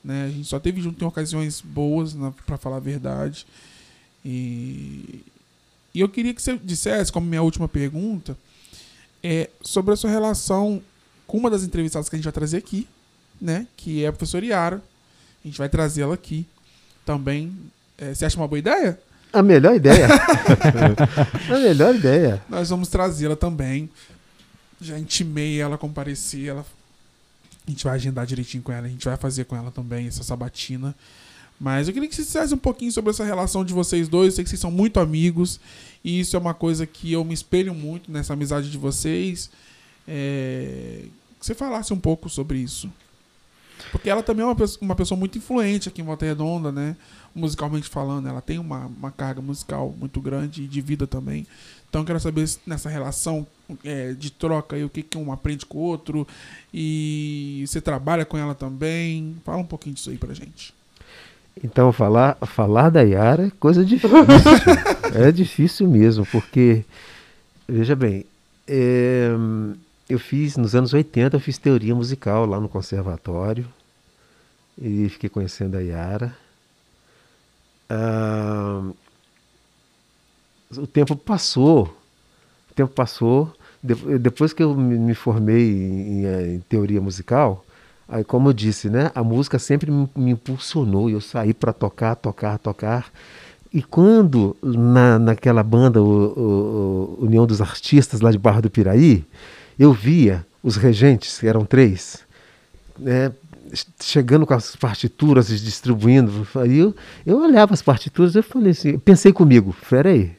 [0.03, 0.26] né?
[0.26, 2.15] A gente só teve junto em ocasiões boas,
[2.45, 3.45] para falar a verdade.
[4.26, 5.23] E,
[5.93, 8.38] e eu queria que você dissesse, como minha última pergunta,
[9.23, 10.81] é sobre a sua relação
[11.26, 12.88] com uma das entrevistadas que a gente vai trazer aqui,
[13.39, 13.65] né?
[13.77, 14.81] Que é a professora Yara.
[15.43, 16.45] A gente vai trazê-la aqui
[17.05, 17.55] também.
[17.97, 18.99] É, você acha uma boa ideia?
[19.31, 20.07] A melhor ideia.
[21.49, 22.41] a melhor ideia.
[22.49, 23.89] Nós vamos trazê-la também.
[24.81, 26.47] Já intimei ela comparecer.
[26.47, 26.65] Ela...
[27.65, 28.87] A gente vai agendar direitinho com ela.
[28.87, 30.95] A gente vai fazer com ela também essa sabatina.
[31.59, 34.29] Mas eu queria que você dissesse um pouquinho sobre essa relação de vocês dois.
[34.29, 35.59] Eu sei que vocês são muito amigos.
[36.03, 39.51] E isso é uma coisa que eu me espelho muito nessa amizade de vocês.
[40.07, 41.05] É...
[41.39, 42.89] Que você falasse um pouco sobre isso.
[43.91, 46.95] Porque ela também é uma pessoa, uma pessoa muito influente aqui em Volta Redonda, né?
[47.33, 51.47] Musicalmente falando, ela tem uma, uma carga musical muito grande e de vida também.
[51.91, 53.45] Então eu quero saber nessa relação
[53.84, 56.26] é, de troca aí, o que, que um aprende com o outro.
[56.73, 59.35] E você trabalha com ela também.
[59.43, 60.73] Fala um pouquinho disso aí pra gente.
[61.61, 64.18] Então, falar, falar da Yara é coisa difícil.
[65.13, 66.85] é difícil mesmo, porque,
[67.68, 68.26] veja bem,
[68.65, 69.27] é,
[70.07, 73.68] eu fiz, nos anos 80, eu fiz teoria musical lá no conservatório
[74.81, 76.34] e fiquei conhecendo a Yara.
[77.89, 78.81] Ah,
[80.77, 81.84] o tempo passou,
[82.72, 83.52] o tempo passou.
[83.84, 87.65] De- depois que eu me me formei em, em- em teoria musical,
[88.07, 91.10] aí como eu disse, né, a música sempre me, me impulsionou.
[91.10, 93.11] Eu saí para tocar, tocar, tocar.
[93.73, 98.69] E quando na, naquela banda, o, o- o União dos Artistas lá de Barra do
[98.69, 99.23] Piraí,
[99.80, 102.19] eu via os regentes, que eram três,
[102.99, 103.31] né,
[104.02, 106.48] chegando com as partituras distribuindo.
[106.56, 106.95] Aí eu,
[107.26, 110.35] eu olhava as partituras e falei assim, pensei comigo, peraí,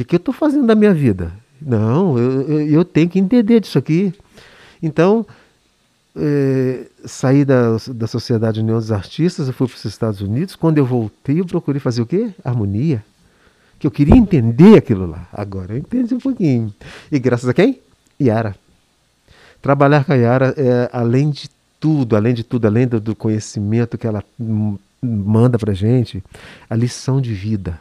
[0.00, 1.32] que, que eu estou fazendo da minha vida?
[1.60, 4.14] Não, eu, eu, tenho que entender disso aqui.
[4.82, 5.26] Então,
[6.16, 10.56] eh, saí da, da Sociedade União dos Artistas, eu fui para os Estados Unidos.
[10.56, 12.30] Quando eu voltei, eu procurei fazer o quê?
[12.42, 13.04] Harmonia.
[13.78, 15.28] Que eu queria entender aquilo lá.
[15.32, 16.72] Agora eu entendi um pouquinho.
[17.12, 17.78] E graças a quem?
[18.20, 18.56] Yara.
[19.60, 23.98] Trabalhar com a Yara, é, além de tudo, além de tudo, além do, do conhecimento
[23.98, 24.24] que ela
[25.02, 26.22] manda pra gente,
[26.68, 27.78] a lição de vida.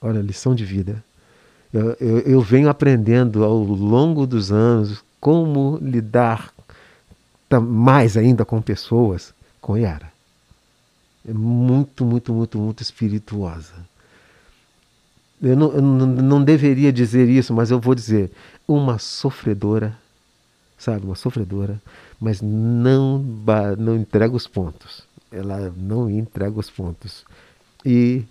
[0.00, 1.02] Olha, lição de vida.
[1.72, 6.52] Eu, eu, eu venho aprendendo ao longo dos anos como lidar
[7.58, 10.10] mais ainda com pessoas com Yara.
[11.28, 13.74] É muito, muito, muito, muito espirituosa.
[15.42, 18.30] Eu não, eu não, deveria dizer isso, mas eu vou dizer.
[18.68, 19.96] Uma sofredora,
[20.78, 21.04] sabe?
[21.04, 21.80] Uma sofredora,
[22.20, 23.18] mas não,
[23.78, 25.02] não entrega os pontos.
[25.32, 27.24] Ela não entrega os pontos.
[27.84, 28.24] E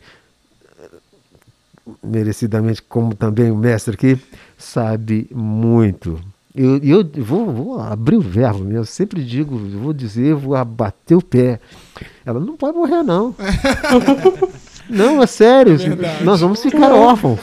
[2.03, 4.19] merecidamente, como também o mestre aqui,
[4.57, 6.19] sabe muito.
[6.55, 10.55] Eu, e eu vou, vou abrir o verbo mesmo, eu sempre digo, vou dizer, vou
[10.55, 11.59] abater o pé.
[12.25, 13.35] Ela não pode morrer, não.
[14.89, 15.77] não, é sério.
[15.77, 16.23] Verdade.
[16.23, 17.39] Nós vamos ficar órfãos.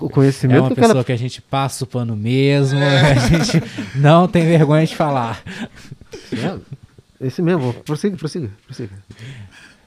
[0.00, 1.04] O É conhecimento uma que pessoa ela.
[1.04, 3.62] que a gente passa o pano mesmo, a gente
[3.96, 5.42] não tem vergonha de falar.
[6.32, 6.58] É,
[7.26, 8.90] esse mesmo, prossiga, prossiga, prossiga.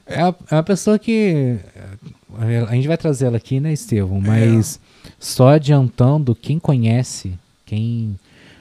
[0.06, 1.58] É uma, é uma pessoa que.
[2.40, 4.20] eh, A gente vai trazer ela aqui, né, Estevão?
[4.20, 4.78] Mas
[5.18, 7.32] só adiantando, quem conhece,
[7.66, 8.18] quem.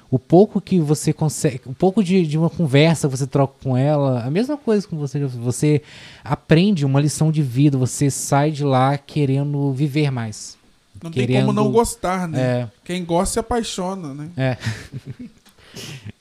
[0.10, 1.62] O pouco que você consegue.
[1.66, 4.98] O pouco de, de uma conversa que você troca com ela, a mesma coisa com
[4.98, 5.26] você.
[5.26, 5.82] Você
[6.24, 10.58] aprende uma lição de vida, você sai de lá querendo viver mais.
[11.02, 12.40] Não tem como não Querendo- gostar, né?
[12.42, 14.30] É, Quem gosta se apaixona, né?
[14.38, 14.58] é.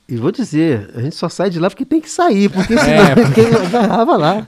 [0.07, 3.03] E vou dizer, a gente só sai de lá porque tem que sair, porque senão
[3.03, 3.15] É.
[3.33, 4.47] quem agarrava lá.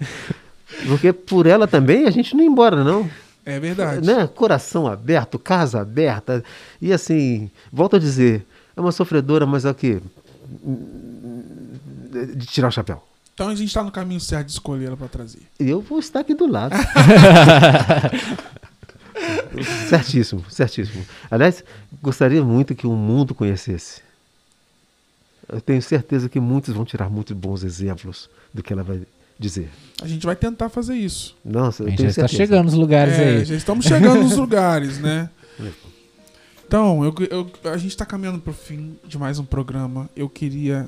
[0.88, 3.10] Porque por ela também a gente não ia embora, não.
[3.46, 4.06] É verdade.
[4.06, 4.28] Né?
[4.28, 6.44] Coração aberto, casa aberta.
[6.82, 8.46] E assim, volto a dizer,
[8.76, 10.02] é uma sofredora, mas é o quê?
[12.36, 13.04] De tirar o chapéu.
[13.34, 15.42] Então a gente tá no caminho certo de escolher ela pra trazer.
[15.60, 16.76] Eu vou estar aqui do lado.
[19.90, 21.06] certíssimo, certíssimo.
[21.30, 21.64] Aliás,
[22.02, 24.02] gostaria muito que o mundo conhecesse.
[25.50, 29.02] Eu tenho certeza que muitos vão tirar muitos bons exemplos do que ela vai
[29.38, 29.70] dizer.
[30.04, 31.36] A gente vai tentar fazer isso.
[31.44, 33.46] Nossa, A eu gente tenho já está chegando nos lugares É, aí.
[33.46, 35.30] já estamos chegando nos lugares, né?
[36.68, 40.10] Então, eu, eu- a gente está caminhando para o fim de mais um programa.
[40.16, 40.88] Eu queria,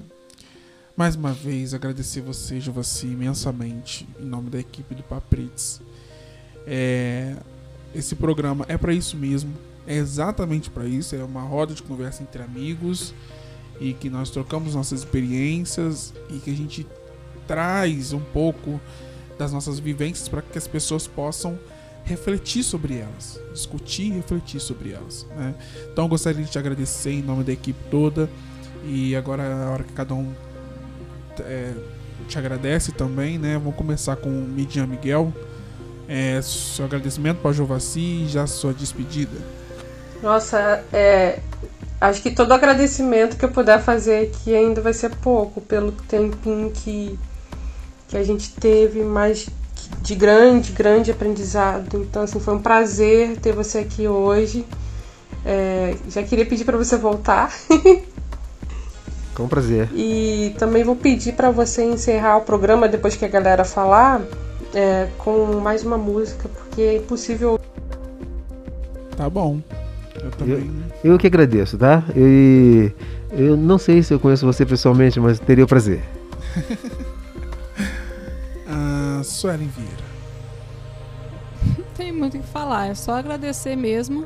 [0.97, 5.81] mais uma vez, agradecer você, Jovassi, imensamente, em nome da equipe do Paprits.
[6.65, 7.35] É,
[7.93, 9.53] esse programa é para isso mesmo.
[9.87, 11.15] É exatamente para isso.
[11.15, 13.13] É uma roda de conversa entre amigos
[13.79, 16.87] e que nós trocamos nossas experiências e que a gente
[17.47, 18.81] traz um pouco
[19.37, 21.57] das nossas vivências para que as pessoas possam
[22.03, 25.25] refletir sobre elas, discutir e refletir sobre elas.
[25.35, 25.55] Né?
[25.91, 28.29] Então eu gostaria de te agradecer em nome da equipe toda
[28.83, 30.31] e agora é a hora que cada um
[31.39, 31.73] é,
[32.27, 33.57] te agradece também, né?
[33.57, 35.33] Vamos começar com o Midian Miguel.
[36.07, 39.37] É, seu agradecimento para o Jovassi e já sua despedida.
[40.21, 41.39] Nossa, é,
[41.99, 46.71] acho que todo agradecimento que eu puder fazer aqui ainda vai ser pouco, pelo tempinho
[46.71, 47.17] que,
[48.07, 49.47] que a gente teve, mas
[50.01, 51.97] de grande, grande aprendizado.
[51.97, 54.65] Então, assim, foi um prazer ter você aqui hoje.
[55.45, 57.53] É, já queria pedir para você voltar
[59.35, 59.87] Com um prazer.
[59.93, 64.23] e também vou pedir para você encerrar o programa depois que a galera falar
[64.73, 67.59] é, com mais uma música, porque é impossível
[69.15, 69.59] Tá bom.
[70.21, 70.71] Eu também.
[71.03, 72.03] Eu que agradeço, tá?
[72.15, 72.91] E
[73.31, 76.01] eu não sei se eu conheço você pessoalmente, mas teria o prazer.
[79.45, 80.03] Suelen Vieira.
[81.77, 84.25] Não tem muito o que falar, é só agradecer mesmo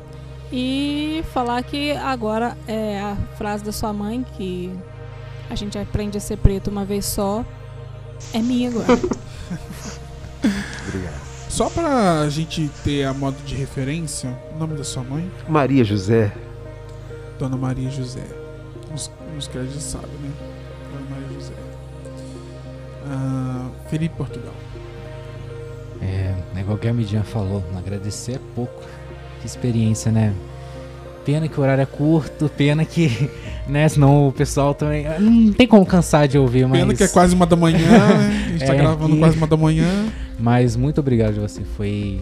[0.50, 4.72] e falar que agora é a frase da sua mãe, que
[5.50, 7.44] a gente aprende a ser preto uma vez só,
[8.32, 8.92] é minha agora.
[10.88, 11.20] Obrigado.
[11.50, 15.30] Só pra gente ter a modo de referência, o nome da sua mãe?
[15.46, 16.32] Maria José.
[17.38, 18.24] Dona Maria José.
[18.94, 20.32] Os, os que já sabem, né?
[20.90, 21.54] Dona Maria José.
[23.06, 24.54] Ah, Felipe Portugal.
[26.02, 28.82] É, é igual que a Midian falou, agradecer é pouco.
[29.40, 30.34] Que experiência, né?
[31.24, 33.30] Pena que o horário é curto, pena que,
[33.68, 35.06] né, senão o pessoal também.
[35.06, 36.78] ah, Não tem como cansar de ouvir, mas.
[36.80, 38.44] Pena que é quase uma da manhã, né?
[38.46, 39.86] A gente tá É, gravando e- quase uma da manhã.
[40.38, 41.62] Mas muito obrigado, você.
[41.76, 42.20] Foi.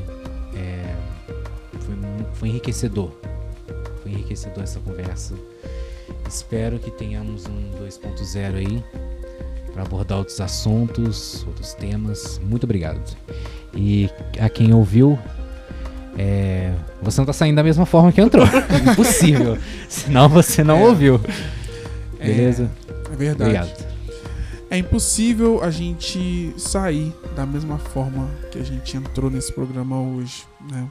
[0.56, 0.94] é,
[1.80, 1.94] foi,
[2.34, 3.10] foi enriquecedor.
[4.02, 5.34] Foi enriquecedor essa conversa.
[6.28, 8.84] Espero que tenhamos um 2.0 aí
[9.78, 12.40] para abordar outros assuntos, outros temas.
[12.42, 13.00] Muito obrigado.
[13.72, 14.10] E
[14.40, 15.16] a quem ouviu,
[16.18, 18.44] é, você não tá saindo da mesma forma que entrou.
[18.90, 19.56] Impossível.
[19.88, 20.88] Senão você não É.
[20.88, 21.20] ouviu.
[22.18, 22.68] É, Beleza?
[23.12, 23.50] É verdade.
[23.56, 23.88] Obrigado.
[24.68, 30.44] É impossível a gente sair da mesma forma que a gente entrou nesse programa hoje,
[30.72, 30.90] né?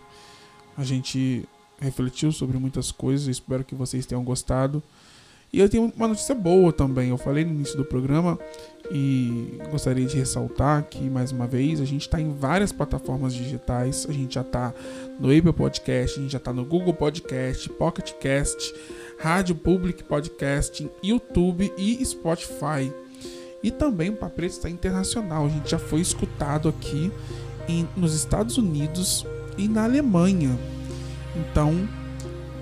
[0.78, 1.44] A gente
[1.80, 4.82] refletiu sobre muitas coisas, espero que vocês tenham gostado.
[5.52, 7.10] E eu tenho uma notícia boa também.
[7.10, 8.38] Eu falei no início do programa
[8.92, 14.06] e gostaria de ressaltar que, mais uma vez, a gente está em várias plataformas digitais.
[14.10, 14.74] A gente já está
[15.20, 18.74] no Apple Podcast, a gente já está no Google Podcast, Pocket Cast,
[19.20, 22.92] Rádio Public Podcasting, YouTube e Spotify.
[23.64, 25.46] E também o Papreto está internacional.
[25.46, 27.12] A gente já foi escutado aqui
[27.68, 29.26] em- nos Estados Unidos
[29.58, 30.58] e na Alemanha.
[31.36, 31.88] Então,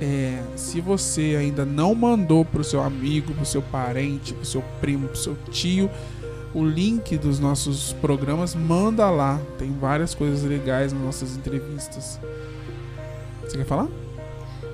[0.01, 4.43] é, se você ainda não mandou para o seu amigo, para o seu parente, para
[4.43, 5.89] o seu primo, para o seu tio,
[6.53, 9.41] o link dos nossos programas, manda lá.
[9.57, 12.19] Tem várias coisas legais nas nossas entrevistas.
[13.43, 13.87] Você quer falar?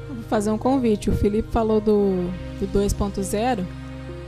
[0.07, 1.09] Vou fazer um convite.
[1.09, 2.29] O Felipe falou do,
[2.59, 3.65] do 2.0.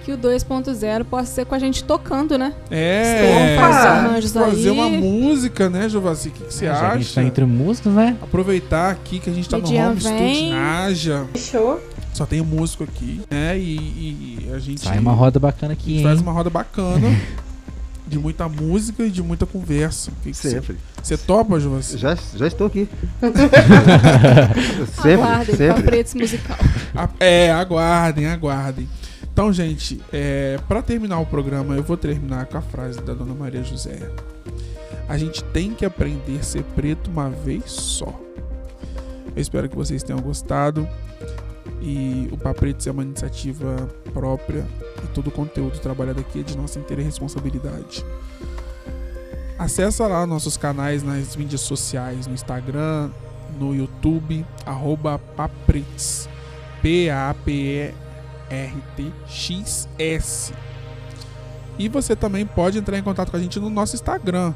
[0.04, 2.54] Que o 2.0 possa ser com a gente tocando, né?
[2.70, 4.76] É, Vamos fazer arranjos fazer aí.
[4.78, 6.28] uma música, né, Jovassi?
[6.28, 7.16] O que, que você Já que a gente acha?
[7.22, 8.18] tá entre músicos, né?
[8.22, 10.50] Aproveitar aqui que a gente tá no Lidian home studio vem.
[10.52, 11.26] Naja.
[11.34, 11.82] Fechou?
[12.14, 13.58] Só tem músico aqui, né?
[13.58, 13.76] E,
[14.48, 17.08] e a gente, Sai uma roda bacana a aqui, gente faz uma roda bacana.
[18.06, 20.12] de muita música e de muita conversa.
[20.12, 20.78] O que que você- Sempre.
[21.02, 21.98] Você topa, Jovassi?
[21.98, 22.88] Já, já estou aqui.
[25.02, 25.82] sempre, Aguardem, sempre.
[25.84, 26.58] Papretes Musical.
[26.96, 28.88] A- É, aguardem, aguardem.
[29.34, 33.34] Então, gente, é, para terminar o programa, eu vou terminar com a frase da Dona
[33.34, 33.98] Maria José.
[35.10, 38.14] A gente tem que aprender a ser preto uma vez só.
[39.36, 40.88] Eu espero que vocês tenham gostado.
[41.82, 44.68] E o Papretos é uma iniciativa própria
[45.04, 48.06] e todo o conteúdo trabalhado aqui é de nossa inteira responsabilidade.
[49.58, 53.10] Acesse lá nossos canais nas mídias sociais, no Instagram,
[53.60, 56.30] no YouTube, arroba Papretes.
[58.54, 60.54] P-A-P-E-R-T-X-S.
[61.78, 64.54] E você também pode entrar em contato com a gente no nosso Instagram.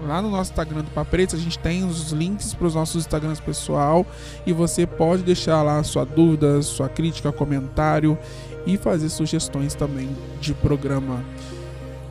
[0.00, 3.40] Lá no nosso Instagram do Papretes, a gente tem os links para os nossos Instagrams
[3.40, 4.06] pessoal.
[4.46, 8.18] E você pode deixar lá sua dúvida, sua crítica, comentário
[8.66, 10.08] e fazer sugestões também
[10.40, 11.22] de programa.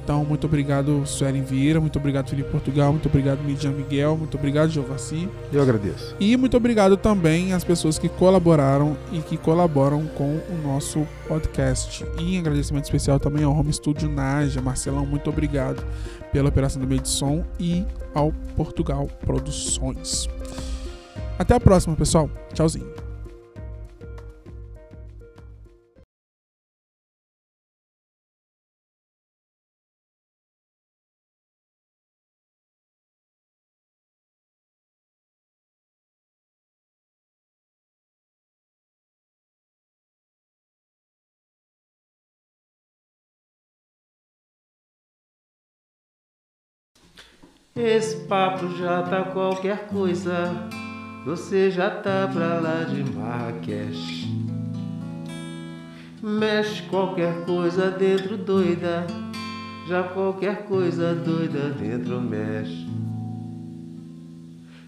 [0.04, 1.80] Então, muito obrigado, Suelen Vieira.
[1.80, 2.92] Muito obrigado, Felipe Portugal.
[2.92, 4.18] Muito obrigado, Midian Miguel.
[4.18, 5.30] Muito obrigado, Giovassi.
[5.52, 6.16] Eu agradeço.
[6.20, 12.06] E muito obrigado também às pessoas que colaboraram e que colaboram com o nosso podcast.
[12.20, 14.62] E em agradecimento especial também ao Home Studio Naja.
[14.62, 15.84] Marcelão, muito obrigado
[16.34, 20.28] pela operação do meio de som e ao Portugal Produções.
[21.40, 22.30] Até a próxima, pessoal.
[22.54, 23.03] Tchauzinho.
[47.76, 50.70] Esse papo já tá qualquer coisa.
[51.26, 54.32] Você já tá pra lá de Marrakech.
[56.22, 59.08] Mexe qualquer coisa dentro doida.
[59.88, 62.88] Já qualquer coisa doida dentro mexe.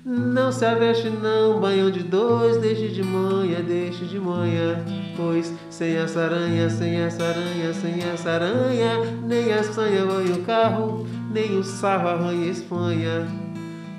[0.05, 4.77] Não se aveste não, banho de dois, deixe de manhã, deixe de manhã.
[5.17, 10.43] Pois sem essa aranha, sem essa aranha, sem essa aranha, nem a sanha vai o
[10.43, 13.27] carro, nem o sarro arranha Espanha.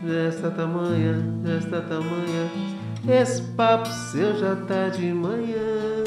[0.02, 2.50] Nesta tamanha, nesta tamanha,
[3.06, 6.04] esse papo seu já tá de manhã.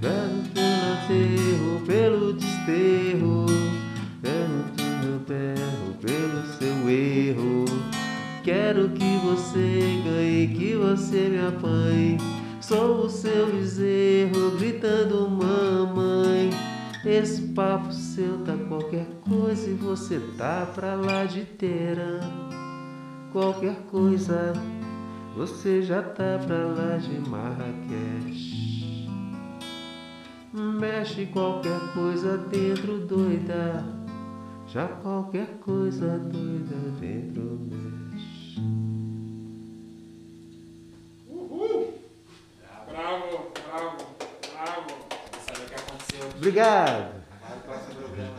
[0.00, 0.62] Pelo teu
[0.94, 3.46] aterro, pelo desterro,
[4.22, 7.64] pelo teu perro, pelo seu erro.
[8.42, 12.16] Quero que você ganhe, que você me apanhe.
[12.60, 16.71] Sou o seu bezerro gritando mamãe.
[17.04, 22.20] Esse papo seu tá qualquer coisa e você tá pra lá de inteira.
[23.32, 24.52] Qualquer coisa,
[25.36, 29.08] você já tá pra lá de Marrakech.
[30.52, 33.84] Mexe qualquer coisa dentro doida.
[34.68, 38.60] Já qualquer coisa doida dentro mexe.
[42.88, 43.96] Bravo, bravo,
[44.52, 44.90] bravo.
[45.44, 46.02] Sabe o que aconteceu?
[46.36, 47.22] Obrigado.